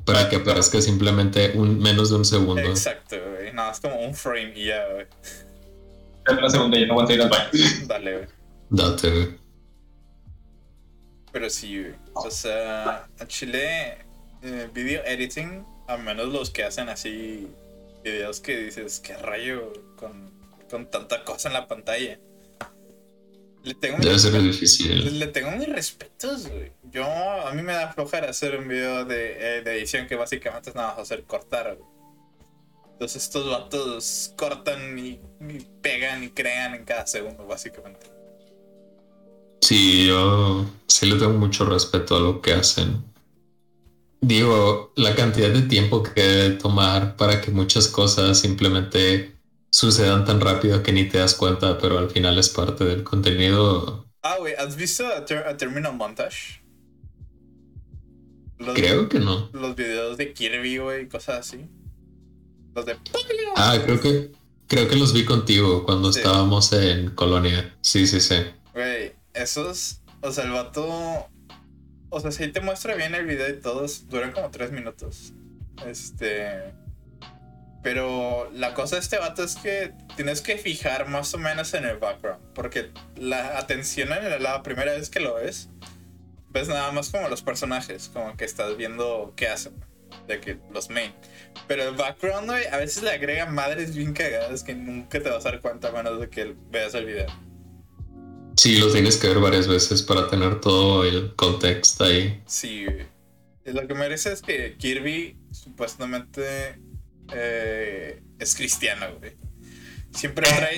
para 0.06 0.28
que 0.28 0.36
aparezca 0.36 0.80
simplemente 0.80 1.52
un 1.54 1.78
menos 1.78 2.08
de 2.10 2.16
un 2.16 2.24
segundo 2.24 2.62
Exacto, 2.62 3.16
güey. 3.36 3.52
No, 3.52 3.70
es 3.70 3.78
como 3.80 4.00
un 4.00 4.14
frame 4.14 4.52
y 4.56 4.64
ya, 4.66 4.84
güey. 4.92 5.06
Una 6.38 6.48
segunda 6.50 6.78
y 6.78 6.86
no 6.86 6.92
aguanto 6.94 7.12
ir 7.12 7.22
al 7.22 7.28
baño. 7.28 7.48
Dale, 7.86 8.12
güey. 8.16 8.26
date 8.70 9.10
güey. 9.10 9.28
Pero 11.32 11.50
sí, 11.50 11.80
güey. 11.80 11.94
O 12.14 12.30
sea, 12.30 13.08
a 13.18 13.26
Chile, 13.26 13.98
eh, 14.42 14.68
video 14.72 15.04
editing, 15.04 15.64
a 15.86 15.96
menos 15.96 16.28
los 16.28 16.50
que 16.50 16.64
hacen 16.64 16.88
así 16.88 17.48
videos 18.02 18.40
que 18.40 18.56
dices, 18.56 19.00
qué 19.00 19.16
rayo 19.16 19.72
con, 19.96 20.32
con 20.70 20.90
tanta 20.90 21.22
cosa 21.24 21.48
en 21.48 21.54
la 21.54 21.68
pantalla. 21.68 22.18
Le 23.62 23.74
tengo 23.74 23.98
debe 23.98 24.18
ser 24.18 24.40
difícil 24.40 25.18
Le 25.18 25.26
tengo 25.26 25.50
mis 25.52 25.68
respetos, 25.68 26.48
güey. 26.48 26.72
Yo, 26.90 27.04
a 27.04 27.52
mí 27.52 27.62
me 27.62 27.72
da 27.72 27.92
flojera 27.92 28.30
hacer 28.30 28.58
un 28.58 28.66
video 28.66 29.04
de, 29.04 29.58
eh, 29.58 29.62
de 29.62 29.78
edición 29.78 30.06
que 30.06 30.16
básicamente 30.16 30.70
es 30.70 30.76
nada 30.76 30.88
más 30.88 30.98
hacer 30.98 31.24
cortar, 31.24 31.76
güey. 31.76 31.90
Entonces 32.92 33.22
estos 33.22 33.48
vatos 33.48 34.34
cortan 34.36 34.98
y, 34.98 35.20
y 35.40 35.66
pegan 35.80 36.22
y 36.22 36.30
crean 36.30 36.74
en 36.74 36.84
cada 36.84 37.06
segundo, 37.06 37.46
básicamente. 37.46 38.06
Sí, 39.62 40.06
yo 40.06 40.66
sí 40.86 41.06
le 41.06 41.16
tengo 41.16 41.32
mucho 41.32 41.64
respeto 41.64 42.16
a 42.16 42.20
lo 42.20 42.42
que 42.42 42.52
hacen. 42.52 43.04
Digo, 44.20 44.92
la 44.96 45.14
cantidad 45.14 45.48
de 45.48 45.62
tiempo 45.62 46.02
que 46.02 46.22
debe 46.22 46.56
tomar 46.56 47.16
para 47.16 47.40
que 47.40 47.50
muchas 47.50 47.88
cosas 47.88 48.38
simplemente 48.38 49.39
sucedan 49.70 50.24
tan 50.24 50.40
rápido 50.40 50.82
que 50.82 50.92
ni 50.92 51.04
te 51.08 51.18
das 51.18 51.34
cuenta, 51.34 51.78
pero 51.78 51.98
al 51.98 52.10
final 52.10 52.38
es 52.38 52.48
parte 52.48 52.84
del 52.84 53.02
contenido. 53.04 54.06
Ah, 54.22 54.36
güey, 54.38 54.54
¿has 54.54 54.76
visto 54.76 55.06
a, 55.06 55.24
Ter- 55.24 55.46
a 55.46 55.56
Terminal 55.56 55.94
Montage? 55.96 56.60
Los, 58.58 58.74
Creo 58.74 59.08
que 59.08 59.18
no. 59.18 59.48
Los 59.52 59.74
videos 59.74 60.16
de 60.18 60.32
Kirby, 60.34 60.78
güey, 60.78 61.04
y 61.04 61.08
cosas 61.08 61.40
así. 61.48 61.66
Los 62.74 62.84
de... 62.84 62.96
Ah, 63.56 63.78
creo 63.84 64.00
que 64.00 64.32
creo 64.68 64.86
que 64.88 64.96
los 64.96 65.12
vi 65.14 65.24
contigo 65.24 65.84
cuando 65.84 66.12
Sí. 66.12 66.20
estábamos 66.20 66.72
en 66.74 67.10
Colonia. 67.10 67.74
Sí, 67.80 68.06
sí, 68.06 68.20
sí. 68.20 68.36
Güey, 68.74 69.14
esos... 69.34 70.02
O 70.20 70.30
sea, 70.30 70.44
el 70.44 70.50
vato... 70.50 71.28
O 72.10 72.20
sea, 72.20 72.30
si 72.32 72.48
te 72.48 72.60
muestra 72.60 72.94
bien 72.94 73.14
el 73.14 73.24
video 73.24 73.48
y 73.48 73.60
todos, 73.60 74.08
duran 74.08 74.32
como 74.32 74.50
tres 74.50 74.72
minutos. 74.72 75.32
Este... 75.86 76.74
Pero 77.82 78.50
la 78.52 78.74
cosa 78.74 78.96
de 78.96 79.02
este 79.02 79.18
vato 79.18 79.42
es 79.42 79.56
que 79.56 79.92
tienes 80.16 80.42
que 80.42 80.58
fijar 80.58 81.08
más 81.08 81.32
o 81.32 81.38
menos 81.38 81.72
en 81.74 81.84
el 81.84 81.96
background. 81.98 82.42
Porque 82.54 82.90
la 83.16 83.58
atención 83.58 84.12
en 84.12 84.42
la 84.42 84.62
primera 84.62 84.92
vez 84.92 85.08
que 85.08 85.20
lo 85.20 85.34
ves, 85.34 85.70
ves 86.50 86.68
nada 86.68 86.92
más 86.92 87.10
como 87.10 87.28
los 87.28 87.42
personajes, 87.42 88.10
como 88.12 88.36
que 88.36 88.44
estás 88.44 88.76
viendo 88.76 89.32
qué 89.36 89.48
hacen. 89.48 89.72
De 90.26 90.40
que 90.40 90.58
los 90.72 90.90
main. 90.90 91.12
Pero 91.66 91.88
el 91.88 91.94
background, 91.94 92.50
a 92.50 92.76
veces 92.76 93.02
le 93.02 93.10
agrega 93.10 93.46
madres 93.46 93.94
bien 93.94 94.12
cagadas 94.12 94.62
que 94.62 94.74
nunca 94.74 95.22
te 95.22 95.30
vas 95.30 95.46
a 95.46 95.52
dar 95.52 95.60
cuenta 95.60 95.88
a 95.88 95.92
menos 95.92 96.20
de 96.20 96.28
que 96.28 96.54
veas 96.70 96.94
el 96.94 97.06
video. 97.06 97.26
Sí, 98.56 98.76
lo 98.78 98.92
tienes 98.92 99.16
que 99.16 99.28
ver 99.28 99.38
varias 99.38 99.68
veces 99.68 100.02
para 100.02 100.28
tener 100.28 100.60
todo 100.60 101.04
el 101.04 101.34
contexto 101.34 102.04
ahí. 102.04 102.42
Sí, 102.46 102.86
lo 103.64 103.86
que 103.86 103.94
merece 103.94 104.32
es 104.32 104.42
que 104.42 104.76
Kirby 104.76 105.36
supuestamente 105.50 106.78
eh, 107.34 108.22
es 108.38 108.54
cristiano, 108.54 109.06
güey. 109.18 109.32
Siempre 110.12 110.48
trae, 110.48 110.76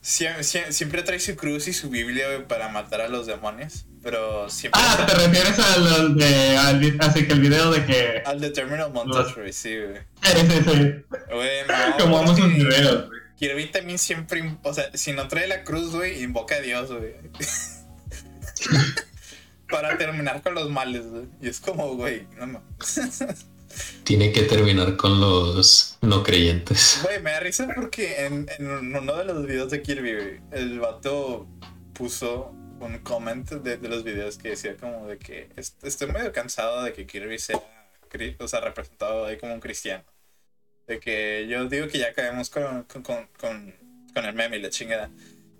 siempre, 0.00 0.44
siempre 0.44 1.02
trae 1.02 1.18
su 1.18 1.34
cruz 1.34 1.66
y 1.66 1.72
su 1.72 1.90
Biblia 1.90 2.26
güey, 2.28 2.46
para 2.46 2.68
matar 2.68 3.00
a 3.00 3.08
los 3.08 3.26
demonios. 3.26 3.86
Pero 4.02 4.48
siempre. 4.48 4.80
Ah, 4.82 5.04
te 5.06 5.14
refieres 5.14 5.58
al, 5.58 5.86
al 5.86 6.16
de. 6.16 6.56
Al, 6.56 6.96
así 7.00 7.26
que 7.26 7.32
el 7.32 7.40
video 7.40 7.70
de 7.70 7.84
que. 7.84 8.22
Al 8.24 8.40
de 8.40 8.50
Terminal 8.50 8.92
Montage, 8.92 9.34
güey, 9.34 9.52
sí, 9.52 9.76
güey. 9.76 9.98
Sí, 10.22 10.38
sí, 10.48 10.62
sí. 10.64 11.16
Güey, 11.32 11.66
no, 11.68 11.96
Como 11.98 12.16
vamos 12.16 12.38
porque 12.38 12.54
sus 12.54 12.64
videos, 12.64 13.08
güey. 13.08 13.20
Kirby 13.36 13.66
también 13.66 13.98
siempre. 13.98 14.56
O 14.62 14.72
sea, 14.72 14.90
si 14.94 15.12
no 15.12 15.28
trae 15.28 15.48
la 15.48 15.64
cruz, 15.64 15.90
güey, 15.90 16.22
invoca 16.22 16.54
a 16.54 16.60
Dios, 16.60 16.90
güey. 16.90 17.14
para 19.70 19.96
terminar 19.96 20.42
con 20.42 20.54
los 20.54 20.70
males, 20.70 21.06
güey. 21.06 21.24
Y 21.40 21.48
es 21.48 21.60
como, 21.60 21.94
güey, 21.96 22.26
no 22.36 22.46
mames. 22.46 23.46
Tiene 24.04 24.32
que 24.32 24.42
terminar 24.42 24.96
con 24.96 25.20
los 25.20 25.98
no 26.00 26.22
creyentes. 26.22 27.00
Güey, 27.02 27.20
me 27.22 27.30
da 27.30 27.40
risa 27.40 27.68
porque 27.74 28.24
en, 28.26 28.46
uno 28.58 29.16
de 29.16 29.24
los 29.24 29.46
videos 29.46 29.70
de 29.70 29.82
Kirby, 29.82 30.40
el 30.50 30.80
vato 30.80 31.46
puso 31.92 32.52
un 32.80 32.98
comment 33.00 33.48
de, 33.50 33.76
de 33.76 33.88
los 33.88 34.02
videos 34.04 34.38
que 34.38 34.50
decía 34.50 34.76
como 34.76 35.06
de 35.06 35.18
que 35.18 35.50
est- 35.56 35.82
estoy 35.84 36.10
medio 36.10 36.32
cansado 36.32 36.82
de 36.82 36.92
que 36.92 37.06
Kirby 37.06 37.38
sea, 37.38 37.60
o 38.38 38.48
sea, 38.48 38.60
representado 38.60 39.26
ahí 39.26 39.36
como 39.36 39.54
un 39.54 39.60
cristiano. 39.60 40.04
De 40.86 40.98
que 40.98 41.46
yo 41.48 41.68
digo 41.68 41.86
que 41.86 41.98
ya 41.98 42.08
acabemos 42.08 42.50
con, 42.50 42.82
con, 42.84 43.02
con, 43.02 43.28
con, 44.12 44.24
el 44.24 44.34
meme 44.34 44.56
y 44.56 44.62
la 44.62 44.70
chingada. 44.70 45.10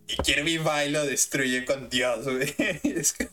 Y 0.09 0.17
Kirby 0.17 0.59
va 0.59 0.85
y 0.85 0.91
lo 0.91 1.05
destruye 1.07 1.65
con 1.65 1.89
Dios, 1.89 2.25
güey. 2.27 2.53
Es 2.83 3.13
como, 3.13 3.31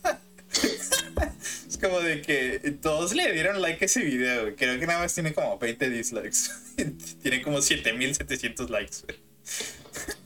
es 1.77 1.83
como 1.89 1.99
de 1.99 2.21
que 2.21 2.77
todos 2.81 3.13
le 3.13 3.31
dieron 3.31 3.61
like 3.61 3.83
a 3.83 3.85
ese 3.85 4.01
video. 4.01 4.55
Creo 4.55 4.79
que 4.79 4.87
nada 4.87 4.99
más 4.99 5.13
tiene 5.13 5.33
como 5.33 5.57
20 5.57 5.89
dislikes. 5.89 6.49
tiene 7.21 7.41
como 7.41 7.61
7700 7.61 8.69
likes. 8.69 9.03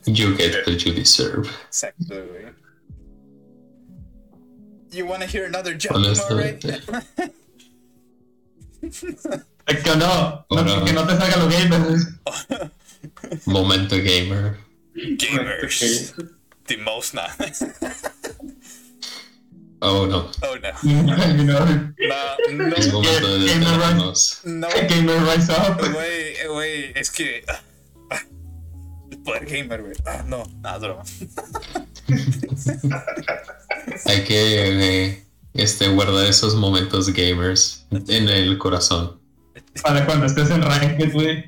You 0.05 0.35
get 0.35 0.65
what 0.65 0.77
you 0.77 0.93
deserve. 0.93 1.49
Exacto, 1.67 2.25
güey. 2.25 2.53
You 4.91 5.05
wanna 5.05 5.25
hear 5.25 5.45
another 5.45 5.73
joke. 5.77 5.97
Murray? 5.97 6.59
Es 9.67 9.83
que 9.83 9.95
no, 9.95 10.45
no, 10.49 10.85
que 10.85 10.93
no 10.93 11.07
te 11.07 11.15
salga 11.17 11.37
los 11.37 11.53
gamers. 11.53 12.07
Momento 13.45 13.95
gamer. 13.97 14.57
Gamers. 14.95 16.13
The 16.65 16.77
most 16.77 17.13
now. 17.13 17.27
Oh 19.83 20.05
no. 20.05 20.29
oh 20.43 20.55
no. 20.57 20.69
You 20.83 21.03
know, 21.03 21.65
No, 22.51 22.75
Es 22.75 22.87
no. 22.87 22.93
momento 23.01 23.27
de 23.39 23.39
detenernos. 23.45 24.39
No, 24.43 24.67
Gamer 24.89 25.19
Rise 25.23 25.51
Up. 25.53 25.77
güey, 25.93 26.47
güey, 26.47 26.91
es 26.95 27.09
que. 27.11 27.43
ah, 27.49 28.19
El 29.09 29.17
poder 29.19 29.45
gamer, 29.45 29.81
güey. 29.81 29.93
Ah, 30.05 30.23
no, 30.27 30.43
nada, 30.61 30.75
es 30.77 30.81
broma. 30.83 31.03
Hay 34.05 34.23
que 34.23 35.07
eh, 35.09 35.25
este, 35.53 35.87
guardar 35.89 36.25
esos 36.25 36.55
momentos 36.55 37.11
gamers 37.13 37.85
en 37.91 38.29
el 38.29 38.57
corazón. 38.57 39.19
Para 39.83 40.05
cuando 40.05 40.25
estés 40.25 40.49
en 40.51 40.61
Ranked, 40.61 41.11
güey. 41.13 41.45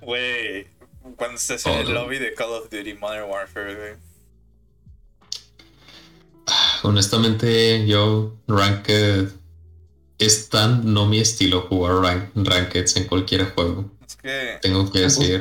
Güey, 0.00 0.66
cuando 1.16 1.36
estés 1.36 1.64
en 1.66 1.74
el 1.74 1.86
Oh. 1.88 1.92
lobby 2.04 2.18
de 2.18 2.34
Call 2.34 2.50
of 2.52 2.68
Duty 2.70 2.94
Modern 2.94 3.30
Warfare, 3.30 3.74
güey. 3.74 4.09
Honestamente, 6.82 7.86
yo 7.86 8.36
Ranked 8.48 9.28
es 10.18 10.48
tan 10.48 10.92
no 10.92 11.06
mi 11.06 11.18
estilo 11.20 11.62
jugar 11.62 11.94
rank, 12.02 12.30
Rankeds 12.34 12.96
en 12.96 13.04
cualquier 13.04 13.44
juego. 13.54 13.90
Es 14.06 14.16
que. 14.16 14.58
Tengo 14.60 14.90
que 14.90 14.98
decir. 15.00 15.40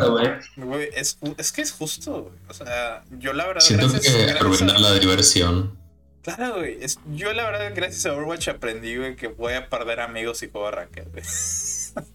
güey. 0.57 0.89
Es, 0.93 1.17
es 1.37 1.51
que 1.51 1.61
es 1.61 1.71
justo, 1.71 2.23
güey. 2.23 2.35
O 2.49 2.53
sea, 2.53 3.03
yo 3.19 3.33
la 3.33 3.47
verdad. 3.47 3.61
Siento 3.61 3.89
gracias- 3.89 4.13
que 4.13 4.21
gracias 4.23 4.41
arruina 4.41 4.73
a- 4.75 4.79
la 4.79 4.93
diversión. 4.93 5.77
Claro, 6.21 6.57
güey. 6.57 6.77
Es, 6.81 6.99
yo 7.13 7.33
la 7.33 7.43
verdad, 7.49 7.71
gracias 7.75 8.05
a 8.05 8.13
Overwatch 8.13 8.49
aprendí, 8.49 8.95
güey, 8.97 9.15
que 9.15 9.27
voy 9.27 9.53
a 9.53 9.69
perder 9.69 9.99
amigos 10.01 10.37
si 10.39 10.49
juego 10.49 10.69
Ranked, 10.71 11.07
güey. 11.11 11.23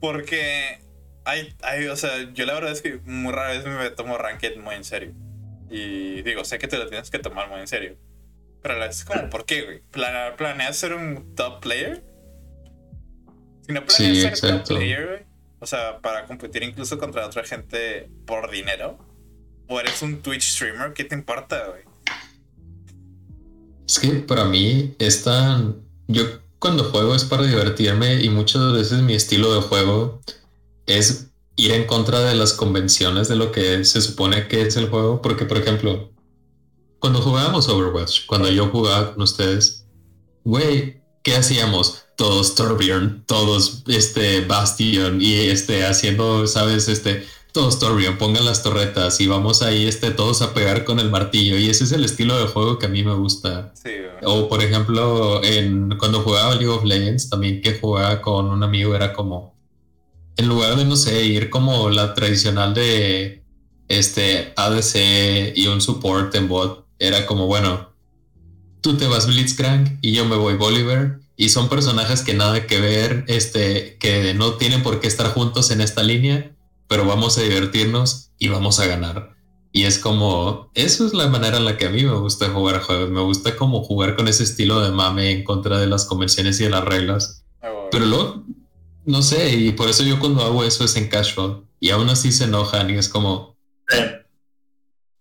Porque 0.00 0.78
hay, 1.24 1.54
hay, 1.62 1.86
o 1.88 1.96
sea, 1.96 2.32
yo 2.32 2.46
la 2.46 2.54
verdad 2.54 2.72
es 2.72 2.82
que 2.82 3.00
muy 3.04 3.32
rara 3.32 3.50
vez 3.52 3.66
me 3.66 3.90
tomo 3.90 4.16
Ranked 4.18 4.56
muy 4.58 4.74
en 4.74 4.84
serio. 4.84 5.12
Y 5.70 6.22
digo, 6.22 6.44
sé 6.44 6.58
que 6.58 6.66
te 6.68 6.76
lo 6.78 6.88
tienes 6.88 7.10
que 7.10 7.18
tomar 7.20 7.48
muy 7.48 7.60
en 7.60 7.68
serio. 7.68 7.96
Pero 8.62 8.74
a 8.74 8.78
la 8.78 8.86
vez 8.88 8.98
es 8.98 9.04
como, 9.04 9.30
¿por 9.30 9.44
qué, 9.46 9.62
güey? 9.62 9.82
¿Plane- 9.90 10.36
¿Planeas 10.36 10.76
ser 10.76 10.92
un 10.94 11.34
top 11.34 11.60
player? 11.60 12.04
Si 13.66 13.72
no 13.72 13.84
planeas 13.84 13.94
Sí, 13.96 14.20
ser 14.20 14.30
top 14.32 14.44
exacto. 14.50 14.74
player, 14.74 15.06
güey. 15.06 15.20
O 15.60 15.66
sea, 15.66 16.00
para 16.00 16.26
competir 16.26 16.62
incluso 16.62 16.98
contra 16.98 17.24
otra 17.26 17.44
gente 17.44 18.10
por 18.26 18.50
dinero. 18.50 18.98
O 19.68 19.78
eres 19.78 20.02
un 20.02 20.20
Twitch 20.20 20.42
streamer, 20.54 20.92
¿qué 20.92 21.04
te 21.04 21.14
importa, 21.14 21.68
güey? 21.68 21.82
Es 23.86 23.98
que 23.98 24.08
para 24.20 24.44
mí 24.44 24.94
es 24.98 25.24
tan... 25.24 25.82
Yo 26.08 26.24
cuando 26.58 26.84
juego 26.84 27.14
es 27.14 27.24
para 27.24 27.44
divertirme 27.44 28.20
y 28.20 28.28
muchas 28.28 28.72
veces 28.72 29.00
mi 29.02 29.14
estilo 29.14 29.54
de 29.54 29.60
juego 29.62 30.20
es 30.86 31.29
ir 31.60 31.72
en 31.72 31.86
contra 31.86 32.20
de 32.20 32.34
las 32.34 32.54
convenciones 32.54 33.28
de 33.28 33.36
lo 33.36 33.52
que 33.52 33.84
se 33.84 34.00
supone 34.00 34.48
que 34.48 34.62
es 34.62 34.76
el 34.76 34.88
juego. 34.88 35.20
Porque, 35.20 35.44
por 35.44 35.58
ejemplo, 35.58 36.10
cuando 36.98 37.20
jugábamos 37.20 37.68
Overwatch, 37.68 38.26
cuando 38.26 38.50
yo 38.50 38.68
jugaba 38.68 39.12
con 39.12 39.22
ustedes, 39.22 39.86
güey, 40.44 41.02
¿qué 41.22 41.36
hacíamos? 41.36 42.02
Todos 42.16 42.54
Torbjorn, 42.54 43.24
todos 43.26 43.82
este 43.88 44.42
Bastion 44.42 45.20
y 45.20 45.34
este 45.34 45.84
haciendo, 45.84 46.46
¿sabes? 46.46 46.88
Este, 46.88 47.26
todos 47.52 47.78
Torbjorn, 47.78 48.16
pongan 48.16 48.44
las 48.44 48.62
torretas 48.62 49.20
y 49.20 49.26
vamos 49.26 49.62
ahí 49.62 49.86
este, 49.86 50.10
todos 50.10 50.40
a 50.42 50.54
pegar 50.54 50.84
con 50.84 50.98
el 50.98 51.10
martillo. 51.10 51.58
Y 51.58 51.68
ese 51.68 51.84
es 51.84 51.92
el 51.92 52.04
estilo 52.04 52.38
de 52.38 52.46
juego 52.46 52.78
que 52.78 52.86
a 52.86 52.90
mí 52.90 53.02
me 53.02 53.14
gusta. 53.14 53.72
Sí. 53.74 53.90
O 54.22 54.48
por 54.48 54.62
ejemplo, 54.62 55.42
en, 55.44 55.96
cuando 55.98 56.20
jugaba 56.20 56.54
League 56.54 56.68
of 56.68 56.84
Legends, 56.84 57.28
también 57.28 57.60
que 57.60 57.78
jugaba 57.78 58.22
con 58.22 58.46
un 58.46 58.62
amigo 58.62 58.94
era 58.94 59.12
como, 59.12 59.59
en 60.36 60.48
lugar 60.48 60.76
de, 60.76 60.84
no 60.84 60.96
sé, 60.96 61.24
ir 61.24 61.50
como 61.50 61.90
la 61.90 62.14
tradicional 62.14 62.74
de 62.74 63.42
este 63.88 64.52
ADC 64.56 65.56
y 65.56 65.66
un 65.66 65.80
support 65.80 66.34
en 66.34 66.48
bot, 66.48 66.86
era 66.98 67.26
como, 67.26 67.46
bueno, 67.46 67.90
tú 68.80 68.96
te 68.96 69.06
vas 69.06 69.26
Blitzcrank 69.26 69.98
y 70.00 70.12
yo 70.12 70.24
me 70.24 70.36
voy 70.36 70.54
Bolívar. 70.54 71.20
Y 71.36 71.48
son 71.48 71.70
personajes 71.70 72.20
que 72.20 72.34
nada 72.34 72.66
que 72.66 72.80
ver, 72.80 73.24
este, 73.26 73.96
que 73.98 74.34
no 74.34 74.54
tienen 74.54 74.82
por 74.82 75.00
qué 75.00 75.08
estar 75.08 75.32
juntos 75.32 75.70
en 75.70 75.80
esta 75.80 76.02
línea, 76.02 76.54
pero 76.86 77.06
vamos 77.06 77.38
a 77.38 77.42
divertirnos 77.42 78.30
y 78.38 78.48
vamos 78.48 78.78
a 78.78 78.86
ganar. 78.86 79.34
Y 79.72 79.84
es 79.84 79.98
como, 79.98 80.70
eso 80.74 81.06
es 81.06 81.14
la 81.14 81.28
manera 81.28 81.56
en 81.56 81.64
la 81.64 81.76
que 81.76 81.86
a 81.86 81.90
mí 81.90 82.02
me 82.02 82.14
gusta 82.14 82.50
jugar 82.50 82.82
juegos. 82.82 83.10
Me 83.10 83.20
gusta 83.20 83.56
como 83.56 83.82
jugar 83.82 84.16
con 84.16 84.28
ese 84.28 84.42
estilo 84.42 84.80
de 84.80 84.90
mame 84.90 85.30
en 85.30 85.44
contra 85.44 85.78
de 85.78 85.86
las 85.86 86.04
convenciones 86.04 86.60
y 86.60 86.64
de 86.64 86.70
las 86.70 86.84
reglas. 86.84 87.44
Ah. 87.62 87.88
Pero 87.90 88.04
luego, 88.04 88.44
no 89.10 89.22
sé, 89.22 89.50
y 89.50 89.72
por 89.72 89.88
eso 89.88 90.02
yo 90.04 90.18
cuando 90.18 90.42
hago 90.44 90.64
eso 90.64 90.84
es 90.84 90.96
en 90.96 91.08
casual. 91.08 91.64
Y 91.80 91.90
aún 91.90 92.08
así 92.08 92.30
se 92.32 92.44
enojan 92.44 92.90
y 92.90 92.94
es 92.98 93.08
como, 93.08 93.56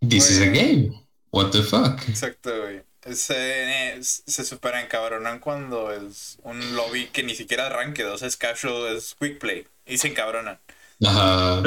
this 0.08 0.30
is 0.30 0.42
a 0.42 0.46
game. 0.46 0.92
What 1.32 1.52
the 1.52 1.62
fuck? 1.64 2.02
Exacto, 2.08 2.50
güey. 2.62 2.82
Se, 3.16 3.98
se 4.02 4.44
supera 4.46 4.82
encabronan 4.82 5.40
cuando 5.40 5.92
es 5.92 6.38
un 6.44 6.76
lobby 6.76 7.08
que 7.08 7.24
ni 7.24 7.34
siquiera 7.36 7.68
arranque, 7.68 8.04
o 8.06 8.18
sea, 8.18 8.28
es 8.28 8.38
casual, 8.38 8.96
es 8.96 9.16
quick 9.20 9.40
play. 9.40 9.66
Y 9.86 9.98
se 9.98 10.10
encabronan. 10.10 10.60
Ajá. 11.06 11.62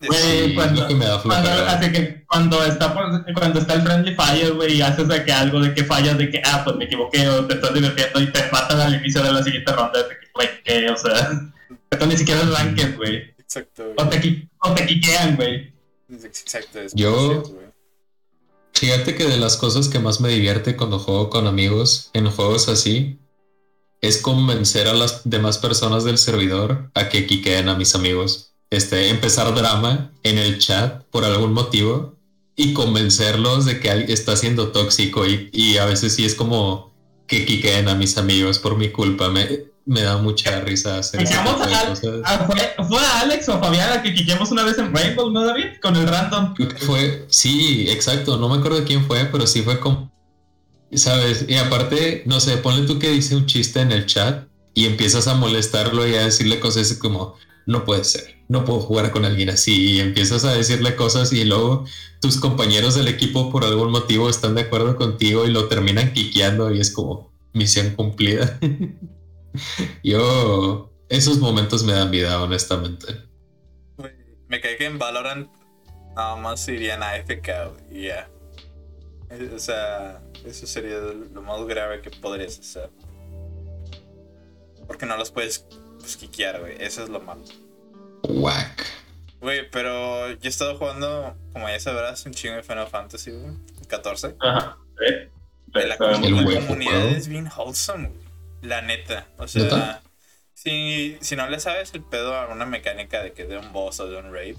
Sí, 0.00 0.54
cuando- 0.54 0.82
lo 0.82 0.88
que 0.88 0.94
me 0.94 1.04
da 1.04 1.20
Cuando, 1.20 1.48
flojera. 1.48 1.72
así 1.72 1.92
que 1.92 2.24
cuando 2.26 2.64
está 2.64 2.94
cuando 3.34 3.58
está 3.60 3.74
el 3.74 3.82
friendly 3.82 4.14
fire, 4.14 4.52
güey, 4.54 4.74
y 4.76 4.80
haces 4.82 5.08
de 5.08 5.24
que 5.24 5.32
algo 5.32 5.60
de 5.60 5.74
que 5.74 5.84
fallas, 5.84 6.16
de 6.16 6.30
que, 6.30 6.40
ah, 6.44 6.62
pues 6.64 6.76
me 6.76 6.84
equivoqué, 6.84 7.28
o 7.28 7.44
te 7.46 7.54
estás 7.54 7.74
divirtiendo 7.74 8.20
y 8.20 8.32
te 8.32 8.48
matan 8.52 8.80
al 8.80 8.94
inicio 8.94 9.22
de 9.22 9.32
la 9.32 9.42
siguiente 9.42 9.72
ronda, 9.72 10.02
de 10.04 10.08
que, 10.08 10.26
güey, 10.32 10.62
que, 10.62 10.88
o 10.90 10.96
sea, 10.96 11.52
esto 11.90 12.06
ni 12.06 12.16
siquiera 12.16 12.42
es 12.42 12.50
ranked, 12.50 12.96
güey. 12.96 13.34
Exacto, 13.38 13.84
güey. 13.84 13.94
O 13.98 14.08
te, 14.08 14.48
o 14.62 14.74
te 14.74 14.86
quiquean, 14.86 15.36
güey. 15.36 15.72
Exacto, 16.10 16.80
es 16.80 16.92
Yo- 16.94 17.42
güey. 17.42 17.68
Fíjate 18.74 19.16
que 19.16 19.24
de 19.24 19.38
las 19.38 19.56
cosas 19.56 19.88
que 19.88 19.98
más 19.98 20.20
me 20.20 20.28
divierte 20.28 20.76
cuando 20.76 21.00
juego 21.00 21.30
con 21.30 21.46
amigos 21.48 22.10
en 22.12 22.30
juegos 22.30 22.68
así 22.68 23.18
es 24.00 24.18
convencer 24.18 24.86
a 24.86 24.92
las 24.94 25.22
demás 25.28 25.58
personas 25.58 26.04
del 26.04 26.16
servidor 26.18 26.88
a 26.94 27.08
que 27.08 27.26
quiqueen 27.26 27.68
a 27.68 27.74
mis 27.74 27.96
amigos. 27.96 28.54
Este, 28.70 29.08
empezar 29.08 29.52
drama 29.54 30.12
en 30.22 30.38
el 30.38 30.58
chat 30.58 31.02
por 31.06 31.24
algún 31.24 31.54
motivo 31.54 32.16
y 32.54 32.72
convencerlos 32.72 33.64
de 33.64 33.80
que 33.80 33.90
alguien 33.90 34.12
está 34.12 34.36
siendo 34.36 34.70
tóxico 34.70 35.26
y, 35.26 35.48
y 35.52 35.78
a 35.78 35.84
veces 35.86 36.14
sí 36.14 36.24
es 36.24 36.36
como 36.36 36.94
que 37.26 37.44
quiqueen 37.44 37.88
a 37.88 37.96
mis 37.96 38.16
amigos 38.16 38.60
por 38.60 38.76
mi 38.76 38.90
culpa. 38.90 39.28
Me, 39.30 39.64
me 39.88 40.02
da 40.02 40.18
mucha 40.18 40.60
risa 40.60 40.98
hacer 40.98 41.20
tipo 41.24 41.66
de 41.66 41.74
a, 41.74 41.88
cosas. 41.88 42.20
a- 42.24 42.46
fue, 42.46 42.74
fue 42.86 42.98
a 43.00 43.20
Alex 43.20 43.48
o 43.48 43.58
Fabián 43.58 43.90
a 43.98 44.02
que 44.02 44.12
quiquemos 44.14 44.50
una 44.50 44.62
vez 44.62 44.76
en 44.78 44.94
Rainbow, 44.94 45.30
¿no, 45.30 45.44
David? 45.44 45.64
Con 45.80 45.96
el 45.96 46.06
random. 46.06 46.54
Fue, 46.80 47.24
sí, 47.28 47.86
exacto, 47.88 48.36
no 48.36 48.48
me 48.50 48.58
acuerdo 48.58 48.84
quién 48.84 49.04
fue, 49.06 49.24
pero 49.32 49.46
sí 49.46 49.62
fue 49.62 49.80
como, 49.80 50.12
¿sabes? 50.94 51.46
Y 51.48 51.54
aparte, 51.56 52.22
no 52.26 52.38
sé, 52.38 52.58
ponle 52.58 52.86
tú 52.86 52.98
que 52.98 53.08
dice 53.10 53.34
un 53.34 53.46
chiste 53.46 53.80
en 53.80 53.90
el 53.92 54.04
chat 54.04 54.46
y 54.74 54.84
empiezas 54.84 55.26
a 55.26 55.34
molestarlo 55.34 56.06
y 56.06 56.14
a 56.16 56.24
decirle 56.24 56.60
cosas 56.60 56.92
como, 56.94 57.36
no 57.64 57.84
puede 57.86 58.04
ser, 58.04 58.36
no 58.48 58.64
puedo 58.66 58.80
jugar 58.80 59.10
con 59.10 59.24
alguien 59.24 59.48
así 59.50 59.92
y 59.92 60.00
empiezas 60.00 60.44
a 60.44 60.52
decirle 60.52 60.96
cosas 60.96 61.32
y 61.32 61.44
luego 61.44 61.86
tus 62.20 62.36
compañeros 62.38 62.94
del 62.94 63.08
equipo 63.08 63.50
por 63.50 63.64
algún 63.64 63.90
motivo 63.90 64.28
están 64.28 64.54
de 64.54 64.62
acuerdo 64.62 64.96
contigo 64.96 65.46
y 65.46 65.50
lo 65.50 65.66
terminan 65.66 66.12
quiqueando 66.12 66.72
y 66.74 66.80
es 66.80 66.90
como 66.90 67.32
misión 67.54 67.94
cumplida. 67.94 68.58
Yo, 70.02 70.90
esos 71.08 71.38
momentos 71.38 71.84
me 71.84 71.92
dan 71.92 72.10
vida, 72.10 72.42
honestamente. 72.42 73.06
Me 74.48 74.60
cae 74.60 74.76
que 74.76 74.86
en 74.86 74.98
Valorant 74.98 75.50
nada 76.16 76.36
más 76.36 76.66
irían 76.68 77.02
a 77.02 77.10
AFK 77.10 77.48
y 77.90 78.06
ya. 78.06 78.28
O 79.54 79.58
sea, 79.58 80.22
eso 80.44 80.66
sería 80.66 80.98
lo 80.98 81.42
más 81.42 81.64
grave 81.66 82.00
que 82.00 82.10
podrías 82.10 82.58
hacer. 82.58 82.90
Porque 84.86 85.04
no 85.04 85.16
los 85.16 85.30
puedes 85.30 85.66
pues, 85.98 86.16
quiquear, 86.16 86.60
güey. 86.60 86.76
Eso 86.80 87.02
es 87.02 87.10
lo 87.10 87.20
malo. 87.20 87.42
Whack. 88.24 88.84
Güey, 89.40 89.70
pero 89.70 90.30
yo 90.30 90.38
he 90.42 90.48
estado 90.48 90.76
jugando, 90.78 91.36
como 91.52 91.68
ya 91.68 91.78
sabrás, 91.78 92.24
un 92.26 92.32
chingo 92.32 92.56
de 92.56 92.62
Final 92.62 92.88
Fantasy, 92.88 93.30
güey. 93.30 93.54
14. 93.86 94.34
Ajá. 94.40 94.78
¿eh? 95.06 95.30
La, 95.72 95.86
la 95.86 95.98
comunidad 95.98 97.06
es 97.08 97.28
bien 97.28 97.48
wholesome, 97.54 98.08
güey. 98.08 98.27
La 98.62 98.82
neta. 98.82 99.26
O 99.38 99.46
sea, 99.48 99.62
¿Neta? 99.62 100.02
si, 100.54 101.16
si 101.20 101.36
no 101.36 101.48
le 101.48 101.60
sabes 101.60 101.94
el 101.94 102.02
pedo 102.02 102.34
a 102.34 102.48
una 102.48 102.66
mecánica 102.66 103.22
de 103.22 103.32
que 103.32 103.44
de 103.44 103.58
un 103.58 103.72
boss 103.72 104.00
o 104.00 104.08
de 104.08 104.16
un 104.18 104.32
raid, 104.32 104.56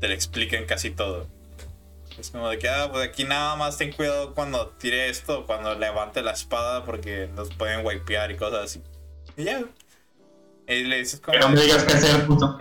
te 0.00 0.08
lo 0.08 0.14
explican 0.14 0.66
casi 0.66 0.90
todo. 0.90 1.26
Es 2.18 2.30
como 2.30 2.48
de 2.48 2.58
que, 2.58 2.68
ah, 2.68 2.90
pues 2.90 3.08
aquí 3.08 3.24
nada 3.24 3.54
más 3.54 3.78
ten 3.78 3.92
cuidado 3.92 4.34
cuando 4.34 4.70
tire 4.70 5.08
esto, 5.08 5.46
cuando 5.46 5.74
levante 5.76 6.20
la 6.22 6.32
espada, 6.32 6.84
porque 6.84 7.28
nos 7.34 7.54
pueden 7.54 7.86
wipear 7.86 8.32
y 8.32 8.36
cosas 8.36 8.64
así. 8.64 8.82
Y 9.36 9.44
ya. 9.44 9.62
Y 10.66 10.84
le 10.84 10.98
dices 10.98 11.20
como. 11.20 11.38
No 11.38 11.48
me 11.50 11.60
digas 11.60 11.84
qué 11.84 11.92
hacer, 11.94 12.26
puto. 12.26 12.58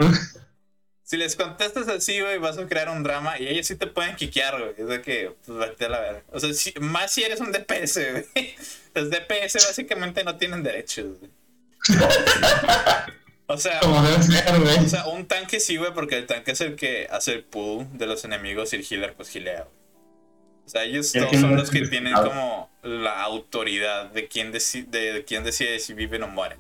Si 1.10 1.16
les 1.16 1.38
contestas 1.38 1.88
así, 1.88 2.20
güey, 2.20 2.38
vas 2.38 2.58
a 2.58 2.68
crear 2.68 2.90
un 2.90 3.02
drama 3.02 3.40
y 3.40 3.48
ellos 3.48 3.66
sí 3.66 3.78
te 3.78 3.88
pueden 3.88 4.18
quiquear, 4.18 4.60
güey. 4.60 4.74
Es 4.78 4.88
de 4.90 5.02
que, 5.02 5.32
pues 5.46 5.58
vete 5.58 5.86
a 5.86 5.90
la 5.90 6.00
verga. 6.02 6.24
O 6.34 6.40
sea, 6.42 6.54
si- 6.54 6.74
más 6.82 7.14
si 7.14 7.24
eres 7.24 7.40
un 7.40 7.54
DPS, 7.54 8.12
güey. 8.12 8.26
Los 8.94 9.10
DPS 9.10 9.54
básicamente 9.68 10.26
no 10.26 10.36
tienen 10.36 10.64
derechos, 10.64 11.18
güey. 11.20 11.32
O 13.46 13.58
sea, 13.58 13.80
Como 13.82 14.04
debe 14.04 14.22
ser, 14.22 14.60
güey. 14.60 14.78
o 14.80 14.90
sea, 14.90 15.08
un 15.08 15.26
tanque 15.26 15.62
sí, 15.62 15.78
güey, 15.78 15.94
porque 15.94 16.18
el 16.18 16.26
tanque 16.26 16.52
es 16.52 16.60
el 16.60 16.76
que 16.76 17.08
hace 17.10 17.32
el 17.36 17.44
pull 17.46 17.88
de 17.98 18.06
los 18.06 18.26
enemigos 18.26 18.74
y 18.74 18.76
el 18.76 18.86
healer, 18.90 19.14
pues 19.14 19.30
gilea. 19.30 19.62
güey. 19.64 19.78
O 20.66 20.70
sea, 20.70 20.84
ellos 20.84 21.14
todos 21.14 21.32
son 21.32 21.56
los 21.56 21.70
que 21.70 21.88
tienen 21.88 22.14
como 22.14 22.70
la 22.84 23.22
autoridad 23.24 24.08
de 24.12 24.28
quién, 24.28 24.52
deci- 24.52 24.86
de, 24.88 25.14
de 25.14 25.24
quién 25.24 25.46
decide 25.46 25.80
si 25.80 25.94
viven 25.94 26.24
o 26.24 26.28
mueren. 26.28 26.60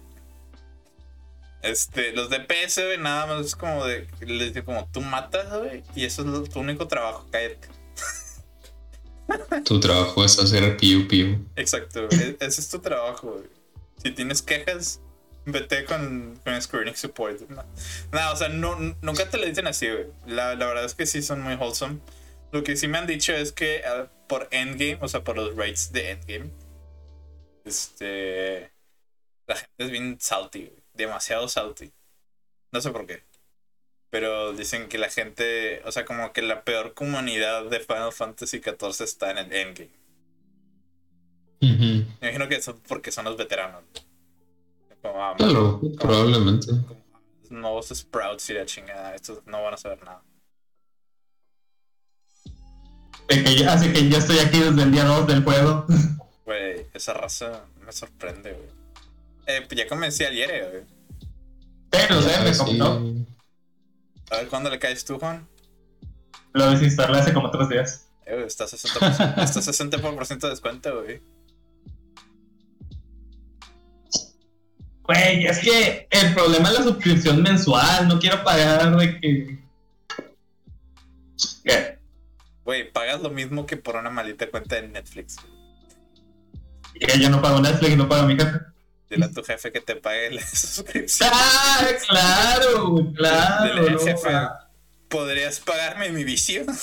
Este, 1.62 2.12
los 2.14 2.30
DPS, 2.30 2.78
güey, 2.86 2.98
nada 3.00 3.26
más 3.26 3.46
es 3.46 3.56
como 3.56 3.86
de. 3.86 4.08
Les 4.22 4.54
digo, 4.54 4.66
como 4.68 4.88
tú 4.92 5.02
matas, 5.02 5.52
güey, 5.58 5.84
y 5.96 6.06
eso 6.06 6.22
es 6.22 6.28
lo- 6.28 6.44
tu 6.44 6.60
único 6.60 6.88
trabajo, 6.88 7.26
cállate. 7.32 7.68
Tu 9.66 9.80
trabajo 9.80 10.24
es 10.24 10.40
hacer 10.40 10.78
piu 10.78 11.08
piu. 11.08 11.46
Exacto, 11.56 12.08
güey. 12.08 12.22
e- 12.22 12.38
Ese 12.40 12.62
es 12.62 12.70
tu 12.70 12.80
trabajo, 12.80 13.32
güey. 13.34 13.44
Si 14.02 14.12
tienes 14.12 14.42
quejas, 14.42 15.02
vete 15.46 15.84
con, 15.86 16.40
con 16.46 16.62
Screening 16.62 16.96
Support. 16.96 17.42
No, 17.50 17.64
No, 18.12 18.32
o 18.32 18.36
sea, 18.38 18.48
no, 18.50 18.78
nunca 19.02 19.30
te 19.30 19.38
lo 19.38 19.46
dicen 19.46 19.68
así, 19.68 19.90
güey. 19.90 20.06
La, 20.28 20.56
la 20.56 20.68
verdad 20.68 20.86
es 20.86 20.96
que 20.96 21.06
sí 21.06 21.22
son 21.22 21.42
muy 21.42 21.56
wholesome. 21.56 22.00
Lo 22.54 22.64
que 22.64 22.78
sí 22.78 22.88
me 22.88 22.98
han 23.00 23.08
dicho 23.08 23.34
es 23.34 23.52
que 23.52 23.82
ah, 23.86 24.08
por 24.30 24.48
Endgame, 24.52 25.00
o 25.02 25.08
sea, 25.10 25.24
por 25.26 25.36
los 25.36 25.56
rates 25.58 25.92
de 25.92 26.12
Endgame, 26.12 26.52
este. 27.66 28.72
La 29.48 29.56
gente 29.56 29.74
es 29.80 29.92
bien 29.92 30.18
salty, 30.20 30.66
güey. 30.68 30.84
Demasiado 30.98 31.48
salty. 31.48 31.92
No 32.72 32.82
sé 32.82 32.92
por 32.92 33.06
qué. 33.06 33.24
Pero 34.10 34.54
dicen 34.54 34.88
que 34.90 34.98
la 34.98 35.10
gente, 35.10 35.82
o 35.86 35.92
sea, 35.92 36.06
como 36.06 36.34
que 36.34 36.42
la 36.42 36.64
peor 36.64 36.94
comunidad 36.94 37.66
de 37.66 37.80
Final 37.80 38.12
Fantasy 38.12 38.60
XIV 38.60 39.04
está 39.04 39.32
en 39.32 39.38
el 39.38 39.54
Endgame. 39.54 39.90
Me 41.60 42.06
imagino 42.22 42.48
que 42.48 42.56
eso 42.56 42.80
porque 42.88 43.12
son 43.12 43.26
los 43.26 43.38
veteranos. 43.38 43.84
Como, 45.02 45.24
ah, 45.24 45.36
Claro, 45.38 45.82
probablemente. 46.00 46.68
como 46.68 46.98
nuevos 47.50 47.88
Sprouts 47.90 48.50
y 48.50 48.54
la 48.54 48.66
chingada. 48.66 49.16
Estos 49.16 49.46
no 49.46 49.62
van 49.64 49.74
a 49.74 49.78
saber 49.78 50.04
nada. 50.04 50.22
De 53.28 53.44
que 53.44 53.56
ya, 53.58 53.74
así 53.74 53.92
que 53.92 54.08
ya 54.10 54.20
estoy 54.20 54.40
aquí 54.40 54.60
desde 54.60 54.84
el 54.84 54.92
día 54.92 55.04
2 55.04 55.28
del 55.28 55.44
juego. 55.44 55.86
Güey, 56.46 56.86
esa 56.94 57.14
raza 57.14 57.66
me 57.86 57.92
sorprende, 57.92 58.54
güey. 58.54 58.70
Eh, 59.48 59.64
pues 59.68 59.78
ya 59.80 59.88
convencí 59.88 60.24
al 60.24 60.34
Yere, 60.36 60.70
güey. 60.70 60.84
Pero, 61.90 62.22
sé, 62.22 62.30
Ya, 62.32 62.42
me 62.42 62.54
sí. 62.54 62.60
comentó. 62.60 63.02
A 64.30 64.36
ver 64.38 64.48
cuándo 64.50 64.70
le 64.70 64.78
caes 64.80 65.06
tú, 65.06 65.18
Juan. 65.18 65.48
Lo 66.54 66.70
desinstalé 66.72 67.18
hace 67.18 67.34
como 67.34 67.50
tres 67.50 67.70
días. 67.70 68.08
Eh, 68.26 68.34
güey, 68.36 68.46
está 68.48 68.66
60%, 68.66 69.42
está 69.44 69.62
60% 69.62 70.40
de 70.40 70.50
descuento, 70.50 71.02
güey. 71.02 71.22
Güey, 75.04 75.46
es 75.48 75.60
que 75.60 76.08
el 76.12 76.34
problema 76.34 76.70
es 76.70 76.80
la 76.80 76.84
suscripción 76.84 77.42
mensual. 77.42 78.08
No 78.10 78.20
quiero 78.20 78.44
pagar 78.44 78.98
de 78.98 79.20
que. 79.22 79.60
¿Qué? 81.64 82.00
Güey, 82.66 82.92
pagas 82.92 83.22
lo 83.22 83.30
mismo 83.30 83.66
que 83.66 83.78
por 83.78 83.96
una 83.96 84.10
maldita 84.10 84.50
cuenta 84.50 84.76
de 84.76 84.90
Netflix. 84.90 85.38
Que 87.00 87.18
yo 87.20 87.30
no 87.30 87.42
pago 87.42 87.62
Netflix, 87.62 87.96
no 87.96 88.10
pago 88.10 88.28
mi 88.28 88.36
jefe. 88.36 88.60
Dile 89.10 89.26
a 89.26 89.32
tu 89.32 89.42
jefe 89.44 89.72
que 89.72 89.80
te 89.82 89.96
pague 89.96 90.32
la 90.32 90.42
suscripción. 90.48 91.30
¡Ah! 91.34 91.88
Claro, 92.08 93.12
claro. 93.16 93.86
Dile, 93.86 93.98
jefe. 94.00 94.30
¿podrías 95.08 95.60
pagarme 95.62 96.10
mi 96.12 96.24
vicio? 96.26 96.66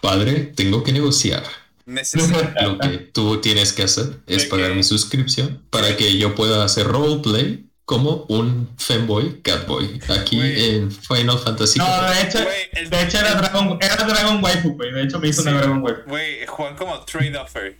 Padre, 0.00 0.52
tengo 0.54 0.82
que 0.82 0.92
negociar. 0.92 1.42
Necesito. 1.84 2.38
Lo 2.62 2.78
que 2.78 2.98
tú 2.98 3.40
tienes 3.40 3.72
que 3.72 3.84
hacer 3.84 4.20
es 4.26 4.42
¿De 4.44 4.48
pagar 4.48 4.74
mi 4.74 4.82
suscripción 4.82 5.64
para 5.70 5.96
que 5.96 6.18
yo 6.18 6.34
pueda 6.34 6.64
hacer 6.64 6.86
roleplay 6.86 7.64
como 7.84 8.24
un 8.28 8.68
fanboy 8.78 9.40
catboy 9.42 10.00
aquí 10.08 10.36
Güey. 10.36 10.70
en 10.76 10.90
Final 10.90 11.38
Fantasy. 11.38 11.78
No, 11.78 11.86
de 12.10 12.20
hecho, 12.22 12.38
el- 12.72 12.90
de 12.90 13.02
hecho 13.02 13.18
era 13.18 13.34
Dragon, 13.36 13.78
era 13.80 13.94
Dragon 13.96 14.42
Waifu, 14.42 14.70
güey. 14.70 14.90
De 14.92 15.04
hecho 15.04 15.20
me 15.20 15.28
hizo 15.28 15.42
Sí. 15.42 15.48
una 15.48 15.58
Dragon 15.58 15.80
Waifu. 15.82 16.02
Güey, 16.08 16.44
Juan 16.46 16.74
como 16.76 17.00
trade 17.04 17.36
offer. 17.38 17.78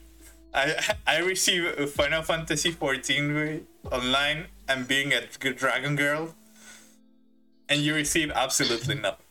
I, 0.54 0.94
I 1.06 1.18
receive 1.18 1.64
a 1.78 1.86
Final 1.86 2.22
Fantasy 2.22 2.70
14 2.70 3.32
güey, 3.32 3.62
online 3.90 4.46
and 4.68 4.88
being 4.88 5.12
a 5.12 5.26
dragon 5.52 5.96
girl. 5.96 6.34
And 7.68 7.80
you 7.80 7.94
receive 7.94 8.30
absolutely 8.30 8.94
nothing. 9.00 9.26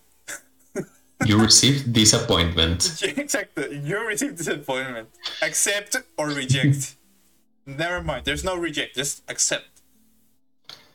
You 1.26 1.40
receive 1.40 1.92
disappointment. 1.92 2.80
Exacto, 3.02 3.64
you 3.84 4.06
receive 4.06 4.36
disappointment. 4.36 5.10
Accept 5.42 5.96
or 6.18 6.28
reject. 6.28 6.96
Never 7.66 8.04
mind, 8.04 8.26
there's 8.26 8.44
no 8.44 8.56
reject, 8.56 8.96
just 8.96 9.24
accept. 9.28 9.66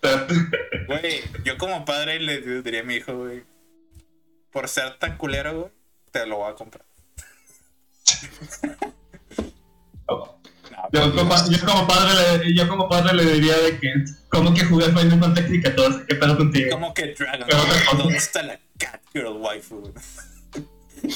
Güey, 0.03 1.25
yo 1.45 1.57
como 1.57 1.85
padre 1.85 2.18
le 2.21 2.41
diría 2.62 2.81
a 2.81 2.85
mi 2.85 2.97
hijo, 2.97 3.16
güey, 3.16 3.43
por 4.53 4.68
ser 4.68 4.99
tan 4.99 5.16
culero, 5.16 5.53
güey, 5.53 5.71
te 6.12 6.27
lo 6.27 6.37
voy 6.37 6.51
a 6.51 6.55
comprar. 6.55 6.85
Yo 10.93 11.15
como, 11.15 11.35
yo 11.51 11.67
como 11.67 11.87
padre 11.87 12.39
le, 12.39 12.55
yo 12.55 12.69
como 12.69 12.89
padre 12.89 13.15
le 13.15 13.25
diría 13.35 13.57
de 13.59 13.79
que 13.79 13.93
como 14.29 14.53
que 14.55 14.65
jugué 14.65 14.87
Final 14.87 15.21
Fantasy 15.21 15.61
14, 15.61 16.05
qué 16.09 16.15
pedo 16.15 16.37
contigo. 16.37 16.71
¿Cómo 16.73 16.95
que 16.95 17.15
Dragon? 17.15 17.47
¿Dónde 17.97 18.17
está 18.17 18.43
la 18.43 18.59
Catgirl 18.79 19.37
waifu? 19.37 19.93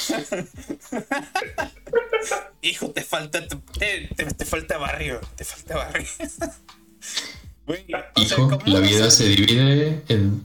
Hijo, 2.62 2.90
te 2.90 3.02
falta 3.02 3.46
te, 3.46 3.56
te, 4.16 4.24
te 4.24 4.44
falta 4.44 4.78
barrio, 4.78 5.20
te 5.36 5.44
falta 5.44 5.76
barrio. 5.76 6.08
O 7.66 7.72
sea, 7.72 8.12
Hijo, 8.16 8.50
¿cómo 8.50 8.62
la 8.66 8.80
vida 8.80 9.10
se 9.10 9.24
divide 9.26 10.02
en... 10.08 10.44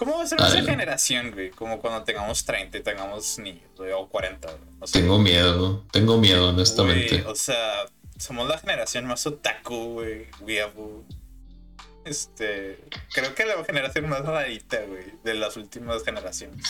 ¿Cómo 0.00 0.16
va 0.16 0.22
a 0.22 0.26
ser 0.26 0.40
nuestra 0.40 0.62
generación, 0.62 1.30
güey? 1.32 1.50
Como 1.50 1.78
cuando 1.78 2.04
tengamos 2.04 2.42
30 2.46 2.78
y 2.78 2.82
tengamos 2.82 3.38
niños, 3.38 3.68
güey, 3.76 3.92
o 3.92 4.08
40, 4.08 4.48
güey. 4.48 4.60
O 4.80 4.86
sea, 4.86 4.98
Tengo 4.98 5.18
miedo, 5.18 5.84
tengo 5.92 6.16
miedo, 6.16 6.48
honestamente. 6.48 7.18
güey, 7.18 7.30
o 7.30 7.34
sea, 7.34 7.84
somos 8.16 8.48
la 8.48 8.56
generación 8.56 9.04
más 9.04 9.26
otaku, 9.26 9.92
güey, 9.92 10.26
weeaboo. 10.40 11.04
Este, 12.06 12.82
creo 13.12 13.34
que 13.34 13.44
la 13.44 13.62
generación 13.62 14.08
más 14.08 14.24
rarita, 14.24 14.80
güey, 14.88 15.04
de 15.22 15.34
las 15.34 15.58
últimas 15.58 16.02
generaciones. 16.02 16.64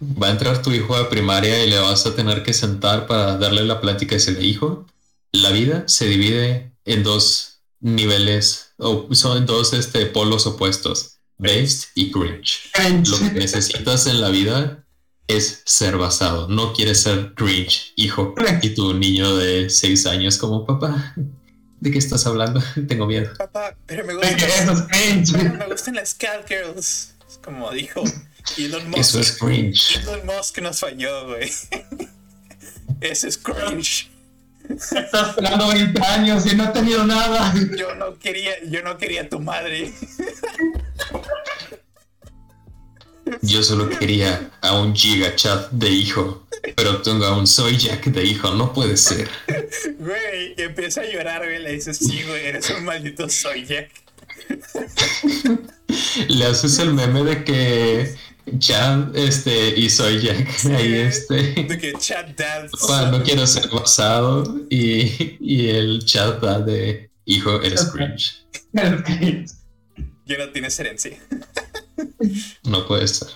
Va 0.00 0.28
a 0.28 0.30
entrar 0.30 0.62
tu 0.62 0.72
hijo 0.72 0.96
a 0.96 1.10
primaria 1.10 1.62
y 1.62 1.68
le 1.68 1.78
vas 1.80 2.06
a 2.06 2.16
tener 2.16 2.42
que 2.42 2.54
sentar 2.54 3.06
para 3.06 3.36
darle 3.36 3.62
la 3.62 3.82
plática 3.82 4.14
y 4.14 4.16
decirle, 4.16 4.42
hijo, 4.42 4.86
la 5.32 5.50
vida 5.50 5.84
se 5.86 6.06
divide 6.06 6.72
en 6.86 7.02
dos 7.02 7.60
niveles, 7.80 8.72
o 8.78 9.14
son 9.14 9.44
dos 9.44 9.74
este, 9.74 10.06
polos 10.06 10.46
opuestos, 10.46 11.11
based 11.42 11.90
y 11.94 12.10
cringe. 12.10 12.70
Lo 13.10 13.18
que 13.18 13.30
necesitas 13.32 14.06
en 14.06 14.20
la 14.20 14.28
vida 14.28 14.84
es 15.26 15.62
ser 15.64 15.96
basado, 15.96 16.48
no 16.48 16.72
quieres 16.72 17.02
ser 17.02 17.34
cringe, 17.34 17.92
hijo. 17.96 18.34
Y 18.62 18.70
tu 18.70 18.94
niño 18.94 19.36
de 19.36 19.68
seis 19.70 20.06
años 20.06 20.38
como 20.38 20.64
papá. 20.64 21.14
¿De 21.80 21.90
qué 21.90 21.98
estás 21.98 22.26
hablando? 22.26 22.62
Tengo 22.88 23.06
miedo. 23.06 23.32
Papá, 23.36 23.76
pero 23.86 24.06
me 24.06 24.14
gustan, 24.14 24.38
eso 24.38 24.72
es 24.72 24.82
cringe. 24.82 25.32
me 25.32 25.66
gustan 25.66 25.94
las 25.96 26.14
Catgirls. 26.14 27.14
Es 27.28 27.38
como 27.42 27.70
dijo 27.72 28.04
Elon 28.56 28.88
Musk. 28.90 29.00
Eso 29.00 29.20
es 29.20 29.32
cringe. 29.32 29.96
Elon 30.02 30.26
Musk 30.26 30.58
nos 30.60 30.80
falló, 30.80 31.26
güey. 31.28 31.50
Eso 33.00 33.26
es 33.26 33.36
cringe. 33.36 34.08
Estás 34.68 35.30
esperando 35.30 35.68
20 35.68 36.06
años 36.06 36.46
y 36.46 36.54
no 36.54 36.64
he 36.64 36.68
tenido 36.68 37.04
nada. 37.04 37.52
Yo 37.76 37.96
no 37.96 38.16
quería, 38.18 38.52
yo 38.64 38.82
no 38.82 38.96
quería 38.96 39.22
a 39.22 39.28
tu 39.28 39.40
madre. 39.40 39.92
Yo 43.42 43.62
solo 43.62 43.88
quería 43.88 44.50
a 44.60 44.80
un 44.80 44.94
giga 44.94 45.34
chat 45.36 45.70
de 45.70 45.90
hijo, 45.90 46.46
pero 46.76 47.02
tengo 47.02 47.24
a 47.24 47.36
un 47.36 47.46
soy 47.46 47.76
Jack 47.76 48.06
de 48.06 48.24
hijo, 48.24 48.54
no 48.54 48.72
puede 48.72 48.96
ser. 48.96 49.28
Güey, 49.98 50.54
empieza 50.56 51.02
a 51.02 51.04
llorar, 51.04 51.44
güey. 51.44 51.62
Le 51.62 51.72
dices, 51.72 51.98
sí, 51.98 52.22
güey, 52.26 52.46
eres 52.46 52.70
un 52.70 52.84
maldito 52.84 53.28
soy 53.28 53.64
Jack. 53.64 53.90
Le 56.28 56.44
haces 56.46 56.78
el 56.78 56.94
meme 56.94 57.22
de 57.22 57.44
que 57.44 58.14
Chad 58.58 59.16
este, 59.16 59.78
y 59.78 59.88
soy 59.88 60.20
Jack 60.20 60.48
ahí 60.66 60.94
este. 60.94 61.64
De 61.64 61.78
que 61.78 61.92
chat 61.94 62.36
dad. 62.36 62.68
No 63.10 63.22
quiero 63.22 63.46
ser 63.46 63.68
basado 63.68 64.60
y, 64.68 65.36
y 65.40 65.68
el 65.68 66.04
chat 66.04 66.42
va 66.42 66.58
de 66.58 67.10
hijo, 67.24 67.62
eres 67.62 67.84
cringe. 67.86 68.44
Es 68.72 69.02
cringe. 69.02 69.50
Ya 70.26 70.38
no 70.38 70.48
tienes 70.50 70.78
herencia. 70.78 71.18
No 72.64 72.86
puede 72.86 73.08
ser. 73.08 73.28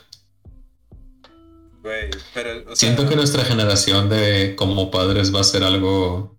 Güey, 1.83 2.11
pero. 2.35 2.63
O 2.63 2.65
sea, 2.67 2.77
Siento 2.77 3.09
que 3.09 3.17
nuestra 3.17 3.45
generación 3.45 4.09
de 4.09 4.55
como 4.57 4.91
padres 4.91 5.35
va 5.35 5.41
a 5.41 5.45
ser 5.45 5.63
algo 5.63 6.37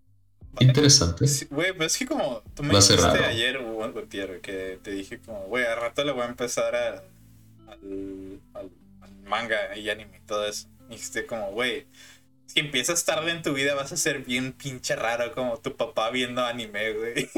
interesante. 0.59 1.25
Güey, 1.49 1.71
pero 1.73 1.86
es 1.86 1.97
que 1.97 2.05
como 2.05 2.43
tú 2.55 2.63
me 2.63 2.73
dijiste 2.75 3.25
ayer, 3.25 3.57
antier, 3.97 4.41
que 4.41 4.80
te 4.82 4.91
dije 4.91 5.19
como, 5.19 5.43
güey, 5.45 5.65
al 5.65 5.80
rato 5.80 6.03
le 6.03 6.11
voy 6.11 6.23
a 6.23 6.25
empezar 6.25 6.75
a, 6.75 6.89
al, 7.71 8.39
al- 8.53 8.71
al 9.01 9.11
manga 9.23 9.75
y 9.78 9.89
anime 9.89 10.17
y 10.23 10.25
todo 10.28 10.45
eso. 10.45 10.67
Y 10.89 10.93
dijiste 10.93 11.25
como, 11.25 11.51
güey, 11.51 11.88
si 12.45 12.59
empiezas 12.59 13.03
tarde 13.05 13.32
en 13.32 13.41
tu 13.41 13.53
vida 13.53 13.75
vas 13.75 13.91
a 13.91 13.97
ser 13.97 14.19
bien 14.23 14.53
pinche 14.53 14.95
raro 14.95 15.34
como 15.34 15.57
tu 15.57 15.75
papá 15.75 16.09
viendo 16.09 16.43
anime, 16.43 16.93
güey. 16.93 17.30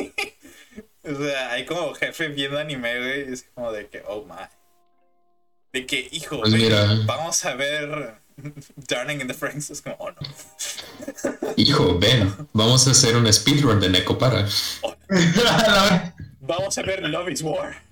o 1.04 1.16
sea, 1.24 1.52
hay 1.52 1.66
como 1.66 1.94
jefe 1.94 2.28
viendo 2.30 2.58
anime, 2.60 2.98
güey, 3.00 3.30
y 3.30 3.34
es 3.34 3.44
como 3.54 3.72
de 3.72 3.88
que, 3.88 4.04
oh 4.08 4.24
my. 4.26 4.48
De 5.74 5.86
que, 5.86 6.08
hijo, 6.12 6.40
Pues 6.40 6.52
ven, 6.54 6.62
mira. 6.62 6.86
vamos 7.06 7.44
a 7.46 7.54
ver 7.56 8.16
Darling 8.88 9.22
in 9.22 9.28
the 9.28 9.34
Franks. 9.34 9.70
Es 9.70 9.82
como, 9.82 9.96
oh 10.00 10.10
no. 10.12 10.18
Hijo, 11.58 12.00
ven, 12.00 12.34
vamos 12.54 12.88
a 12.88 12.92
hacer 12.92 13.16
un 13.16 13.32
speedrun 13.32 13.80
de 13.80 13.90
Necopara. 13.90 14.48
La- 15.10 16.16
Vamos 16.42 16.78
a 16.78 16.82
ver 16.82 17.04
Love 17.08 17.30
is 17.30 17.42
War 17.44 17.84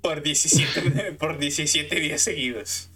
por 0.00 0.22
17, 0.22 1.12
por 1.18 1.38
17 1.38 1.96
días 1.98 2.22
seguidos. 2.22 2.88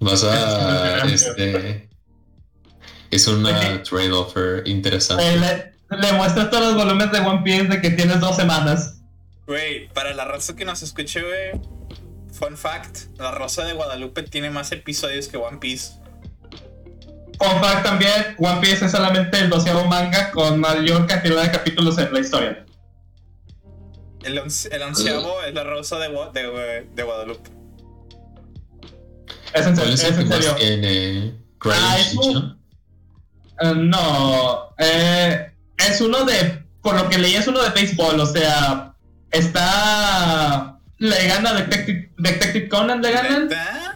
Vas 0.00 0.24
a 0.24 1.04
este 1.06 1.88
es 3.10 3.26
una 3.28 3.82
trade 3.84 4.10
offer 4.12 4.62
Eh, 4.66 4.70
interesante. 4.70 5.36
le, 5.38 5.72
le 5.96 6.12
muestras 6.14 6.50
todos 6.50 6.64
los 6.64 6.74
volúmenes 6.74 7.12
de 7.12 7.20
One 7.20 7.42
Piece 7.44 7.64
de 7.68 7.80
que 7.80 7.90
tienes 7.90 8.18
dos 8.20 8.34
semanas. 8.36 8.96
Güey, 9.46 9.88
para 9.90 10.12
la 10.14 10.24
raza 10.24 10.56
que 10.56 10.64
nos 10.64 10.82
escuche, 10.82 11.20
güey, 11.22 11.60
fun 12.38 12.56
fact: 12.56 13.16
La 13.18 13.30
Rosa 13.30 13.64
de 13.64 13.72
Guadalupe 13.72 14.22
tiene 14.24 14.50
más 14.50 14.72
episodios 14.72 15.28
que 15.28 15.36
One 15.36 15.58
Piece. 15.58 15.94
Fun 17.38 17.60
fact 17.60 17.84
también, 17.84 18.36
One 18.38 18.60
Piece 18.60 18.84
es 18.84 18.92
solamente 18.92 19.38
el 19.38 19.50
doceavo 19.50 19.84
manga 19.86 20.30
con 20.30 20.60
mayor 20.60 21.06
cantidad 21.06 21.42
de 21.42 21.50
capítulos 21.50 21.98
en 21.98 22.12
la 22.12 22.20
historia. 22.20 22.64
El, 24.22 24.38
once- 24.38 24.68
el 24.74 24.82
onceavo 24.82 25.42
es 25.42 25.52
La 25.54 25.64
Rosa 25.64 25.98
de, 25.98 26.08
Gua- 26.10 26.32
de- 26.32 26.88
de 26.94 27.02
Guadalupe. 27.02 27.50
Es 29.52 29.66
en, 29.66 29.76
¿Cuál 29.76 29.98
serio. 29.98 30.22
es 30.22 30.30
en 30.32 30.56
tiene? 30.56 31.34
Ah, 31.66 31.96
es 31.98 32.14
un- 32.14 32.58
Eh, 33.60 33.72
no, 33.76 34.74
eh, 34.78 35.52
es 35.76 36.00
uno 36.00 36.24
de, 36.24 36.64
por 36.82 36.96
lo 36.96 37.08
que 37.08 37.18
leí, 37.18 37.36
es 37.36 37.46
uno 37.46 37.62
de 37.62 37.70
béisbol, 37.70 38.18
o 38.18 38.26
sea, 38.26 38.94
está, 39.30 40.73
le 40.98 41.26
gana 41.26 41.52
Detective, 41.54 42.10
Detective 42.18 42.68
Conan, 42.68 43.02
le 43.02 43.10
ganan, 43.12 43.48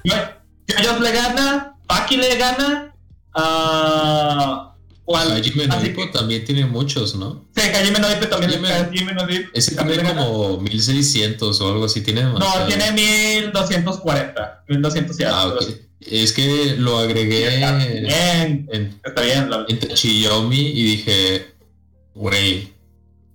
ellos 0.05 1.01
le 1.01 1.12
gana, 1.12 1.74
Paki 1.86 2.16
le 2.18 2.36
gana, 2.36 2.94
ah, 3.34 4.74
¿cuál? 5.05 5.32
Hajime 5.32 5.66
Noipo 5.66 6.03
que- 6.03 6.09
también 6.12 6.44
tiene 6.44 6.66
muchos, 6.66 7.14
¿no? 7.16 7.46
Sí, 7.57 7.62
Hajime 7.62 7.99
no 7.99 8.11
Ippo 8.12 8.26
también 8.28 8.51
le 8.53 8.59
Hajime- 8.59 8.68
gana, 8.68 8.88
Hajime 8.90 9.12
no 9.14 9.30
Ippo 9.30 9.51
Ese 9.55 9.74
también 9.74 10.01
tiene 10.01 10.14
como 10.14 10.59
1600 10.61 11.61
o 11.61 11.68
algo 11.68 11.84
así, 11.86 12.01
tiene 12.03 12.24
demasiado. 12.24 12.61
No, 12.61 12.66
tiene 12.66 12.92
1240, 12.92 14.64
1200 14.68 15.18
y 15.20 15.24
Ah, 15.24 15.42
algo. 15.42 15.57
ok. 15.57 15.62
Es 16.01 16.32
que 16.32 16.76
lo 16.78 16.99
agregué 16.99 17.55
Está 17.57 17.76
bien, 17.76 18.68
en, 18.70 19.01
está 19.05 19.22
bien. 19.22 19.51
la- 19.51 19.64
en 19.68 19.78
Tachiyomi 19.80 20.61
y 20.61 20.82
dije, 20.84 21.55
güey, 22.14 22.72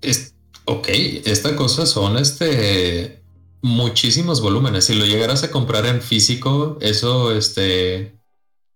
es, 0.01 0.33
ok, 0.65 0.87
esta 1.25 1.55
cosa 1.57 1.85
son 1.85 2.17
este 2.17 3.21
muchísimos 3.63 4.41
volúmenes. 4.41 4.85
Si 4.85 4.93
lo 4.93 5.05
llegaras 5.05 5.43
a 5.43 5.49
comprar 5.49 5.87
en 5.87 6.01
físico, 6.01 6.77
eso 6.81 7.35
este 7.35 8.15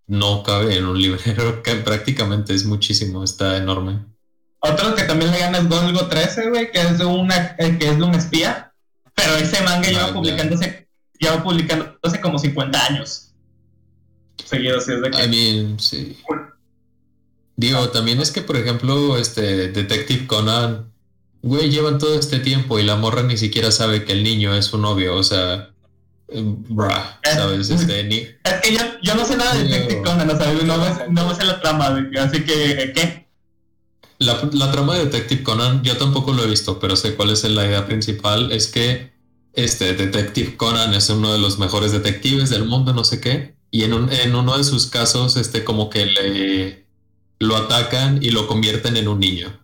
no 0.08 0.42
cabe 0.42 0.78
en 0.78 0.86
un 0.86 1.00
librero, 1.02 1.62
que 1.62 1.76
prácticamente 1.76 2.56
es 2.56 2.66
muchísimo, 2.66 3.24
está 3.24 3.58
enorme. 3.58 4.04
Otro 4.60 4.96
que 4.96 5.04
también 5.04 5.30
le 5.32 5.38
gana 5.38 5.60
es 5.60 5.70
Golgo 5.70 6.08
13, 6.08 6.50
güey, 6.50 6.72
que 6.72 6.82
es 6.82 6.98
de 6.98 7.06
una, 7.06 7.56
eh, 7.60 7.78
que 7.80 7.90
es 7.90 7.98
de 7.98 8.04
un 8.04 8.16
espía. 8.16 8.74
Pero 9.14 9.36
ese 9.36 9.62
manga 9.64 9.88
Ah, 9.88 9.92
lleva 9.92 10.08
ya. 10.08 10.14
publicándose, 10.14 10.88
lleva 11.20 11.44
publicándose 11.44 12.22
como 12.22 12.40
50 12.40 12.86
años. 12.86 13.32
Seguido, 14.46 14.78
así 14.78 14.94
es 14.94 15.02
de 15.02 15.12
que. 15.12 15.24
I 15.24 15.28
mean, 15.28 15.80
sí. 15.80 16.18
Digo, 17.56 17.90
también 17.90 18.20
es 18.22 18.32
que, 18.32 18.42
por 18.42 18.56
ejemplo, 18.56 19.18
este 19.18 19.70
Detective 19.70 20.28
Conan, 20.28 20.92
güey, 21.42 21.70
llevan 21.70 21.98
todo 22.00 22.18
este 22.20 22.40
tiempo 22.40 22.80
y 22.80 22.84
la 22.84 22.96
morra 22.96 23.24
ni 23.24 23.38
siquiera 23.38 23.72
sabe 23.72 24.04
que 24.06 24.14
el 24.14 24.24
niño 24.24 24.54
es 24.56 24.66
su 24.66 24.78
novio, 24.78 25.16
o 25.16 25.24
sea, 25.24 25.72
eh, 26.30 26.42
bruh, 26.44 26.90
¿sabes? 27.24 27.70
Este, 27.70 28.04
ni, 28.04 28.16
Es 28.44 28.54
que 28.64 28.74
yo, 28.74 28.80
yo 29.02 29.16
no 29.16 29.26
sé 29.26 29.38
nada 29.38 29.54
de. 29.56 29.64
Detective 29.64 30.02
Conan, 30.04 30.30
o 30.30 30.38
sea, 30.38 30.54
no 30.54 30.78
me, 30.78 31.08
no 31.14 31.28
me 31.30 31.36
sé 31.36 31.46
la 31.46 31.62
trama, 31.62 31.92
de 31.92 32.20
así 32.20 32.44
que, 32.44 32.92
¿qué? 32.96 33.28
La, 34.20 34.50
la 34.52 34.72
trama 34.72 34.96
de 34.96 35.06
Detective 35.06 35.44
Conan, 35.44 35.84
yo 35.84 35.96
tampoco 35.98 36.34
lo 36.34 36.44
he 36.44 36.48
visto, 36.48 36.80
pero 36.80 36.96
sé 36.96 37.16
cuál 37.16 37.30
es 37.30 37.44
la 37.44 37.66
idea 37.66 37.86
principal. 37.86 38.52
Es 38.52 38.68
que 38.68 39.14
este 39.54 39.94
Detective 39.94 40.58
Conan 40.58 40.94
es 40.96 41.10
uno 41.12 41.32
de 41.32 41.38
los 41.40 41.60
mejores 41.60 41.92
detectives 41.92 42.50
del 42.50 42.66
mundo, 42.66 42.94
no 42.94 43.04
sé 43.04 43.22
qué. 43.22 43.56
Y 43.70 43.84
en, 43.84 43.94
un- 43.94 44.12
en 44.12 44.36
uno 44.36 44.58
de 44.58 44.64
sus 44.64 44.88
casos, 44.88 45.36
este, 45.38 45.64
como 45.64 45.90
que 45.92 46.06
le 46.08 46.88
lo 47.40 47.56
atacan 47.56 48.18
y 48.24 48.32
lo 48.32 48.48
convierten 48.48 48.98
en 48.98 49.08
un 49.08 49.20
niño. 49.20 49.56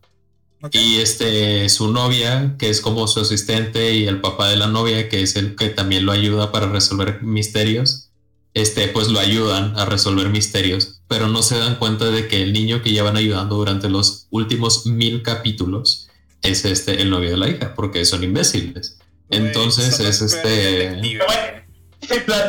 Y 0.71 0.99
este, 0.99 1.67
su 1.69 1.91
novia, 1.91 2.55
que 2.57 2.69
es 2.69 2.79
como 2.79 3.07
su 3.07 3.19
asistente, 3.19 3.93
y 3.95 4.07
el 4.07 4.21
papá 4.21 4.47
de 4.49 4.55
la 4.55 4.67
novia, 4.67 5.09
que 5.09 5.21
es 5.21 5.35
el 5.35 5.55
que 5.55 5.69
también 5.69 6.05
lo 6.05 6.11
ayuda 6.11 6.51
para 6.51 6.67
resolver 6.67 7.21
misterios, 7.21 8.09
este, 8.53 8.87
pues 8.87 9.09
lo 9.09 9.19
ayudan 9.19 9.77
a 9.77 9.85
resolver 9.85 10.29
misterios, 10.29 11.01
pero 11.07 11.27
no 11.27 11.41
se 11.41 11.57
dan 11.57 11.75
cuenta 11.75 12.05
de 12.05 12.27
que 12.27 12.43
el 12.43 12.53
niño 12.53 12.81
que 12.81 12.91
llevan 12.91 13.17
ayudando 13.17 13.55
durante 13.55 13.89
los 13.89 14.27
últimos 14.29 14.85
mil 14.85 15.21
capítulos 15.23 16.07
es 16.41 16.63
este, 16.65 17.01
el 17.01 17.09
novio 17.09 17.31
de 17.31 17.37
la 17.37 17.49
hija, 17.49 17.73
porque 17.73 18.05
son 18.05 18.23
imbéciles. 18.23 18.99
Entonces 19.29 19.95
son 19.95 20.05
es 20.05 20.21
este... 20.21 21.01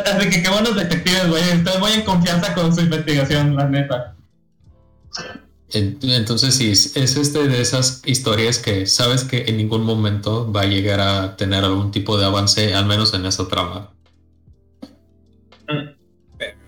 Así 0.06 0.30
que 0.30 0.42
qué 0.42 0.48
buenos 0.50 0.76
detectives, 0.76 1.28
güey. 1.28 1.42
Muy 1.78 1.92
en 1.92 2.02
confianza 2.02 2.54
con 2.54 2.74
su 2.74 2.80
investigación, 2.80 3.54
la 3.54 3.68
neta. 3.68 4.16
En- 5.74 5.98
Entonces 6.02 6.54
sí, 6.54 6.70
es 6.70 6.96
es 6.96 7.16
este 7.16 7.46
de 7.48 7.60
esas 7.60 8.02
historias 8.04 8.58
que 8.58 8.86
sabes 8.86 9.24
que 9.24 9.44
en 9.46 9.56
ningún 9.56 9.82
momento 9.84 10.50
va 10.52 10.62
a 10.62 10.66
llegar 10.66 11.00
a 11.00 11.36
tener 11.36 11.64
algún 11.64 11.90
tipo 11.90 12.16
de 12.18 12.24
avance, 12.26 12.74
al 12.74 12.86
menos 12.86 13.12
en 13.14 13.26
esa 13.26 13.48
trama. 13.48 13.90
Pero, 16.38 16.58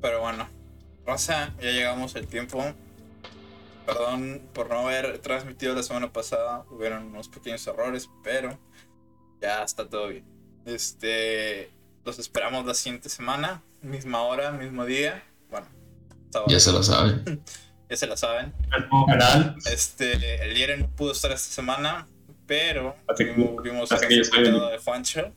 pero 0.00 0.20
bueno, 0.20 0.48
Rosa, 1.06 1.54
ya 1.60 1.70
llegamos 1.70 2.14
al 2.16 2.26
tiempo. 2.26 2.64
Perdón 3.86 4.40
por 4.54 4.70
no 4.70 4.80
haber 4.88 5.18
transmitido 5.18 5.74
la 5.74 5.82
semana 5.82 6.10
pasada, 6.12 6.64
hubieron 6.70 7.04
unos 7.04 7.28
pequeños 7.28 7.66
errores, 7.66 8.08
pero 8.22 8.58
ya 9.42 9.62
está 9.62 9.88
todo 9.88 10.08
bien. 10.08 10.24
Este, 10.64 11.70
los 12.04 12.18
esperamos 12.18 12.64
la 12.64 12.72
siguiente 12.72 13.10
semana, 13.10 13.62
misma 13.82 14.22
hora, 14.22 14.52
mismo 14.52 14.86
día. 14.86 15.22
Ya 16.48 16.60
se 16.60 16.72
la 16.72 16.82
saben. 16.82 17.42
ya 17.90 17.96
se 17.96 18.06
la 18.06 18.16
saben. 18.16 18.52
Canal. 19.06 19.56
Este, 19.66 20.44
el 20.44 20.54
Lieren 20.54 20.80
no 20.80 20.88
pudo 20.90 21.12
estar 21.12 21.30
esta 21.32 21.52
semana, 21.52 22.06
pero 22.46 22.96
vimos, 23.18 23.62
vimos 23.62 23.90
el 23.92 24.00
resultado 24.00 24.70
de 24.70 24.78
Juancho. 24.78 25.32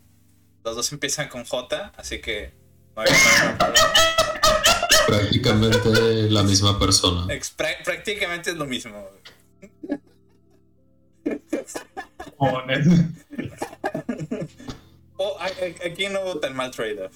Los 0.64 0.76
dos 0.76 0.92
empiezan 0.92 1.30
con 1.30 1.46
J, 1.46 1.94
así 1.96 2.20
que 2.20 2.54
no 2.96 3.02
hay 3.04 3.08
Prácticamente 5.08 6.30
la 6.30 6.44
misma 6.44 6.78
persona. 6.78 7.28
prácticamente 7.84 8.52
es 8.52 8.58
lo 8.58 8.66
mismo. 8.66 9.08
Oh, 12.40 12.62
oh, 15.18 15.38
aquí 15.40 16.08
no 16.10 16.22
hubo 16.22 16.40
tan 16.40 16.56
mal 16.56 16.72
trade-off. 16.72 17.16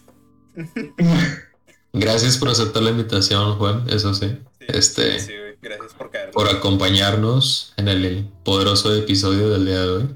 Gracias 1.94 2.38
por 2.38 2.50
aceptar 2.50 2.84
la 2.84 2.92
invitación, 2.92 3.58
Juan, 3.58 3.86
eso 3.90 4.14
sí. 4.14 4.38
Sí, 4.60 4.66
Este, 4.70 5.20
sí, 5.20 5.34
gracias 5.62 5.94
por 5.94 6.10
caer. 6.10 6.32
por 6.32 6.48
acompañarnos 6.50 7.74
en 7.78 7.88
el 7.90 8.30
poderoso 8.44 8.96
episodio 8.96 9.50
del 9.50 9.66
día 9.66 9.80
de 9.82 9.90
hoy. 9.90 10.10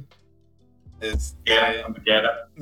Este, 1.02 1.54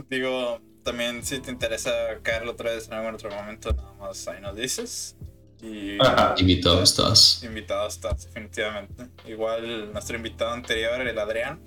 digo, 0.10 0.60
también 0.84 1.24
si 1.24 1.40
te 1.40 1.52
interesa 1.52 1.92
caerlo 2.24 2.52
otra 2.54 2.72
vez 2.72 2.88
en 2.88 2.94
algún 2.96 3.14
otro 3.16 3.30
momento, 3.30 3.72
nada 3.74 3.94
más 4.00 4.28
ahí 4.28 4.42
nos 4.42 4.56
dices. 4.56 5.16
Y 5.62 5.98
Ajá. 6.02 6.36
Invitado 6.38 6.82
estás. 6.84 7.42
invitado 7.44 7.88
estás, 7.88 8.26
definitivamente. 8.26 9.08
Igual 9.28 9.94
nuestro 9.94 10.18
invitado 10.18 10.52
anterior, 10.52 11.00
el 11.00 11.18
Adrián. 11.20 11.62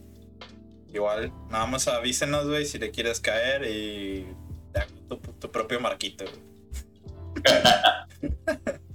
Igual, 0.92 1.32
nada 1.50 1.66
más 1.66 1.88
avísenos, 1.88 2.46
güey, 2.46 2.66
si 2.66 2.78
le 2.78 2.90
quieres 2.90 3.20
caer 3.20 3.64
y 3.70 4.26
ya, 4.74 4.86
tu, 5.08 5.16
tu 5.16 5.50
propio 5.50 5.80
marquito, 5.80 6.24
güey. 6.24 6.55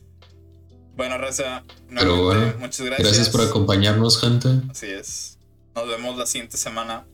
bueno, 0.95 1.17
Raza, 1.17 1.63
Pero 1.89 2.15
nuevamente, 2.15 2.45
bueno, 2.53 2.59
muchas 2.59 2.85
gracias. 2.85 3.07
Gracias 3.07 3.29
por 3.29 3.41
acompañarnos, 3.41 4.19
gente. 4.19 4.49
Así 4.69 4.87
es. 4.87 5.37
Nos 5.75 5.87
vemos 5.87 6.17
la 6.17 6.25
siguiente 6.25 6.57
semana. 6.57 7.05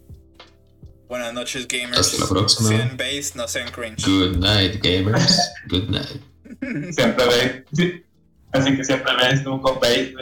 Buenas 1.07 1.33
noches, 1.33 1.67
gamers. 1.67 1.99
Hasta 1.99 2.23
la 2.23 2.29
próxima. 2.29 2.69
Sean 2.69 2.97
base, 2.97 3.31
no 3.35 3.47
sean 3.47 3.71
cringe. 3.71 4.05
Good 4.05 4.37
night, 4.37 4.81
gamers. 4.83 5.39
Good 5.69 5.89
night. 5.89 6.21
Siempre 6.93 7.65
sí. 7.73 8.03
Así 8.51 8.75
que 8.75 8.83
siempre 8.83 9.13
tú 9.43 9.61
con 9.61 9.79
base. 9.79 10.13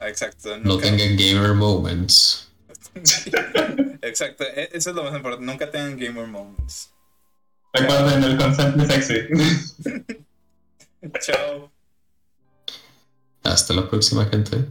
Exacto. 0.00 0.56
No 0.58 0.74
nunca- 0.74 0.90
tengan 0.90 1.16
gamer 1.16 1.54
moments. 1.54 2.50
Exacto. 4.02 4.44
e- 4.44 4.70
Eso 4.72 4.90
es 4.90 4.96
lo 4.96 5.04
más 5.04 5.14
importante. 5.14 5.46
Nunca 5.46 5.70
tengan 5.70 5.96
gamer 5.98 6.26
moments. 6.26 6.90
Recuerden 7.72 8.24
el 8.24 8.36
concepto 8.36 8.84
de 8.84 9.02
sexy. 9.02 10.23
Chao. 11.20 11.70
Hasta 13.42 13.74
la 13.74 13.88
próxima, 13.88 14.24
gente. 14.26 14.64